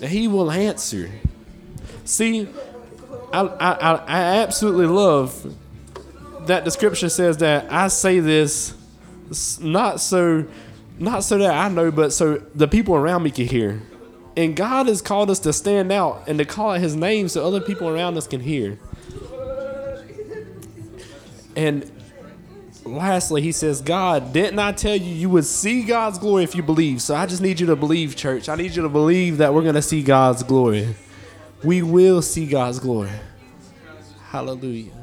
He 0.00 0.28
will 0.28 0.50
answer. 0.50 1.10
See, 2.04 2.48
I, 3.32 3.40
I, 3.42 3.94
I 3.94 4.20
absolutely 4.38 4.86
love 4.86 5.54
that 6.46 6.64
the 6.64 6.70
scripture 6.70 7.08
says 7.08 7.38
that 7.38 7.70
I 7.72 7.88
say 7.88 8.20
this 8.20 8.74
not 9.60 10.00
so 10.00 10.46
not 10.98 11.24
so 11.24 11.38
that 11.38 11.52
I 11.52 11.68
know, 11.68 11.90
but 11.90 12.12
so 12.12 12.36
the 12.54 12.68
people 12.68 12.94
around 12.94 13.22
me 13.22 13.30
can 13.30 13.46
hear. 13.46 13.82
And 14.36 14.54
God 14.54 14.86
has 14.86 15.00
called 15.00 15.30
us 15.30 15.38
to 15.40 15.52
stand 15.52 15.90
out 15.90 16.24
and 16.26 16.38
to 16.38 16.44
call 16.44 16.70
out 16.70 16.80
his 16.80 16.94
name 16.94 17.28
so 17.28 17.46
other 17.46 17.60
people 17.60 17.88
around 17.88 18.16
us 18.16 18.26
can 18.26 18.40
hear. 18.40 18.78
And 21.56 21.90
lastly, 22.84 23.40
he 23.40 23.50
says, 23.52 23.80
God, 23.80 24.34
didn't 24.34 24.58
I 24.58 24.72
tell 24.72 24.94
you 24.94 25.14
you 25.14 25.30
would 25.30 25.46
see 25.46 25.84
God's 25.84 26.18
glory 26.18 26.44
if 26.44 26.54
you 26.54 26.62
believe? 26.62 27.00
So 27.00 27.14
I 27.14 27.24
just 27.24 27.40
need 27.40 27.58
you 27.58 27.66
to 27.68 27.76
believe, 27.76 28.14
church. 28.14 28.50
I 28.50 28.56
need 28.56 28.76
you 28.76 28.82
to 28.82 28.90
believe 28.90 29.38
that 29.38 29.54
we're 29.54 29.62
going 29.62 29.74
to 29.74 29.82
see 29.82 30.02
God's 30.02 30.42
glory 30.42 30.94
we 31.62 31.82
will 31.82 32.22
see 32.22 32.46
God's 32.46 32.78
glory. 32.78 33.10
Hallelujah. 34.30 34.95